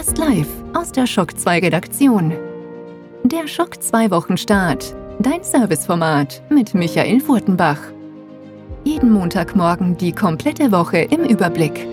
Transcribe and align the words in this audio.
Fast 0.00 0.16
live 0.16 0.48
aus 0.72 0.92
der 0.92 1.06
Schock 1.06 1.38
2 1.38 1.58
Redaktion. 1.58 2.32
Der 3.24 3.46
Schock 3.46 3.82
2 3.82 4.10
Wochenstart. 4.10 4.96
Dein 5.18 5.44
Serviceformat 5.44 6.40
mit 6.48 6.72
Michael 6.72 7.20
Furtenbach. 7.20 7.76
Jeden 8.82 9.12
Montagmorgen 9.12 9.98
die 9.98 10.12
komplette 10.12 10.72
Woche 10.72 11.00
im 11.00 11.24
Überblick. 11.24 11.86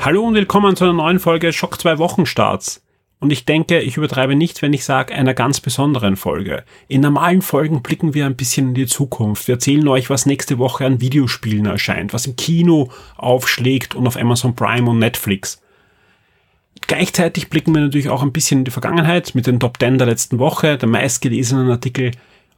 Hallo 0.00 0.26
und 0.26 0.34
willkommen 0.34 0.76
zu 0.76 0.84
einer 0.84 0.92
neuen 0.92 1.20
Folge 1.20 1.54
Schock 1.54 1.80
2 1.80 1.96
Wochenstarts. 1.96 2.82
Und 3.20 3.32
ich 3.32 3.44
denke, 3.44 3.80
ich 3.80 3.96
übertreibe 3.96 4.36
nicht, 4.36 4.62
wenn 4.62 4.72
ich 4.72 4.84
sage, 4.84 5.12
einer 5.12 5.34
ganz 5.34 5.60
besonderen 5.60 6.16
Folge. 6.16 6.64
In 6.86 7.00
normalen 7.00 7.42
Folgen 7.42 7.82
blicken 7.82 8.14
wir 8.14 8.26
ein 8.26 8.36
bisschen 8.36 8.68
in 8.68 8.74
die 8.74 8.86
Zukunft. 8.86 9.48
Wir 9.48 9.56
erzählen 9.56 9.88
euch, 9.88 10.08
was 10.08 10.26
nächste 10.26 10.58
Woche 10.58 10.86
an 10.86 11.00
Videospielen 11.00 11.66
erscheint, 11.66 12.12
was 12.12 12.26
im 12.26 12.36
Kino 12.36 12.90
aufschlägt 13.16 13.96
und 13.96 14.06
auf 14.06 14.16
Amazon 14.16 14.54
Prime 14.54 14.88
und 14.88 15.00
Netflix. 15.00 15.60
Gleichzeitig 16.86 17.50
blicken 17.50 17.74
wir 17.74 17.82
natürlich 17.82 18.08
auch 18.08 18.22
ein 18.22 18.32
bisschen 18.32 18.60
in 18.60 18.64
die 18.64 18.70
Vergangenheit 18.70 19.34
mit 19.34 19.48
den 19.48 19.58
Top 19.58 19.78
10 19.80 19.98
der 19.98 20.06
letzten 20.06 20.38
Woche, 20.38 20.78
der 20.78 20.88
meistgelesenen 20.88 21.70
Artikel 21.70 22.12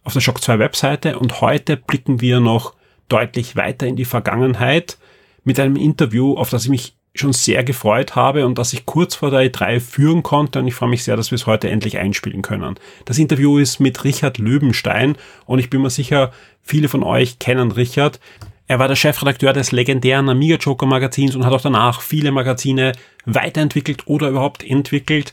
auf 0.05 0.13
der 0.13 0.21
Shock 0.21 0.43
2 0.43 0.59
Webseite 0.59 1.19
und 1.19 1.41
heute 1.41 1.79
blicken 1.79 2.21
wir 2.21 2.41
noch 2.41 2.75
deutlich 3.09 3.57
weiter 3.57 3.87
in 3.87 3.97
die 3.97 4.05
Vergangenheit 4.05 4.99
mit 5.43 5.59
einem 5.59 5.77
Interview, 5.77 6.37
auf 6.37 6.51
das 6.51 6.65
ich 6.65 6.71
mich 6.71 7.00
schon 7.15 7.33
sehr 7.33 7.65
gefreut 7.65 8.15
habe 8.15 8.47
und 8.47 8.59
dass 8.59 8.73
ich 8.73 8.87
kurz 8.87 9.17
vor 9.17 9.31
der 9.31 9.51
E3 9.51 9.81
führen 9.81 10.23
konnte 10.23 10.61
und 10.61 10.69
ich 10.69 10.75
freue 10.75 10.91
mich 10.91 11.03
sehr, 11.03 11.17
dass 11.17 11.31
wir 11.31 11.37
es 11.37 11.47
heute 11.47 11.69
endlich 11.69 11.99
einspielen 11.99 12.43
können. 12.43 12.77
Das 13.05 13.19
Interview 13.19 13.59
ist 13.59 13.81
mit 13.81 14.05
Richard 14.05 14.39
Löwenstein 14.39 15.17
und 15.47 15.59
ich 15.59 15.71
bin 15.71 15.83
mir 15.83 15.91
sicher, 15.91 16.33
viele 16.63 16.89
von 16.89 17.03
euch 17.03 17.39
kennen 17.39 17.73
Richard. 17.73 18.21
Er 18.69 18.79
war 18.79 18.87
der 18.87 18.95
Chefredakteur 18.95 19.53
des 19.53 19.73
legendären 19.73 20.29
Amiga 20.29 20.57
Joker 20.57 20.87
Magazins 20.87 21.35
und 21.35 21.45
hat 21.45 21.53
auch 21.53 21.61
danach 21.61 22.01
viele 22.01 22.31
Magazine 22.31 22.93
weiterentwickelt 23.25 24.07
oder 24.07 24.29
überhaupt 24.29 24.63
entwickelt 24.63 25.33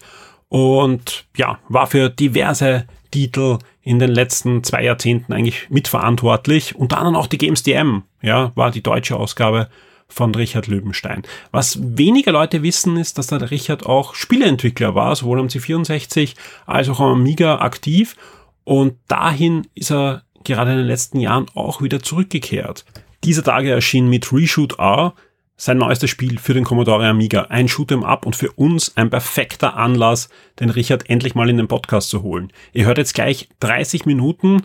und 0.49 1.25
ja, 1.35 1.59
war 1.69 1.85
für 1.87 2.09
diverse 2.09 2.87
Titel 3.11 3.59
in 3.83 3.99
den 3.99 4.09
letzten 4.09 4.63
zwei 4.63 4.83
Jahrzehnten 4.83 5.31
eigentlich 5.31 5.69
mitverantwortlich. 5.69 6.75
Unter 6.75 6.97
anderem 6.97 7.15
auch 7.15 7.27
die 7.27 7.37
Games 7.37 7.63
DM, 7.63 8.03
ja, 8.21 8.51
war 8.55 8.71
die 8.71 8.81
deutsche 8.81 9.15
Ausgabe 9.15 9.69
von 10.09 10.33
Richard 10.33 10.67
Löwenstein. 10.67 11.23
Was 11.51 11.79
weniger 11.81 12.31
Leute 12.31 12.63
wissen, 12.63 12.97
ist, 12.97 13.17
dass 13.17 13.27
der 13.27 13.51
Richard 13.51 13.85
auch 13.85 14.15
Spieleentwickler 14.15 14.95
war, 14.95 15.15
sowohl 15.15 15.39
am 15.39 15.47
C64 15.47 16.35
als 16.65 16.89
auch 16.89 16.99
am 16.99 17.13
Amiga 17.13 17.59
aktiv. 17.59 18.15
Und 18.63 18.95
dahin 19.07 19.67
ist 19.75 19.91
er 19.91 20.23
gerade 20.43 20.71
in 20.71 20.77
den 20.77 20.87
letzten 20.87 21.19
Jahren 21.19 21.45
auch 21.55 21.81
wieder 21.81 22.01
zurückgekehrt. 22.01 22.85
Dieser 23.23 23.43
Tage 23.43 23.71
erschien 23.71 24.09
mit 24.09 24.31
Reshoot 24.31 24.79
R 24.79 25.13
sein 25.57 25.79
neuestes 25.79 26.11
Spiel 26.11 26.37
für 26.37 26.53
den 26.53 26.63
Commodore 26.63 27.07
Amiga. 27.07 27.47
Ein 27.49 27.67
Shoot'em 27.67 28.03
Up 28.03 28.25
und 28.25 28.35
für 28.35 28.51
uns 28.51 28.95
ein 28.95 29.09
perfekter 29.09 29.75
Anlass, 29.75 30.29
den 30.59 30.69
Richard 30.69 31.09
endlich 31.09 31.33
mal 31.33 31.49
in 31.49 31.57
den 31.57 31.67
Podcast 31.67 32.09
zu 32.09 32.21
holen. 32.21 32.53
Ihr 32.73 32.85
hört 32.85 32.99
jetzt 32.99 33.15
gleich 33.15 33.49
30 33.59 34.05
Minuten 34.05 34.61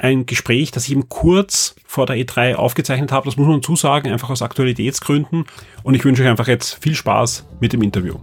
ein 0.00 0.26
Gespräch, 0.26 0.70
das 0.70 0.84
ich 0.84 0.92
eben 0.92 1.08
kurz 1.08 1.74
vor 1.86 2.06
der 2.06 2.16
E3 2.16 2.54
aufgezeichnet 2.54 3.12
habe. 3.12 3.26
Das 3.26 3.36
muss 3.36 3.46
man 3.46 3.62
zusagen, 3.62 4.10
einfach 4.10 4.30
aus 4.30 4.42
Aktualitätsgründen. 4.42 5.44
Und 5.82 5.94
ich 5.94 6.04
wünsche 6.04 6.22
euch 6.22 6.28
einfach 6.28 6.48
jetzt 6.48 6.82
viel 6.82 6.94
Spaß 6.94 7.46
mit 7.60 7.72
dem 7.72 7.82
Interview. 7.82 8.14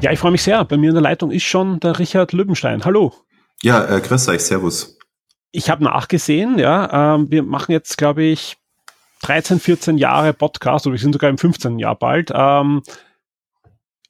Ja, 0.00 0.10
ich 0.12 0.18
freue 0.18 0.32
mich 0.32 0.42
sehr. 0.42 0.64
Bei 0.64 0.78
mir 0.78 0.88
in 0.88 0.94
der 0.94 1.02
Leitung 1.02 1.30
ist 1.30 1.42
schon 1.42 1.78
der 1.80 1.98
Richard 1.98 2.32
Löwenstein. 2.32 2.84
Hallo. 2.84 3.12
Ja, 3.62 3.84
äh, 3.84 4.00
grüß 4.00 4.28
euch, 4.28 4.40
servus. 4.40 4.98
Ich 5.52 5.68
habe 5.68 5.84
nachgesehen, 5.84 6.58
ja, 6.58 7.16
ähm, 7.16 7.30
wir 7.30 7.42
machen 7.42 7.72
jetzt, 7.72 7.98
glaube 7.98 8.22
ich, 8.22 8.56
13, 9.22 9.60
14 9.60 9.98
Jahre 9.98 10.32
Podcast 10.32 10.86
oder 10.86 10.94
wir 10.94 11.00
sind 11.00 11.12
sogar 11.12 11.28
im 11.28 11.36
15. 11.36 11.78
Jahr 11.78 11.96
bald. 11.96 12.32
Ähm, 12.34 12.82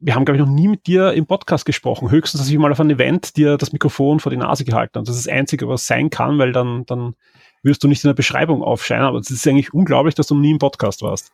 wir 0.01 0.15
haben, 0.15 0.25
glaube 0.25 0.39
ich, 0.39 0.45
noch 0.45 0.53
nie 0.53 0.69
mit 0.69 0.87
dir 0.87 1.13
im 1.13 1.27
Podcast 1.27 1.65
gesprochen. 1.67 2.11
Höchstens, 2.11 2.41
dass 2.41 2.51
ich 2.51 2.59
mal 2.59 2.73
auf 2.73 2.81
einem 2.81 2.91
Event 2.91 3.37
dir 3.37 3.59
das 3.59 3.73
Mikrofon 3.73 4.19
vor 4.19 4.31
die 4.31 4.39
Nase 4.39 4.65
gehalten 4.65 4.95
habe. 4.97 5.07
Das 5.07 5.17
ist 5.17 5.27
das 5.27 5.33
Einzige, 5.33 5.69
was 5.69 5.87
sein 5.87 6.11
kann, 6.11 6.39
weil 6.39 6.53
dann, 6.53 6.87
dann 6.87 7.15
wirst 7.63 7.85
du 7.85 7.89
nicht 7.89 8.03
in 8.03 8.09
der 8.09 8.15
Beschreibung 8.15 8.63
aufscheinen. 8.63 9.05
Aber 9.05 9.19
es 9.19 9.31
ist 9.31 9.47
eigentlich 9.47 9.75
unglaublich, 9.75 10.15
dass 10.15 10.27
du 10.27 10.35
nie 10.35 10.53
im 10.53 10.59
Podcast 10.59 11.03
warst. 11.03 11.33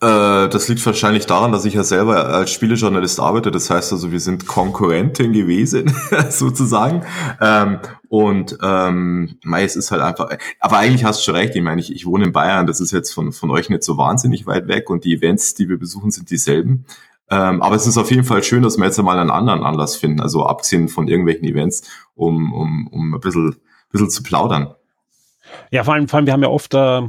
Äh, 0.00 0.48
das 0.48 0.68
liegt 0.68 0.84
wahrscheinlich 0.86 1.26
daran, 1.26 1.50
dass 1.50 1.64
ich 1.64 1.74
ja 1.74 1.82
selber 1.82 2.26
als 2.28 2.52
Spielejournalist 2.52 3.18
arbeite. 3.18 3.50
Das 3.50 3.70
heißt 3.70 3.92
also, 3.92 4.12
wir 4.12 4.20
sind 4.20 4.46
Konkurrenten 4.46 5.32
gewesen, 5.32 5.92
sozusagen. 6.30 7.04
Ähm, 7.40 7.78
und 8.08 8.58
ähm, 8.62 9.38
es 9.56 9.76
ist 9.76 9.90
halt 9.90 10.02
einfach. 10.02 10.30
Aber 10.60 10.78
eigentlich 10.78 11.04
hast 11.04 11.20
du 11.20 11.24
schon 11.24 11.36
recht. 11.36 11.54
Ich 11.54 11.62
meine, 11.62 11.80
ich, 11.80 11.92
ich 11.92 12.06
wohne 12.06 12.26
in 12.26 12.32
Bayern. 12.32 12.66
Das 12.66 12.80
ist 12.80 12.92
jetzt 12.92 13.12
von, 13.12 13.32
von 13.32 13.50
euch 13.50 13.70
nicht 13.70 13.82
so 13.82 13.96
wahnsinnig 13.96 14.46
weit 14.46 14.68
weg. 14.68 14.88
Und 14.88 15.04
die 15.04 15.14
Events, 15.14 15.54
die 15.54 15.68
wir 15.68 15.78
besuchen, 15.78 16.10
sind 16.10 16.30
dieselben. 16.30 16.84
Ähm, 17.30 17.62
aber 17.62 17.76
es 17.76 17.86
ist 17.86 17.98
auf 17.98 18.10
jeden 18.10 18.24
Fall 18.24 18.42
schön, 18.42 18.62
dass 18.62 18.78
wir 18.78 18.84
jetzt 18.84 19.00
mal 19.02 19.18
einen 19.18 19.30
anderen 19.30 19.62
Anlass 19.62 19.96
finden, 19.96 20.20
also 20.20 20.46
abgesehen 20.46 20.88
von 20.88 21.08
irgendwelchen 21.08 21.44
Events, 21.44 21.82
um, 22.14 22.52
um, 22.52 22.86
um 22.88 23.14
ein 23.14 23.20
bisschen, 23.20 23.56
bisschen 23.90 24.10
zu 24.10 24.22
plaudern. 24.22 24.74
Ja, 25.70 25.84
vor 25.84 25.94
allem, 25.94 26.08
vor 26.08 26.18
allem, 26.18 26.26
wir 26.26 26.32
haben 26.32 26.42
ja 26.42 26.48
oft 26.48 26.74
äh, 26.74 27.02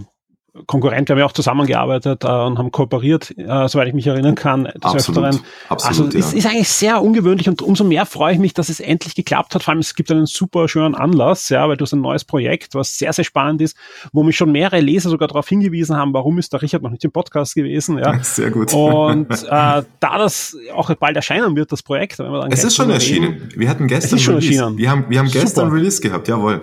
Konkurrent, 0.65 1.07
wir 1.07 1.13
haben 1.13 1.19
ja 1.19 1.25
auch 1.25 1.31
zusammengearbeitet 1.31 2.23
äh, 2.23 2.27
und 2.27 2.57
haben 2.57 2.71
kooperiert, 2.71 3.35
äh, 3.37 3.67
soweit 3.67 3.87
ich 3.87 3.93
mich 3.93 4.07
erinnern 4.07 4.35
kann, 4.35 4.65
des 4.65 4.81
absolut, 4.81 5.25
Öfteren. 5.25 5.45
Absolut, 5.69 6.15
also 6.15 6.17
es 6.17 6.31
ja. 6.31 6.37
ist 6.39 6.45
eigentlich 6.47 6.69
sehr 6.69 7.01
ungewöhnlich 7.01 7.47
und 7.47 7.61
umso 7.61 7.83
mehr 7.83 8.05
freue 8.05 8.33
ich 8.33 8.39
mich, 8.39 8.53
dass 8.53 8.69
es 8.69 8.79
endlich 8.79 9.15
geklappt 9.15 9.53
hat. 9.55 9.63
Vor 9.63 9.71
allem, 9.71 9.79
es 9.79 9.95
gibt 9.95 10.11
einen 10.11 10.25
super 10.25 10.67
schönen 10.67 10.95
Anlass, 10.95 11.49
ja, 11.49 11.67
weil 11.69 11.77
du 11.77 11.83
hast 11.83 11.93
ein 11.93 12.01
neues 12.01 12.25
Projekt, 12.25 12.75
was 12.75 12.97
sehr, 12.97 13.13
sehr 13.13 13.25
spannend 13.25 13.61
ist, 13.61 13.77
wo 14.11 14.23
mich 14.23 14.35
schon 14.35 14.51
mehrere 14.51 14.79
Leser 14.79 15.09
sogar 15.09 15.27
darauf 15.27 15.47
hingewiesen 15.47 15.95
haben, 15.95 16.13
warum 16.13 16.39
ist 16.39 16.51
der 16.51 16.61
Richard 16.61 16.81
noch 16.81 16.91
nicht 16.91 17.03
im 17.05 17.11
Podcast 17.11 17.55
gewesen. 17.55 17.97
Ja. 17.97 18.19
Sehr 18.23 18.51
gut. 18.51 18.73
Und 18.73 19.31
äh, 19.31 19.45
da 19.47 19.83
das 19.99 20.55
auch 20.73 20.93
bald 20.95 21.15
erscheinen 21.15 21.55
wird, 21.55 21.71
das 21.71 21.83
Projekt. 21.83 22.19
es 22.19 22.63
ist 22.63 22.75
schon 22.75 22.89
erschienen. 22.89 23.33
Reden, 23.33 23.53
wir 23.55 23.69
hatten 23.69 23.87
gestern 23.87 24.07
es 24.07 24.13
ist 24.13 24.21
schon 24.23 24.35
Release. 24.35 24.61
erschienen. 24.61 24.77
Wir 24.77 24.89
haben, 24.89 25.05
wir 25.09 25.19
haben 25.19 25.29
gestern 25.29 25.65
super. 25.65 25.73
Release 25.73 26.01
gehabt, 26.01 26.27
jawohl. 26.27 26.61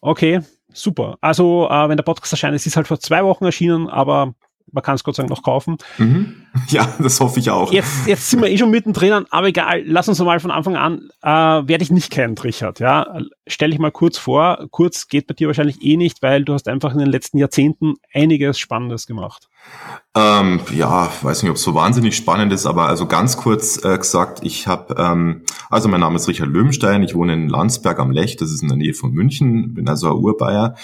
Okay, 0.00 0.40
super. 0.82 1.18
Also, 1.20 1.68
äh, 1.70 1.88
wenn 1.88 1.96
der 1.96 2.04
Podcast 2.04 2.32
erscheint, 2.32 2.54
es 2.54 2.66
ist 2.66 2.76
halt 2.76 2.88
vor 2.88 3.00
zwei 3.00 3.24
Wochen 3.24 3.44
erschienen, 3.44 3.88
aber 3.88 4.34
man 4.72 4.82
kann 4.82 4.94
es 4.94 5.04
Gott 5.04 5.16
sei 5.16 5.22
Dank 5.22 5.30
noch 5.30 5.42
kaufen. 5.42 5.76
Mhm. 5.98 6.34
Ja, 6.70 6.88
das 6.98 7.20
hoffe 7.20 7.38
ich 7.38 7.50
auch. 7.50 7.72
Jetzt, 7.72 8.06
jetzt 8.06 8.30
sind 8.30 8.42
wir 8.42 8.50
eh 8.50 8.58
schon 8.58 8.70
mittendrin, 8.70 9.26
aber 9.30 9.46
egal, 9.46 9.82
lass 9.86 10.08
uns 10.08 10.18
mal 10.18 10.40
von 10.40 10.50
Anfang 10.50 10.74
an, 10.74 11.08
äh, 11.22 11.28
wer 11.30 11.78
dich 11.78 11.90
nicht 11.90 12.10
kennt, 12.10 12.42
Richard, 12.42 12.80
ja, 12.80 13.06
stell 13.46 13.70
dich 13.70 13.78
mal 13.78 13.92
kurz 13.92 14.18
vor. 14.18 14.66
Kurz 14.70 15.06
geht 15.06 15.28
bei 15.28 15.34
dir 15.34 15.46
wahrscheinlich 15.46 15.82
eh 15.82 15.96
nicht, 15.96 16.20
weil 16.20 16.44
du 16.44 16.54
hast 16.54 16.66
einfach 16.66 16.92
in 16.92 16.98
den 16.98 17.08
letzten 17.08 17.38
Jahrzehnten 17.38 17.94
einiges 18.12 18.58
Spannendes 18.58 19.06
gemacht. 19.06 19.48
Ähm, 20.14 20.60
ja, 20.74 21.10
weiß 21.22 21.42
nicht, 21.42 21.50
ob 21.50 21.56
es 21.56 21.62
so 21.62 21.74
wahnsinnig 21.74 22.16
spannend 22.16 22.52
ist, 22.52 22.66
aber 22.66 22.88
also 22.88 23.06
ganz 23.06 23.36
kurz 23.36 23.84
äh, 23.84 23.96
gesagt, 23.96 24.40
ich 24.42 24.66
habe, 24.66 24.94
ähm, 24.98 25.42
also 25.70 25.88
mein 25.88 26.00
Name 26.00 26.16
ist 26.16 26.28
Richard 26.28 26.48
Löwenstein, 26.48 27.02
ich 27.02 27.14
wohne 27.14 27.34
in 27.34 27.48
Landsberg 27.48 28.00
am 28.00 28.10
Lech, 28.10 28.36
das 28.36 28.50
ist 28.50 28.62
in 28.62 28.68
der 28.68 28.76
Nähe 28.76 28.94
von 28.94 29.12
München, 29.12 29.74
bin 29.74 29.88
also 29.88 30.08
ein 30.08 30.16
Urbayer. 30.16 30.74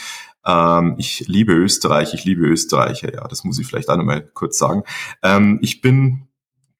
Ähm, 0.46 0.94
ich 0.98 1.24
liebe 1.26 1.52
Österreich, 1.52 2.14
ich 2.14 2.24
liebe 2.24 2.46
Österreicher, 2.46 3.12
ja, 3.14 3.26
das 3.26 3.44
muss 3.44 3.58
ich 3.58 3.66
vielleicht 3.66 3.88
auch 3.88 3.96
nochmal 3.96 4.22
kurz 4.34 4.58
sagen. 4.58 4.82
Ähm, 5.22 5.58
ich 5.62 5.80
bin 5.80 6.28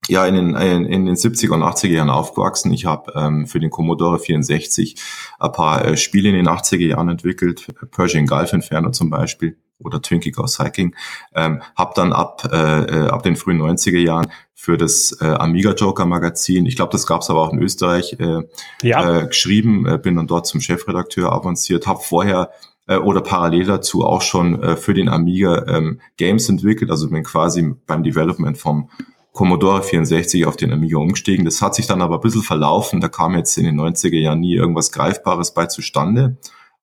ja 0.08 0.26
in 0.26 0.34
den, 0.34 0.54
in, 0.54 0.84
in 0.84 1.06
den 1.06 1.14
70er 1.14 1.52
und 1.52 1.62
80er 1.62 1.88
Jahren 1.88 2.10
aufgewachsen. 2.10 2.72
Ich 2.72 2.84
habe 2.84 3.12
ähm, 3.16 3.46
für 3.46 3.60
den 3.60 3.70
Commodore 3.70 4.18
64 4.18 4.96
ein 5.38 5.52
paar 5.52 5.84
äh, 5.84 5.96
Spiele 5.96 6.28
in 6.28 6.34
den 6.34 6.48
80er 6.48 6.86
Jahren 6.86 7.08
entwickelt, 7.08 7.66
Persian 7.90 8.26
Gulf 8.26 8.52
Inferno 8.52 8.90
zum 8.90 9.10
Beispiel 9.10 9.56
oder 9.78 10.00
Twinkie 10.00 10.30
Ghost 10.30 10.60
Hiking. 10.60 10.94
Ähm, 11.34 11.62
habe 11.76 11.92
dann 11.94 12.12
ab, 12.12 12.48
äh, 12.52 12.84
äh 12.84 13.08
ab 13.08 13.22
den 13.22 13.36
frühen 13.36 13.60
90er 13.60 13.98
Jahren 13.98 14.26
für 14.54 14.78
das 14.78 15.18
äh, 15.20 15.26
Amiga 15.26 15.72
Joker 15.72 16.06
Magazin, 16.06 16.64
ich 16.64 16.76
glaube, 16.76 16.92
das 16.92 17.06
gab 17.06 17.20
es 17.20 17.28
aber 17.28 17.42
auch 17.42 17.52
in 17.52 17.62
Österreich, 17.62 18.16
äh, 18.18 18.42
ja. 18.82 19.20
äh, 19.22 19.26
geschrieben, 19.26 19.86
äh, 19.86 19.98
bin 19.98 20.16
dann 20.16 20.26
dort 20.26 20.46
zum 20.46 20.60
Chefredakteur 20.60 21.32
avanciert, 21.32 21.86
habe 21.86 22.00
vorher 22.00 22.50
äh, 22.86 22.96
oder 22.96 23.20
parallel 23.20 23.64
dazu 23.66 24.04
auch 24.04 24.22
schon 24.22 24.62
äh, 24.62 24.76
für 24.76 24.94
den 24.94 25.08
Amiga 25.08 25.66
ähm, 25.66 26.00
Games 26.16 26.48
entwickelt, 26.48 26.90
also 26.90 27.08
bin 27.08 27.22
quasi 27.22 27.74
beim 27.86 28.02
Development 28.02 28.56
vom 28.58 28.90
Commodore 29.32 29.82
64 29.82 30.46
auf 30.46 30.56
den 30.56 30.72
Amiga 30.72 30.98
umgestiegen. 30.98 31.44
Das 31.44 31.60
hat 31.60 31.74
sich 31.74 31.86
dann 31.86 32.02
aber 32.02 32.16
ein 32.16 32.20
bisschen 32.20 32.42
verlaufen, 32.42 33.00
da 33.00 33.08
kam 33.08 33.34
jetzt 33.34 33.56
in 33.58 33.64
den 33.64 33.80
90er 33.80 34.18
Jahren 34.18 34.40
nie 34.40 34.54
irgendwas 34.54 34.92
Greifbares 34.92 35.54
bei 35.54 35.66
zustande. 35.66 36.36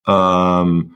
Ähm, 0.08 0.96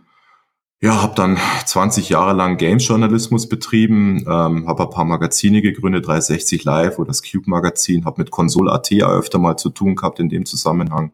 ja, 0.81 1.01
habe 1.01 1.15
dann 1.15 1.37
20 1.65 2.09
Jahre 2.09 2.33
lang 2.33 2.57
Games-Journalismus 2.57 3.47
betrieben, 3.47 4.25
ähm, 4.27 4.67
habe 4.67 4.83
ein 4.83 4.89
paar 4.89 5.05
Magazine 5.05 5.61
gegründet, 5.61 6.05
360 6.05 6.63
Live 6.65 6.99
oder 6.99 7.07
das 7.07 7.23
Cube-Magazin, 7.23 8.05
habe 8.05 8.21
mit 8.21 8.29
Console.at 8.29 8.91
öfter 8.91 9.39
mal 9.39 9.57
zu 9.57 9.69
tun 9.69 9.95
gehabt 9.95 10.19
in 10.19 10.29
dem 10.29 10.45
Zusammenhang. 10.45 11.13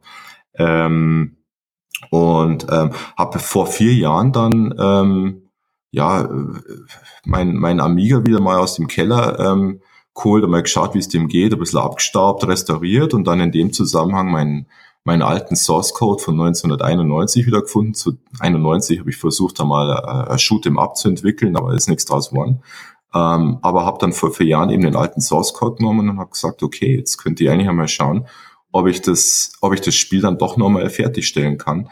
Ähm, 0.56 1.38
und 2.10 2.68
ähm, 2.70 2.92
habe 3.18 3.40
vor 3.40 3.68
vier 3.68 3.94
Jahren 3.94 4.32
dann 4.32 4.76
ähm, 4.80 5.50
ja 5.92 6.30
mein, 7.26 7.56
mein 7.56 7.80
Amiga 7.80 8.26
wieder 8.26 8.42
mal 8.42 8.58
aus 8.58 8.76
dem 8.76 8.88
Keller 8.88 9.40
ähm, 9.40 9.82
geholt, 10.16 10.44
einmal 10.44 10.64
geschaut, 10.64 10.94
wie 10.94 11.00
es 11.00 11.08
dem 11.08 11.28
geht, 11.28 11.54
ein 11.54 11.60
bisschen 11.60 11.80
abgestaubt, 11.80 12.46
restauriert 12.48 13.14
und 13.14 13.26
dann 13.26 13.40
in 13.40 13.52
dem 13.52 13.74
Zusammenhang 13.74 14.32
meinen 14.32 14.68
meinen 15.04 15.24
alten 15.24 15.56
Source 15.56 15.94
Code 15.94 16.22
von 16.22 16.40
1991 16.40 17.48
wieder 17.48 17.62
gefunden. 17.62 17.94
Zu 17.94 18.18
91 18.40 19.00
habe 19.00 19.10
ich 19.10 19.18
versucht, 19.18 19.60
einmal 19.60 19.90
äh, 19.90 20.32
ein 20.32 20.38
Shoot'em 20.38 20.78
Up 20.78 20.96
zu 20.96 21.10
entwickeln, 21.10 21.56
aber 21.56 21.74
ist 21.74 21.90
nichts 21.90 22.06
draus 22.06 22.30
geworden. 22.30 22.62
Ähm, 23.14 23.60
aber 23.62 23.86
habe 23.86 23.98
dann 24.00 24.14
vor 24.14 24.32
vier 24.32 24.46
Jahren 24.46 24.70
eben 24.70 24.84
den 24.84 24.96
alten 24.96 25.22
Source 25.22 25.54
Code 25.54 25.78
genommen 25.78 26.10
und 26.10 26.20
habe 26.20 26.30
gesagt, 26.30 26.64
okay, 26.64 26.96
jetzt 26.98 27.18
könnt 27.18 27.42
ihr 27.42 27.52
eigentlich 27.52 27.68
einmal 27.68 27.88
schauen, 27.88 28.28
ob 28.72 28.88
ich 28.88 29.02
das, 29.02 29.54
ob 29.62 29.74
ich 29.74 29.82
das 29.82 29.96
Spiel 29.96 30.22
dann 30.22 30.38
doch 30.38 30.58
nochmal 30.58 30.90
fertigstellen 30.90 31.58
kann. 31.58 31.90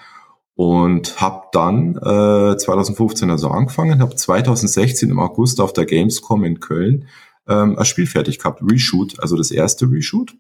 Und 0.55 1.21
habe 1.21 1.47
dann 1.53 1.95
äh, 1.95 2.57
2015 2.57 3.29
also 3.29 3.49
angefangen, 3.49 4.01
habe 4.01 4.15
2016 4.15 5.09
im 5.09 5.19
August 5.19 5.61
auf 5.61 5.71
der 5.71 5.85
Gamescom 5.85 6.43
in 6.43 6.59
Köln 6.59 7.07
ähm, 7.47 7.77
ein 7.77 7.85
Spiel 7.85 8.07
fertig 8.07 8.39
gehabt, 8.39 8.61
Reshoot, 8.61 9.19
also 9.21 9.37
das 9.37 9.51
erste 9.51 9.89
Reshoot. 9.89 10.35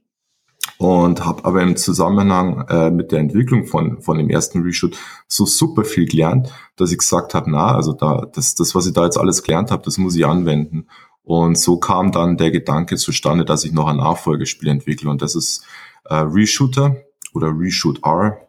Und 0.77 1.25
habe 1.25 1.43
aber 1.45 1.61
im 1.61 1.75
Zusammenhang 1.75 2.65
äh, 2.69 2.91
mit 2.91 3.11
der 3.11 3.19
Entwicklung 3.19 3.65
von, 3.65 4.01
von 4.01 4.17
dem 4.17 4.29
ersten 4.29 4.61
Reshoot 4.61 4.97
so 5.27 5.45
super 5.45 5.83
viel 5.83 6.05
gelernt, 6.05 6.53
dass 6.75 6.91
ich 6.91 6.99
gesagt 6.99 7.33
habe, 7.33 7.51
na, 7.51 7.75
also 7.75 7.93
da, 7.93 8.25
das, 8.33 8.55
das, 8.55 8.75
was 8.75 8.85
ich 8.85 8.93
da 8.93 9.03
jetzt 9.03 9.17
alles 9.17 9.43
gelernt 9.43 9.71
habe, 9.71 9.83
das 9.83 9.97
muss 9.97 10.15
ich 10.15 10.25
anwenden. 10.25 10.87
Und 11.29 11.59
so 11.59 11.77
kam 11.77 12.11
dann 12.11 12.37
der 12.37 12.49
Gedanke 12.49 12.95
zustande, 12.95 13.45
dass 13.45 13.63
ich 13.63 13.71
noch 13.71 13.85
ein 13.85 13.97
Nachfolgespiel 13.97 14.67
entwickle. 14.67 15.11
Und 15.11 15.21
das 15.21 15.35
ist 15.35 15.63
äh, 16.05 16.15
Reshooter 16.15 16.95
oder 17.35 17.53
Reshoot 17.55 18.03
R. 18.03 18.47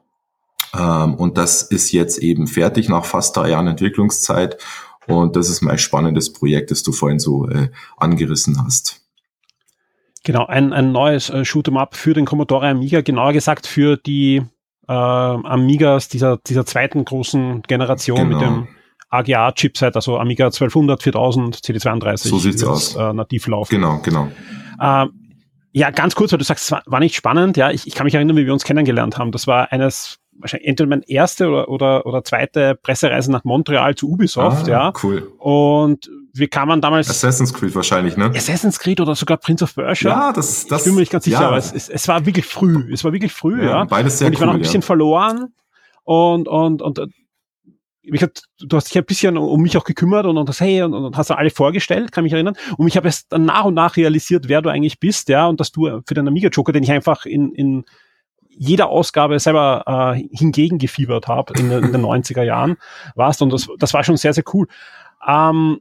Ähm, 0.74 1.14
und 1.16 1.36
das 1.36 1.60
ist 1.60 1.92
jetzt 1.92 2.16
eben 2.16 2.46
fertig 2.46 2.88
nach 2.88 3.04
fast 3.04 3.36
drei 3.36 3.50
Jahren 3.50 3.66
Entwicklungszeit. 3.66 4.56
Und 5.06 5.36
das 5.36 5.50
ist 5.50 5.60
mein 5.60 5.76
spannendes 5.76 6.32
Projekt, 6.32 6.70
das 6.70 6.82
du 6.82 6.92
vorhin 6.92 7.18
so 7.18 7.46
äh, 7.50 7.68
angerissen 7.98 8.64
hast. 8.64 9.02
Genau, 10.24 10.46
ein, 10.46 10.72
ein 10.72 10.90
neues 10.90 11.28
äh, 11.28 11.42
Shoot'em 11.42 11.78
Up 11.78 11.94
für 11.94 12.14
den 12.14 12.24
Commodore 12.24 12.66
Amiga, 12.66 13.02
genauer 13.02 13.34
gesagt 13.34 13.66
für 13.66 13.98
die 13.98 14.36
äh, 14.88 14.92
Amigas 14.92 16.08
dieser, 16.08 16.38
dieser 16.38 16.64
zweiten 16.64 17.04
großen 17.04 17.60
Generation 17.60 18.30
genau. 18.30 18.38
mit 18.38 18.40
dem 18.40 18.68
AGA-Chipset, 19.10 19.96
also 19.96 20.18
Amiga 20.18 20.46
1200, 20.46 21.02
4000, 21.02 21.56
CD32. 21.56 22.28
So 22.28 22.38
sieht's 22.38 22.64
aus. 22.64 22.94
Äh, 22.94 23.12
nativ 23.12 23.46
laufen. 23.46 23.74
Genau, 23.74 23.98
genau. 24.02 24.28
Äh, 24.80 25.06
ja, 25.72 25.90
ganz 25.90 26.14
kurz, 26.14 26.32
weil 26.32 26.38
du 26.38 26.44
sagst, 26.44 26.64
es 26.64 26.72
war, 26.72 26.82
war 26.86 27.00
nicht 27.00 27.14
spannend. 27.14 27.56
Ja, 27.56 27.70
ich, 27.70 27.86
ich 27.86 27.94
kann 27.94 28.04
mich 28.04 28.14
erinnern, 28.14 28.36
wie 28.36 28.46
wir 28.46 28.52
uns 28.52 28.64
kennengelernt 28.64 29.18
haben. 29.18 29.30
Das 29.32 29.46
war 29.46 29.72
eines 29.72 30.18
wahrscheinlich 30.40 30.68
entweder 30.68 30.88
meine 30.88 31.08
erste 31.08 31.48
oder, 31.48 31.68
oder, 31.68 32.06
oder 32.06 32.24
zweite 32.24 32.74
Pressereise 32.74 33.30
nach 33.30 33.44
Montreal 33.44 33.94
zu 33.94 34.08
Ubisoft, 34.08 34.68
ah, 34.68 34.70
ja. 34.70 34.92
Cool. 35.02 35.30
Und 35.38 36.10
wir 36.32 36.48
kamen 36.48 36.80
damals. 36.80 37.10
Assassin's 37.10 37.52
Creed 37.52 37.74
wahrscheinlich, 37.74 38.16
ne? 38.16 38.32
Assassin's 38.34 38.78
Creed 38.78 39.00
oder 39.00 39.14
sogar 39.14 39.36
Prince 39.36 39.64
of 39.64 39.74
Persia. 39.74 40.10
Ja, 40.10 40.32
das, 40.32 40.66
das. 40.66 40.80
Ich 40.80 40.84
bin 40.86 40.94
mir 40.94 41.00
nicht 41.00 41.12
ganz 41.12 41.24
sicher, 41.24 41.40
ja. 41.40 41.48
aber 41.48 41.56
es, 41.56 41.72
es, 41.72 41.88
es 41.88 42.08
war 42.08 42.24
wirklich 42.26 42.46
früh. 42.46 42.92
Es 42.92 43.04
war 43.04 43.12
wirklich 43.12 43.32
früh, 43.32 43.62
ja. 43.62 43.70
ja. 43.70 43.84
Beides 43.84 44.18
sehr 44.18 44.28
Und 44.28 44.32
ich 44.32 44.38
cool, 44.38 44.46
war 44.46 44.52
noch 44.54 44.58
ein 44.58 44.62
bisschen 44.62 44.80
ja. 44.80 44.86
verloren 44.86 45.52
und, 46.04 46.48
und, 46.48 46.82
und, 46.82 47.00
ich 48.02 48.22
hab, 48.22 48.30
du 48.58 48.76
hast 48.76 48.88
dich 48.88 48.98
ein 48.98 49.04
bisschen 49.04 49.36
um 49.36 49.60
mich 49.60 49.76
auch 49.76 49.84
gekümmert 49.84 50.26
und, 50.26 50.36
und 50.36 50.48
das, 50.48 50.60
hey, 50.60 50.82
und, 50.82 50.94
und 50.94 51.16
hast 51.16 51.30
alle 51.30 51.50
vorgestellt, 51.50 52.12
kann 52.12 52.24
mich 52.24 52.32
erinnern. 52.32 52.56
Und 52.76 52.88
ich 52.88 52.96
habe 52.96 53.08
erst 53.08 53.32
dann 53.32 53.44
nach 53.44 53.64
und 53.66 53.74
nach 53.74 53.96
realisiert, 53.96 54.48
wer 54.48 54.62
du 54.62 54.70
eigentlich 54.70 55.00
bist, 55.00 55.28
ja, 55.28 55.46
und 55.46 55.60
dass 55.60 55.70
du 55.70 56.00
für 56.06 56.14
den 56.14 56.26
Amiga 56.26 56.48
Joker, 56.48 56.72
den 56.72 56.82
ich 56.82 56.90
einfach 56.90 57.26
in, 57.26 57.52
in 57.52 57.84
jeder 58.48 58.88
Ausgabe 58.88 59.38
selber 59.38 59.84
äh, 60.16 60.22
hingegen 60.32 60.78
gefiebert 60.78 61.28
habe 61.28 61.54
in, 61.58 61.70
in, 61.70 61.92
den 61.92 62.02
90er 62.04 62.42
Jahren, 62.42 62.76
warst. 63.14 63.42
Und 63.42 63.52
das, 63.52 63.68
das 63.78 63.94
war 63.94 64.04
schon 64.04 64.16
sehr, 64.16 64.32
sehr 64.32 64.44
cool. 64.52 64.66
Ähm, 65.26 65.80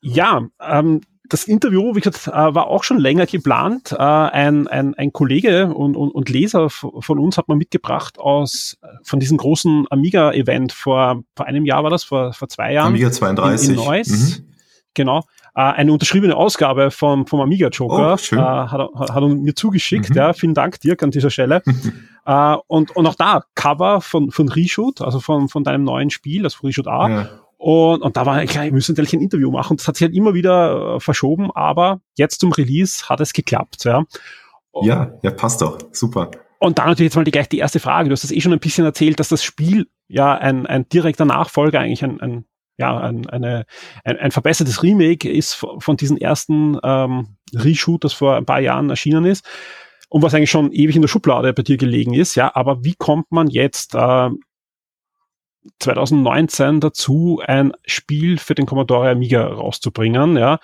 ja, 0.00 0.42
ähm, 0.60 1.00
das 1.32 1.44
Interview, 1.44 1.94
wie 1.94 2.00
gesagt, 2.00 2.28
äh, 2.28 2.54
war 2.54 2.66
auch 2.66 2.84
schon 2.84 2.98
länger 2.98 3.26
geplant. 3.26 3.92
Äh, 3.92 3.96
ein, 3.96 4.68
ein, 4.68 4.94
ein 4.94 5.12
Kollege 5.12 5.72
und, 5.72 5.96
und, 5.96 6.10
und 6.10 6.28
Leser 6.28 6.68
von 6.68 7.18
uns 7.18 7.38
hat 7.38 7.48
man 7.48 7.56
mitgebracht 7.56 8.18
aus 8.18 8.76
von 9.02 9.18
diesem 9.18 9.38
großen 9.38 9.86
Amiga-Event 9.90 10.72
vor, 10.72 11.22
vor 11.34 11.46
einem 11.46 11.64
Jahr 11.64 11.82
war 11.84 11.90
das, 11.90 12.04
vor, 12.04 12.32
vor 12.34 12.48
zwei 12.48 12.74
Jahren. 12.74 12.88
Amiga 12.88 13.10
32. 13.10 13.68
In, 13.68 13.74
in 13.74 13.84
Neuss. 13.84 14.08
Mhm. 14.08 14.52
Genau. 14.94 15.20
Äh, 15.54 15.62
eine 15.62 15.92
unterschriebene 15.92 16.36
Ausgabe 16.36 16.90
vom, 16.90 17.26
vom 17.26 17.40
Amiga 17.40 17.68
Joker. 17.68 18.18
Oh. 18.18 18.34
Äh, 18.34 18.38
hat, 18.38 18.72
hat, 18.72 19.10
hat 19.10 19.22
er 19.22 19.28
mir 19.28 19.54
zugeschickt. 19.54 20.10
Mhm. 20.10 20.16
Ja, 20.16 20.32
vielen 20.34 20.54
Dank 20.54 20.80
Dirk 20.80 21.02
an 21.02 21.10
dieser 21.10 21.30
Stelle. 21.30 21.62
äh, 22.26 22.56
und, 22.66 22.94
und 22.94 23.06
auch 23.06 23.14
da 23.14 23.44
Cover 23.54 24.02
von, 24.02 24.30
von 24.30 24.48
Reshoot, 24.50 25.00
also 25.00 25.18
von, 25.18 25.48
von 25.48 25.64
deinem 25.64 25.84
neuen 25.84 26.10
Spiel, 26.10 26.42
das 26.42 26.54
also 26.56 26.66
Reshoot 26.66 26.88
A. 26.88 27.08
Ja. 27.08 27.28
Und, 27.62 28.02
und 28.02 28.16
da 28.16 28.26
war 28.26 28.44
klar, 28.46 28.66
ich 28.66 28.72
müsste 28.72 28.90
natürlich 28.90 29.12
ein 29.12 29.20
Interview 29.20 29.52
machen. 29.52 29.76
Das 29.76 29.86
hat 29.86 29.94
sich 29.94 30.04
halt 30.04 30.16
immer 30.16 30.34
wieder 30.34 30.96
äh, 30.96 31.00
verschoben, 31.00 31.52
aber 31.52 32.00
jetzt 32.16 32.40
zum 32.40 32.50
Release 32.50 33.08
hat 33.08 33.20
es 33.20 33.32
geklappt. 33.32 33.84
Ja, 33.84 34.02
ja, 34.82 35.12
ja 35.22 35.30
passt 35.30 35.62
doch. 35.62 35.78
Super. 35.92 36.32
Und 36.58 36.80
dann 36.80 36.88
natürlich 36.88 37.10
jetzt 37.10 37.14
mal 37.14 37.22
die, 37.22 37.30
gleich 37.30 37.48
die 37.48 37.58
erste 37.58 37.78
Frage. 37.78 38.08
Du 38.08 38.14
hast 38.14 38.24
das 38.24 38.32
eh 38.32 38.40
schon 38.40 38.52
ein 38.52 38.58
bisschen 38.58 38.84
erzählt, 38.84 39.20
dass 39.20 39.28
das 39.28 39.44
Spiel 39.44 39.86
ja 40.08 40.34
ein, 40.34 40.66
ein 40.66 40.88
direkter 40.88 41.24
Nachfolger, 41.24 41.78
eigentlich 41.78 42.02
ein, 42.02 42.20
ein 42.20 42.46
ja, 42.78 42.98
ein, 42.98 43.28
eine, 43.28 43.64
ein, 44.02 44.18
ein 44.18 44.32
verbessertes 44.32 44.82
Remake 44.82 45.30
ist 45.30 45.54
von 45.54 45.96
diesem 45.96 46.16
ersten 46.16 46.80
ähm, 46.82 47.36
Reshoot, 47.54 48.02
das 48.02 48.12
vor 48.12 48.34
ein 48.34 48.46
paar 48.46 48.60
Jahren 48.60 48.90
erschienen 48.90 49.24
ist 49.24 49.46
und 50.08 50.22
was 50.22 50.34
eigentlich 50.34 50.50
schon 50.50 50.72
ewig 50.72 50.96
in 50.96 51.02
der 51.02 51.08
Schublade 51.08 51.52
bei 51.52 51.62
dir 51.62 51.76
gelegen 51.76 52.12
ist. 52.12 52.34
Ja, 52.34 52.56
aber 52.56 52.82
wie 52.82 52.96
kommt 52.96 53.30
man 53.30 53.46
jetzt 53.46 53.94
äh, 53.94 54.30
2019 55.80 56.80
dazu, 56.80 57.42
ein 57.46 57.72
Spiel 57.84 58.38
für 58.38 58.54
den 58.54 58.66
Commodore 58.66 59.10
Amiga 59.10 59.46
rauszubringen. 59.46 60.36
Ja, 60.36 60.58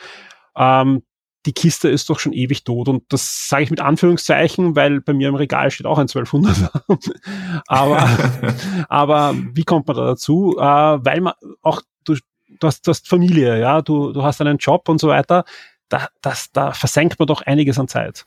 ähm, 0.57 1.03
die 1.47 1.53
Kiste 1.53 1.89
ist 1.89 2.11
doch 2.11 2.19
schon 2.19 2.33
ewig 2.33 2.65
tot 2.65 2.89
und 2.89 3.05
das 3.09 3.49
sage 3.49 3.63
ich 3.63 3.71
mit 3.71 3.81
Anführungszeichen, 3.81 4.77
weil 4.77 5.01
bei 5.01 5.13
mir 5.13 5.29
im 5.29 5.35
Regal 5.35 5.71
steht 5.71 5.87
auch 5.87 5.99
ein 5.99 6.09
1200. 6.09 6.71
aber, 7.67 8.09
aber 8.89 9.35
wie 9.55 9.65
kommt 9.65 9.87
man 9.87 9.97
da 9.97 10.07
dazu? 10.07 10.57
Äh, 10.59 10.63
weil 10.63 11.21
man 11.21 11.35
auch 11.63 11.83
du, 12.05 12.17
du, 12.61 12.67
hast, 12.67 12.87
du 12.87 12.91
hast 12.91 13.09
Familie, 13.09 13.59
ja, 13.59 13.83
du, 13.83 14.13
du 14.13 14.23
hast 14.23 14.41
einen 14.41 14.59
Job 14.59 14.89
und 14.89 15.01
so 15.01 15.09
weiter. 15.09 15.45
Da, 15.89 16.09
das, 16.21 16.53
da 16.53 16.73
versenkt 16.73 17.19
man 17.19 17.27
doch 17.27 17.41
einiges 17.43 17.79
an 17.79 17.89
Zeit. 17.89 18.27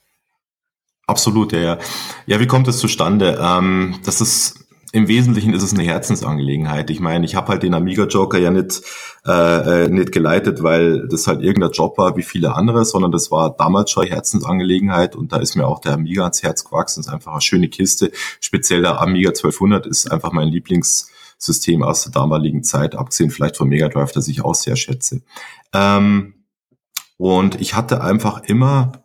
Absolut, 1.05 1.51
ja, 1.51 1.59
ja. 1.59 1.77
Ja, 2.25 2.39
wie 2.39 2.47
kommt 2.47 2.67
es 2.67 2.79
zustande? 2.79 3.37
Ähm, 3.39 3.99
das 4.03 4.21
ist 4.21 4.60
im 4.93 5.07
Wesentlichen 5.07 5.53
ist 5.53 5.63
es 5.63 5.73
eine 5.73 5.83
Herzensangelegenheit. 5.83 6.89
Ich 6.89 6.99
meine, 6.99 7.25
ich 7.25 7.35
habe 7.35 7.47
halt 7.47 7.63
den 7.63 7.73
Amiga 7.73 8.05
Joker 8.05 8.37
ja 8.37 8.51
nicht, 8.51 8.81
äh, 9.25 9.85
äh, 9.85 9.89
nicht 9.89 10.11
geleitet, 10.11 10.63
weil 10.63 11.07
das 11.07 11.27
halt 11.27 11.41
irgendein 11.41 11.71
Job 11.71 11.97
war 11.97 12.17
wie 12.17 12.23
viele 12.23 12.55
andere, 12.55 12.83
sondern 12.83 13.11
das 13.11 13.31
war 13.31 13.55
damals 13.55 13.91
schon 13.91 14.05
Herzensangelegenheit 14.05 15.15
und 15.15 15.31
da 15.31 15.37
ist 15.37 15.55
mir 15.55 15.65
auch 15.65 15.79
der 15.79 15.93
Amiga 15.93 16.23
ans 16.23 16.43
Herz 16.43 16.65
gewachsen. 16.65 16.99
Das 16.99 17.07
ist 17.07 17.13
einfach 17.13 17.31
eine 17.31 17.41
schöne 17.41 17.69
Kiste. 17.69 18.11
Speziell 18.41 18.81
der 18.81 18.99
Amiga 18.99 19.29
1200 19.29 19.87
ist 19.87 20.11
einfach 20.11 20.33
mein 20.33 20.49
Lieblingssystem 20.49 21.83
aus 21.83 22.03
der 22.03 22.11
damaligen 22.11 22.63
Zeit, 22.63 22.95
abgesehen 22.95 23.31
vielleicht 23.31 23.57
von 23.57 23.69
Mega 23.69 23.87
Drive, 23.87 24.11
das 24.11 24.27
ich 24.27 24.43
auch 24.43 24.55
sehr 24.55 24.75
schätze. 24.75 25.21
Ähm, 25.73 26.33
und 27.17 27.61
ich 27.61 27.75
hatte 27.75 28.03
einfach 28.03 28.43
immer 28.43 29.00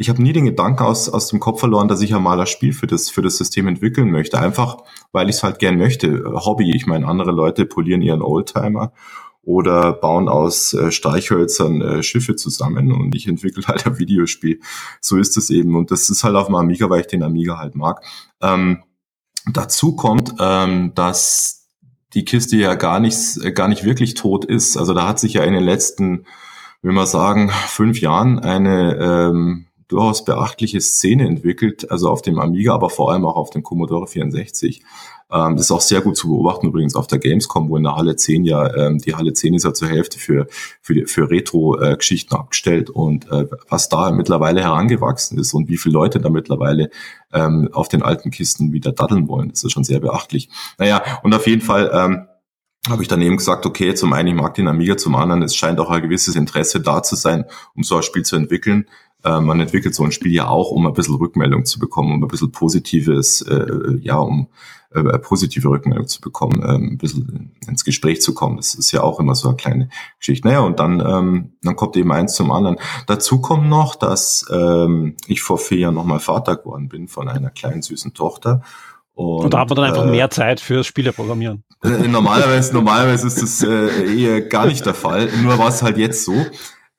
ich 0.00 0.08
habe 0.08 0.22
nie 0.22 0.32
den 0.32 0.46
Gedanken 0.46 0.82
aus, 0.82 1.10
aus 1.10 1.28
dem 1.28 1.40
Kopf 1.40 1.60
verloren, 1.60 1.86
dass 1.86 2.00
ich 2.00 2.14
einmal 2.14 2.40
ein 2.40 2.46
Spiel 2.46 2.72
für 2.72 2.86
das, 2.86 3.10
für 3.10 3.20
das 3.20 3.36
System 3.36 3.68
entwickeln 3.68 4.10
möchte. 4.10 4.40
Einfach, 4.40 4.78
weil 5.12 5.28
ich 5.28 5.36
es 5.36 5.42
halt 5.42 5.58
gern 5.58 5.76
möchte. 5.76 6.24
Hobby. 6.24 6.74
Ich 6.74 6.86
meine, 6.86 7.06
andere 7.06 7.32
Leute 7.32 7.66
polieren 7.66 8.00
ihren 8.00 8.22
Oldtimer 8.22 8.94
oder 9.42 9.92
bauen 9.92 10.30
aus 10.30 10.72
äh, 10.72 10.90
Streichhölzern 10.90 11.82
äh, 11.82 12.02
Schiffe 12.02 12.34
zusammen 12.34 12.92
und 12.92 13.14
ich 13.14 13.28
entwickle 13.28 13.62
halt 13.66 13.86
ein 13.86 13.98
Videospiel. 13.98 14.60
So 15.02 15.18
ist 15.18 15.36
es 15.36 15.50
eben. 15.50 15.76
Und 15.76 15.90
das 15.90 16.08
ist 16.08 16.24
halt 16.24 16.34
auf 16.34 16.46
dem 16.46 16.54
Amiga, 16.54 16.88
weil 16.88 17.02
ich 17.02 17.06
den 17.06 17.22
Amiga 17.22 17.58
halt 17.58 17.74
mag. 17.74 18.02
Ähm, 18.40 18.82
dazu 19.52 19.96
kommt, 19.96 20.32
ähm, 20.40 20.92
dass 20.94 21.68
die 22.14 22.24
Kiste 22.24 22.56
ja 22.56 22.74
gar 22.74 23.00
nicht, 23.00 23.54
gar 23.54 23.68
nicht 23.68 23.84
wirklich 23.84 24.14
tot 24.14 24.46
ist. 24.46 24.78
Also 24.78 24.94
da 24.94 25.06
hat 25.06 25.18
sich 25.18 25.34
ja 25.34 25.44
in 25.44 25.52
den 25.52 25.62
letzten, 25.62 26.24
will 26.80 26.92
man 26.92 27.06
sagen, 27.06 27.50
fünf 27.68 28.00
Jahren 28.00 28.38
eine 28.38 28.96
ähm, 28.96 29.66
durchaus 29.90 30.24
beachtliche 30.24 30.80
Szene 30.80 31.26
entwickelt, 31.26 31.90
also 31.90 32.08
auf 32.08 32.22
dem 32.22 32.38
Amiga, 32.38 32.74
aber 32.74 32.90
vor 32.90 33.12
allem 33.12 33.24
auch 33.24 33.36
auf 33.36 33.50
dem 33.50 33.62
Commodore 33.62 34.06
64. 34.06 34.82
Ähm, 35.32 35.56
das 35.56 35.66
ist 35.66 35.70
auch 35.70 35.80
sehr 35.80 36.00
gut 36.00 36.16
zu 36.16 36.28
beobachten 36.28 36.68
übrigens 36.68 36.94
auf 36.96 37.06
der 37.06 37.18
Gamescom, 37.18 37.68
wo 37.68 37.76
in 37.76 37.84
der 37.84 37.96
Halle 37.96 38.16
10 38.16 38.44
ja, 38.44 38.74
ähm, 38.74 38.98
die 38.98 39.14
Halle 39.14 39.32
10 39.32 39.54
ist 39.54 39.64
ja 39.64 39.72
zur 39.72 39.88
Hälfte 39.88 40.18
für, 40.18 40.46
für, 40.80 41.06
für 41.06 41.30
Retro-Geschichten 41.30 42.34
abgestellt 42.34 42.90
und 42.90 43.30
äh, 43.30 43.46
was 43.68 43.88
da 43.88 44.10
mittlerweile 44.10 44.60
herangewachsen 44.60 45.38
ist 45.38 45.52
und 45.54 45.68
wie 45.68 45.76
viele 45.76 45.94
Leute 45.94 46.20
da 46.20 46.30
mittlerweile 46.30 46.90
ähm, 47.32 47.68
auf 47.72 47.88
den 47.88 48.02
alten 48.02 48.30
Kisten 48.30 48.72
wieder 48.72 48.92
daddeln 48.92 49.28
wollen, 49.28 49.50
das 49.50 49.64
ist 49.64 49.72
schon 49.72 49.84
sehr 49.84 50.00
beachtlich. 50.00 50.48
Naja, 50.78 51.02
und 51.22 51.34
auf 51.34 51.46
jeden 51.46 51.62
Fall 51.62 51.90
ähm, 51.92 52.26
habe 52.88 53.02
ich 53.02 53.08
dann 53.08 53.20
eben 53.20 53.36
gesagt, 53.36 53.66
okay, 53.66 53.94
zum 53.94 54.12
einen, 54.12 54.28
ich 54.28 54.34
mag 54.34 54.54
den 54.54 54.68
Amiga, 54.68 54.96
zum 54.96 55.14
anderen, 55.14 55.42
es 55.42 55.54
scheint 55.54 55.78
auch 55.80 55.90
ein 55.90 56.02
gewisses 56.02 56.34
Interesse 56.34 56.80
da 56.80 57.02
zu 57.02 57.14
sein, 57.14 57.44
um 57.74 57.82
so 57.82 57.96
ein 57.96 58.02
Spiel 58.02 58.24
zu 58.24 58.36
entwickeln. 58.36 58.86
Äh, 59.24 59.40
man 59.40 59.60
entwickelt 59.60 59.94
so 59.94 60.04
ein 60.04 60.12
Spiel 60.12 60.32
ja 60.32 60.48
auch, 60.48 60.70
um 60.70 60.86
ein 60.86 60.92
bisschen 60.92 61.16
Rückmeldung 61.16 61.64
zu 61.64 61.78
bekommen, 61.78 62.12
um 62.12 62.24
ein 62.24 62.28
bisschen 62.28 62.52
Positives, 62.52 63.42
äh, 63.42 63.98
ja, 64.00 64.16
um 64.16 64.48
äh, 64.92 65.18
positive 65.18 65.68
Rückmeldung 65.68 66.08
zu 66.08 66.20
bekommen, 66.20 66.62
ähm, 66.66 66.92
ein 66.92 66.98
bisschen 66.98 67.52
ins 67.66 67.84
Gespräch 67.84 68.22
zu 68.22 68.34
kommen. 68.34 68.56
Das 68.56 68.74
ist 68.74 68.90
ja 68.90 69.02
auch 69.02 69.20
immer 69.20 69.34
so 69.34 69.48
eine 69.48 69.56
kleine 69.56 69.88
Geschichte. 70.18 70.48
Naja, 70.48 70.60
und 70.60 70.80
dann, 70.80 71.00
ähm, 71.00 71.52
dann 71.62 71.76
kommt 71.76 71.96
eben 71.96 72.10
eins 72.12 72.34
zum 72.34 72.50
anderen. 72.50 72.76
Dazu 73.06 73.40
kommt 73.40 73.68
noch, 73.68 73.94
dass 73.94 74.46
ähm, 74.50 75.16
ich 75.26 75.42
vor 75.42 75.58
vier 75.58 75.78
Jahren 75.78 75.94
nochmal 75.94 76.18
Vater 76.18 76.56
geworden 76.56 76.88
bin 76.88 77.06
von 77.06 77.28
einer 77.28 77.50
kleinen 77.50 77.82
süßen 77.82 78.14
Tochter. 78.14 78.62
Und, 79.14 79.44
und 79.44 79.54
da 79.54 79.60
hat 79.60 79.68
man 79.68 79.76
dann 79.76 79.84
einfach 79.84 80.06
äh, 80.06 80.10
mehr 80.10 80.30
Zeit 80.30 80.60
für 80.60 80.82
Spieleprogrammieren. 80.82 81.62
Äh, 81.84 82.08
normalerweise, 82.08 82.72
normalerweise 82.72 83.26
ist 83.26 83.42
das 83.42 83.62
äh, 83.62 84.16
eher 84.16 84.40
gar 84.40 84.66
nicht 84.66 84.84
der 84.86 84.94
Fall. 84.94 85.28
Nur 85.42 85.58
war 85.58 85.68
es 85.68 85.82
halt 85.82 85.98
jetzt 85.98 86.24
so. 86.24 86.34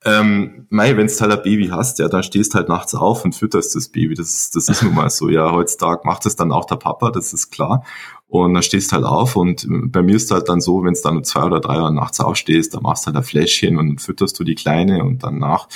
Ähm, 0.04 0.66
mei, 0.68 0.96
wenn 0.96 1.06
halt 1.06 1.32
ein 1.32 1.42
Baby 1.42 1.68
hast, 1.68 1.98
ja, 1.98 2.08
dann 2.08 2.22
stehst 2.22 2.54
halt 2.54 2.68
nachts 2.68 2.94
auf 2.94 3.24
und 3.24 3.34
fütterst 3.34 3.76
das 3.76 3.88
Baby. 3.88 4.14
Das, 4.14 4.30
ist, 4.30 4.56
das 4.56 4.68
ist 4.68 4.82
nun 4.82 4.94
mal 4.94 5.10
so. 5.10 5.28
Ja, 5.28 5.52
heutzutage 5.52 6.02
macht 6.04 6.26
es 6.26 6.34
dann 6.34 6.50
auch 6.50 6.64
der 6.64 6.76
Papa, 6.76 7.10
das 7.10 7.32
ist 7.32 7.50
klar. 7.50 7.84
Und 8.28 8.54
dann 8.54 8.62
stehst 8.62 8.92
halt 8.92 9.04
auf 9.04 9.36
und 9.36 9.66
bei 9.92 10.02
mir 10.02 10.16
ist 10.16 10.30
halt 10.30 10.48
dann 10.48 10.60
so, 10.62 10.82
wenn 10.84 10.94
es 10.94 11.02
dann 11.02 11.18
um 11.18 11.24
zwei 11.24 11.44
oder 11.44 11.60
drei 11.60 11.80
Uhr 11.80 11.90
nachts 11.90 12.18
aufstehst, 12.18 12.74
dann 12.74 12.82
machst 12.82 13.04
du 13.04 13.08
halt 13.08 13.16
ein 13.16 13.24
Fläschchen 13.24 13.76
und 13.76 14.00
fütterst 14.00 14.40
du 14.40 14.44
die 14.44 14.54
Kleine 14.54 15.04
und 15.04 15.22
danach 15.22 15.68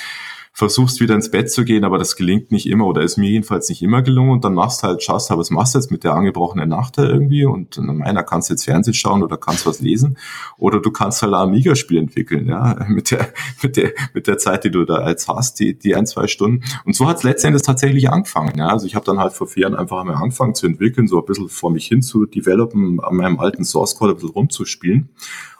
versuchst 0.57 0.99
wieder 0.99 1.13
ins 1.13 1.29
Bett 1.29 1.51
zu 1.51 1.65
gehen, 1.65 1.83
aber 1.83 1.99
das 1.99 2.15
gelingt 2.15 2.51
nicht 2.51 2.65
immer 2.65 2.87
oder 2.87 3.03
ist 3.03 3.15
mir 3.15 3.29
jedenfalls 3.29 3.69
nicht 3.69 3.83
immer 3.83 4.01
gelungen 4.01 4.31
und 4.31 4.43
dann 4.43 4.55
machst 4.55 4.81
halt, 4.81 5.03
schaust, 5.03 5.29
was 5.29 5.51
machst 5.51 5.75
du 5.75 5.77
jetzt 5.77 5.91
mit 5.91 6.03
der 6.03 6.15
angebrochenen 6.15 6.67
Nacht 6.67 6.97
da 6.97 7.03
irgendwie 7.03 7.45
und 7.45 7.77
meiner 7.77 8.23
kannst 8.23 8.49
jetzt 8.49 8.63
Fernsehen 8.63 8.95
schauen 8.95 9.21
oder 9.21 9.37
kannst 9.37 9.67
was 9.67 9.81
lesen 9.81 10.17
oder 10.57 10.79
du 10.79 10.89
kannst 10.89 11.21
halt 11.21 11.35
ein 11.35 11.39
Amiga-Spiel 11.39 11.99
entwickeln, 11.99 12.47
ja, 12.47 12.75
mit 12.89 13.11
der, 13.11 13.27
mit 13.61 13.77
der, 13.77 13.91
mit 14.15 14.25
der 14.25 14.39
Zeit, 14.39 14.63
die 14.63 14.71
du 14.71 14.83
da 14.83 15.07
jetzt 15.07 15.27
hast, 15.27 15.59
die, 15.59 15.77
die 15.77 15.95
ein, 15.95 16.07
zwei 16.07 16.25
Stunden. 16.25 16.63
Und 16.85 16.95
so 16.95 17.07
hat 17.07 17.17
es 17.17 17.23
letztendlich 17.23 17.61
tatsächlich 17.61 18.09
angefangen, 18.09 18.57
ja. 18.57 18.69
Also 18.69 18.87
ich 18.87 18.95
habe 18.95 19.05
dann 19.05 19.19
halt 19.19 19.33
vor 19.33 19.45
vier 19.45 19.61
Jahren 19.61 19.75
einfach 19.75 19.99
einmal 19.99 20.15
angefangen 20.15 20.55
zu 20.55 20.65
entwickeln, 20.65 21.07
so 21.07 21.19
ein 21.19 21.25
bisschen 21.25 21.49
vor 21.49 21.69
mich 21.69 21.85
hin 21.85 22.01
zu 22.01 22.25
developen, 22.25 22.99
an 22.99 23.15
meinem 23.15 23.39
alten 23.39 23.63
Source 23.63 23.93
Code 23.93 24.13
ein 24.13 24.15
bisschen 24.15 24.31
rumzuspielen 24.31 25.09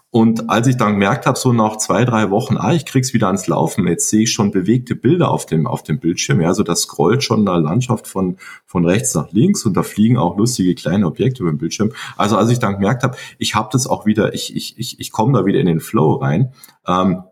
und 0.10 0.50
als 0.50 0.68
ich 0.68 0.78
dann 0.78 0.94
gemerkt 0.94 1.26
habe, 1.26 1.38
so 1.38 1.52
nach 1.52 1.78
zwei, 1.78 2.06
drei 2.06 2.32
Wochen, 2.32 2.56
ah, 2.58 2.74
ich 2.74 2.86
krieg's 2.86 3.14
wieder 3.14 3.28
ans 3.28 3.48
Laufen, 3.48 3.88
jetzt 3.88 4.10
sehe 4.10 4.24
ich 4.24 4.32
schon 4.32 4.52
bewegte 4.52 4.96
Bilder 4.96 5.30
auf 5.30 5.46
dem, 5.46 5.68
auf 5.68 5.84
dem 5.84 6.00
Bildschirm. 6.00 6.40
Ja, 6.40 6.48
also 6.48 6.64
das 6.64 6.84
scrollt 6.84 7.24
schon 7.24 7.48
eine 7.48 7.60
Landschaft 7.60 8.08
von, 8.08 8.38
von 8.66 8.86
rechts 8.86 9.14
nach 9.16 9.32
links 9.34 9.66
und 9.66 9.76
da 9.76 9.84
fliegen 9.84 10.18
auch 10.18 10.38
lustige 10.38 10.76
kleine 10.76 11.06
Objekte 11.08 11.44
über 11.44 11.52
den 11.52 11.58
Bildschirm. 11.58 11.92
Also 12.16 12.38
als 12.38 12.50
ich 12.50 12.60
dann 12.60 12.76
gemerkt 12.76 13.04
habe, 13.04 13.18
ich 13.38 13.54
habe 13.54 13.68
das 13.72 13.86
auch 13.86 14.06
wieder, 14.06 14.34
ich, 14.34 14.56
ich, 14.56 14.80
ich, 14.80 15.00
ich 15.00 15.12
komme 15.12 15.38
da 15.38 15.46
wieder 15.46 15.60
in 15.60 15.66
den 15.66 15.82
Flow 15.82 16.14
rein, 16.14 16.54
ähm, 16.88 17.24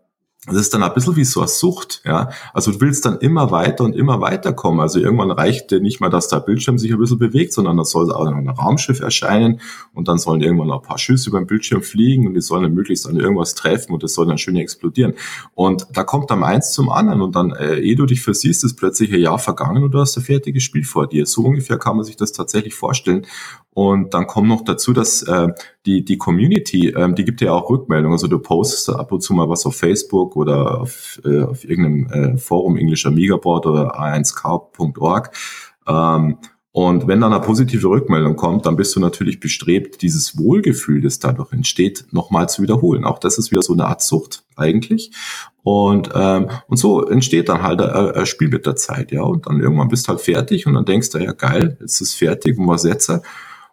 das 0.46 0.56
ist 0.56 0.74
dann 0.74 0.82
ein 0.84 0.94
bisschen 0.94 1.16
wie 1.16 1.24
so 1.24 1.40
eine 1.40 1.48
Sucht, 1.48 2.02
ja. 2.04 2.30
Also 2.54 2.70
du 2.70 2.80
willst 2.80 3.04
dann 3.04 3.18
immer 3.18 3.50
weiter 3.50 3.82
und 3.82 3.96
immer 3.96 4.20
weiter 4.20 4.52
kommen. 4.52 4.80
Also 4.80 5.00
irgendwann 5.00 5.32
reicht 5.32 5.72
dir 5.72 5.80
nicht 5.80 6.00
mal, 6.00 6.08
dass 6.08 6.28
der 6.28 6.38
Bildschirm 6.38 6.78
sich 6.78 6.92
ein 6.92 6.98
bisschen 6.98 7.18
bewegt, 7.18 7.52
sondern 7.52 7.76
da 7.76 7.84
soll 7.84 8.12
auch 8.12 8.26
ein 8.26 8.48
Raumschiff 8.48 9.00
erscheinen 9.00 9.60
und 9.92 10.06
dann 10.06 10.18
sollen 10.18 10.40
irgendwann 10.40 10.70
ein 10.70 10.82
paar 10.82 10.98
Schüsse 10.98 11.30
über 11.30 11.40
den 11.40 11.48
Bildschirm 11.48 11.82
fliegen 11.82 12.28
und 12.28 12.34
die 12.34 12.40
sollen 12.40 12.62
dann 12.62 12.74
möglichst 12.74 13.08
an 13.08 13.16
irgendwas 13.16 13.54
treffen 13.54 13.92
und 13.92 14.04
das 14.04 14.14
soll 14.14 14.26
dann 14.26 14.38
schön 14.38 14.56
explodieren. 14.56 15.14
Und 15.54 15.86
da 15.92 16.04
kommt 16.04 16.30
dann 16.30 16.44
eins 16.44 16.70
zum 16.72 16.90
anderen 16.90 17.22
und 17.22 17.34
dann, 17.34 17.50
äh, 17.50 17.80
ehe 17.80 17.96
du 17.96 18.06
dich 18.06 18.22
versiehst, 18.22 18.62
ist 18.62 18.76
plötzlich 18.76 19.12
ein 19.12 19.20
Jahr 19.20 19.40
vergangen 19.40 19.82
und 19.82 19.92
du 19.92 19.98
hast 19.98 20.16
ein 20.16 20.22
fertiges 20.22 20.62
Spiel 20.62 20.84
vor 20.84 21.08
dir. 21.08 21.26
So 21.26 21.42
ungefähr 21.42 21.78
kann 21.78 21.96
man 21.96 22.04
sich 22.04 22.16
das 22.16 22.32
tatsächlich 22.32 22.74
vorstellen. 22.74 23.26
Und 23.76 24.14
dann 24.14 24.26
kommt 24.26 24.48
noch 24.48 24.64
dazu, 24.64 24.94
dass 24.94 25.22
äh, 25.22 25.48
die, 25.86 26.04
die 26.04 26.18
Community, 26.18 26.88
ähm, 26.88 27.14
die 27.14 27.24
gibt 27.24 27.40
ja 27.40 27.52
auch 27.52 27.70
Rückmeldungen. 27.70 28.14
Also 28.14 28.26
du 28.26 28.38
postest 28.38 28.90
ab 28.90 29.12
und 29.12 29.22
zu 29.22 29.32
mal 29.32 29.48
was 29.48 29.64
auf 29.64 29.76
Facebook 29.76 30.36
oder 30.36 30.80
auf, 30.80 31.20
äh, 31.24 31.42
auf 31.42 31.64
irgendeinem 31.64 32.34
äh, 32.34 32.38
Forum, 32.38 32.76
English 32.76 33.06
Amiga 33.06 33.36
Board 33.36 33.66
oder 33.66 33.98
a1k.org. 33.98 35.30
Ähm, 35.86 36.38
und 36.72 37.08
wenn 37.08 37.22
dann 37.22 37.32
eine 37.32 37.42
positive 37.42 37.88
Rückmeldung 37.88 38.36
kommt, 38.36 38.66
dann 38.66 38.76
bist 38.76 38.94
du 38.94 39.00
natürlich 39.00 39.40
bestrebt, 39.40 40.02
dieses 40.02 40.36
Wohlgefühl, 40.36 41.00
das 41.00 41.18
dadurch 41.18 41.50
entsteht, 41.54 42.04
nochmal 42.10 42.50
zu 42.50 42.60
wiederholen. 42.60 43.06
Auch 43.06 43.18
das 43.18 43.38
ist 43.38 43.50
wieder 43.50 43.62
so 43.62 43.72
eine 43.72 43.86
Art 43.86 44.02
Sucht 44.02 44.44
eigentlich. 44.56 45.10
Und, 45.62 46.10
ähm, 46.14 46.50
und 46.68 46.76
so 46.76 47.02
entsteht 47.06 47.48
dann 47.48 47.62
halt 47.62 47.80
ein, 47.80 48.26
Spiel 48.26 48.48
mit 48.48 48.66
der 48.66 48.76
Zeit, 48.76 49.10
ja. 49.10 49.22
Und 49.22 49.46
dann 49.46 49.58
irgendwann 49.58 49.88
bist 49.88 50.06
du 50.06 50.10
halt 50.10 50.20
fertig 50.20 50.66
und 50.66 50.74
dann 50.74 50.84
denkst 50.84 51.08
du, 51.08 51.18
ja 51.18 51.32
geil, 51.32 51.78
jetzt 51.80 52.02
ist 52.02 52.12
fertig 52.12 52.58
und 52.58 52.68
was 52.68 52.84
jetzt? 52.84 53.10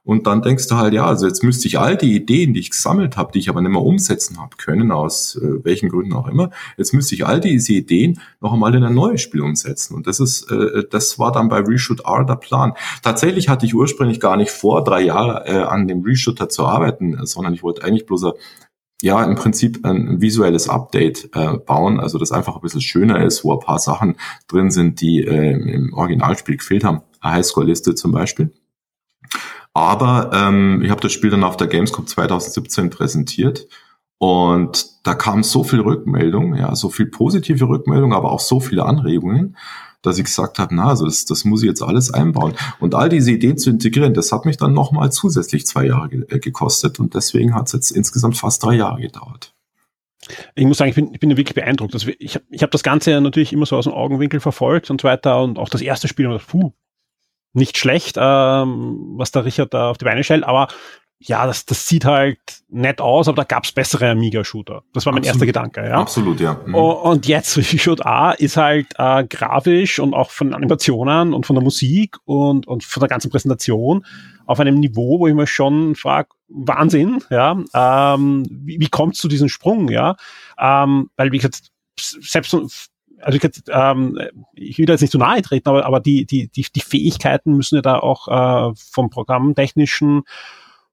Und 0.06 0.28
dann 0.28 0.42
denkst 0.42 0.68
du 0.68 0.76
halt, 0.76 0.94
ja, 0.94 1.06
also 1.06 1.26
jetzt 1.28 1.44
müsste 1.44 1.68
ich 1.68 1.80
all 1.80 1.96
die 1.96 2.14
Ideen, 2.14 2.54
die 2.54 2.60
ich 2.60 2.72
gesammelt 2.72 3.16
habe, 3.16 3.32
die 3.32 3.40
ich 3.40 3.48
aber 3.48 3.62
nicht 3.62 3.72
mehr 3.72 3.82
umsetzen 3.82 4.38
habe 4.38 4.58
können, 4.58 4.92
aus 4.92 5.36
äh, 5.36 5.64
welchen 5.64 5.88
Gründen 5.88 6.14
auch 6.14 6.28
immer, 6.28 6.50
jetzt 6.78 6.94
müsste 6.94 7.16
ich 7.16 7.26
all 7.26 7.40
diese 7.40 7.72
Ideen 7.72 8.20
noch 8.42 8.52
einmal 8.52 8.76
in 8.76 8.84
ein 8.84 8.94
neues 8.94 9.22
Spiel 9.22 9.42
umsetzen. 9.42 9.96
Und 9.96 10.06
das 10.06 10.20
ist, 10.20 10.52
äh, 10.52 10.84
das 10.92 11.20
war 11.20 11.32
dann 11.32 11.48
bei 11.48 11.60
Reshoot 11.60 12.02
R 12.06 12.26
der 12.26 12.36
Plan. 12.36 12.74
Tatsächlich 13.02 13.48
hatte 13.48 13.66
ich 13.66 13.76
ursprünglich 13.76 14.20
gar 14.20 14.36
nicht 14.36 14.52
vor, 14.52 14.84
drei 14.84 15.02
Jahre 15.02 15.46
äh, 15.48 15.64
an 15.64 15.88
dem 15.88 16.04
Reshooter 16.04 16.50
zu 16.50 16.66
arbeiten, 16.66 17.26
sondern 17.26 17.54
ich 17.54 17.64
wollte 17.64 17.84
eigentlich 17.84 18.06
bloß 18.06 18.34
ja, 19.02 19.22
im 19.24 19.36
Prinzip 19.36 19.86
ein 19.86 20.22
visuelles 20.22 20.70
Update 20.70 21.30
äh, 21.34 21.58
bauen, 21.58 22.00
also 22.00 22.18
das 22.18 22.32
einfach 22.32 22.56
ein 22.56 22.62
bisschen 22.62 22.80
schöner 22.80 23.22
ist, 23.26 23.44
wo 23.44 23.52
ein 23.52 23.60
paar 23.60 23.80
Sachen 23.80 24.16
drin 24.48 24.72
sind, 24.72 25.02
die 25.02 25.22
äh, 25.22 25.52
im 25.52 25.94
Originalspiel 25.94 26.56
gefehlt 26.56 26.86
haben. 26.86 27.02
Eine 27.20 27.36
Highscore-Liste 27.36 27.96
zum 27.96 28.14
Beispiel. 28.14 28.54
Aber 29.74 30.32
ähm, 30.34 30.82
ich 30.84 30.92
habe 30.92 31.02
das 31.02 31.12
Spiel 31.12 31.32
dann 31.32 31.44
auf 31.44 31.58
der 31.58 31.68
Gamescom 31.68 32.06
2017 32.06 32.90
präsentiert 32.90 33.68
und 34.20 34.86
da 35.04 35.16
kam 35.16 35.44
so 35.44 35.64
viel 35.64 35.82
Rückmeldung, 35.82 36.56
ja, 36.56 36.76
so 36.76 36.90
viel 36.90 37.08
positive 37.08 37.68
Rückmeldung, 37.68 38.14
aber 38.14 38.32
auch 38.32 38.40
so 38.40 38.60
viele 38.60 38.86
Anregungen, 38.86 39.58
dass 40.02 40.18
ich 40.18 40.26
gesagt 40.26 40.60
habe, 40.60 40.76
na, 40.76 40.90
also 40.90 41.06
das, 41.06 41.26
das 41.26 41.44
muss 41.44 41.64
ich 41.64 41.68
jetzt 41.68 41.82
alles 41.82 42.14
einbauen. 42.14 42.54
Und 42.80 42.94
all 42.94 43.10
diese 43.10 43.32
Ideen 43.32 43.58
zu 43.58 43.70
integrieren, 43.70 44.14
das 44.14 44.32
hat 44.32 44.46
mich 44.46 44.58
dann 44.58 44.74
nochmal 44.74 45.12
zusätzlich 45.12 45.66
zwei 45.66 45.88
Jahre 45.88 46.10
ge 46.10 46.26
äh, 46.30 46.40
gekostet 46.40 47.00
und 47.00 47.16
deswegen 47.16 47.56
hat 47.56 47.68
es 47.68 47.74
jetzt 47.74 47.92
insgesamt 47.92 48.38
fast 48.38 48.64
drei 48.64 48.76
Jahre 48.76 49.02
gedauert. 49.02 49.54
Ich 50.56 50.66
muss 50.66 50.78
sagen, 50.78 50.90
ich 50.90 50.96
bin, 50.96 51.14
ich 51.14 51.20
bin 51.20 51.30
wirklich 51.32 51.56
beeindruckt. 51.56 51.94
Also 51.94 52.10
ich 52.18 52.36
habe 52.36 52.46
ich 52.50 52.64
hab 52.64 52.72
das 52.72 52.84
Ganze 52.84 53.20
natürlich 53.20 53.52
immer 53.52 53.66
so 53.66 53.76
aus 53.76 53.86
dem 53.86 53.94
Augenwinkel 53.94 54.40
verfolgt 54.40 54.90
und 54.90 55.02
so 55.02 55.08
weiter 55.08 55.42
und 55.42 55.60
auch 55.60 55.70
das 55.70 55.82
erste 55.82 56.08
Spiel, 56.08 56.28
und 56.28 56.48
puh, 56.48 56.72
nicht 57.54 57.78
schlecht, 57.78 58.18
ähm, 58.20 59.14
was 59.16 59.32
der 59.32 59.46
Richard 59.46 59.74
da 59.74 59.90
auf 59.92 59.98
die 59.98 60.06
Beine 60.06 60.24
stellt, 60.24 60.44
aber 60.44 60.68
ja, 61.26 61.46
das, 61.46 61.66
das 61.66 61.88
sieht 61.88 62.04
halt 62.04 62.40
nett 62.70 63.00
aus, 63.00 63.28
aber 63.28 63.38
da 63.38 63.44
gab's 63.44 63.72
bessere 63.72 64.10
Amiga-Shooter. 64.10 64.84
Das 64.94 65.06
war 65.06 65.14
mein 65.14 65.22
Absolut. 65.22 65.36
erster 65.36 65.46
Gedanke, 65.46 65.88
ja. 65.88 65.98
Absolut, 65.98 66.40
ja. 66.42 66.60
Mhm. 66.66 66.76
Und 66.76 67.28
jetzt 67.28 67.64
Shoot 67.80 68.06
A 68.06 68.32
ist 68.32 68.58
halt 68.58 68.88
äh, 68.98 69.24
grafisch 69.24 70.00
und 70.00 70.14
auch 70.14 70.32
von 70.32 70.54
Animationen 70.54 71.34
und 71.34 71.46
von 71.46 71.56
der 71.56 71.64
Musik 71.64 72.18
und, 72.26 72.68
und 72.68 72.84
von 72.84 73.00
der 73.00 73.08
ganzen 73.08 73.32
Präsentation 73.32 74.06
auf 74.46 74.60
einem 74.60 74.80
Niveau, 74.80 75.20
wo 75.20 75.28
ich 75.28 75.34
mir 75.34 75.48
schon 75.48 75.96
frage, 75.96 76.30
Wahnsinn, 76.50 77.24
ja. 77.30 77.58
Ähm, 77.74 78.46
wie, 78.50 78.80
wie 78.82 78.90
kommt 78.90 79.16
zu 79.16 79.30
diesem 79.30 79.48
Sprung, 79.48 79.90
ja? 79.90 80.18
Ähm, 80.60 81.10
weil, 81.16 81.32
wie 81.32 81.38
gesagt, 81.38 81.72
selbst 81.98 82.54
also 83.24 83.40
ich, 83.42 83.64
ähm, 83.70 84.20
ich 84.54 84.78
will 84.78 84.86
da 84.86 84.94
jetzt 84.94 85.02
nicht 85.02 85.12
zu 85.12 85.18
nahe 85.18 85.42
treten, 85.42 85.70
aber, 85.70 85.86
aber 85.86 86.00
die, 86.00 86.26
die, 86.26 86.50
die, 86.50 86.66
die 86.74 86.82
Fähigkeiten 86.82 87.54
müssen 87.54 87.76
ja 87.76 87.82
da 87.82 88.00
auch 88.00 88.28
äh, 88.28 88.74
vom 88.76 89.10
Programmtechnischen 89.10 90.24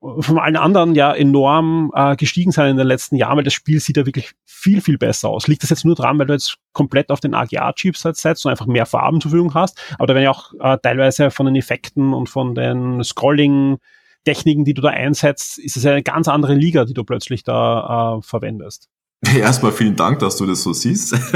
von 0.00 0.38
allen 0.38 0.56
anderen 0.56 0.94
ja 0.94 1.12
enorm 1.12 1.92
äh, 1.94 2.16
gestiegen 2.16 2.52
sein 2.52 2.70
in 2.70 2.76
den 2.78 2.86
letzten 2.86 3.16
Jahren, 3.16 3.36
weil 3.36 3.44
das 3.44 3.52
Spiel 3.52 3.80
sieht 3.80 3.98
ja 3.98 4.06
wirklich 4.06 4.32
viel, 4.46 4.80
viel 4.80 4.96
besser 4.96 5.28
aus. 5.28 5.46
Liegt 5.46 5.62
das 5.62 5.70
jetzt 5.70 5.84
nur 5.84 5.94
dran, 5.94 6.18
weil 6.18 6.26
du 6.26 6.32
jetzt 6.32 6.56
komplett 6.72 7.10
auf 7.10 7.20
den 7.20 7.34
AGA-Chips 7.34 8.04
halt 8.06 8.16
setzt 8.16 8.46
und 8.46 8.50
einfach 8.50 8.66
mehr 8.66 8.86
Farben 8.86 9.20
zur 9.20 9.30
Verfügung 9.30 9.54
hast, 9.54 9.78
aber 9.98 10.06
da 10.06 10.14
werden 10.14 10.24
ja 10.24 10.30
auch 10.30 10.54
äh, 10.58 10.78
teilweise 10.82 11.30
von 11.30 11.46
den 11.46 11.56
Effekten 11.56 12.14
und 12.14 12.30
von 12.30 12.54
den 12.54 13.04
Scrolling-Techniken, 13.04 14.64
die 14.64 14.72
du 14.72 14.80
da 14.80 14.88
einsetzt, 14.88 15.58
ist 15.58 15.76
es 15.76 15.82
ja 15.82 15.92
eine 15.92 16.02
ganz 16.02 16.28
andere 16.28 16.54
Liga, 16.54 16.86
die 16.86 16.94
du 16.94 17.04
plötzlich 17.04 17.44
da 17.44 18.16
äh, 18.16 18.22
verwendest. 18.22 18.88
Erstmal 19.36 19.72
vielen 19.72 19.96
Dank, 19.96 20.18
dass 20.20 20.36
du 20.36 20.46
das 20.46 20.62
so 20.62 20.72
siehst. 20.72 21.12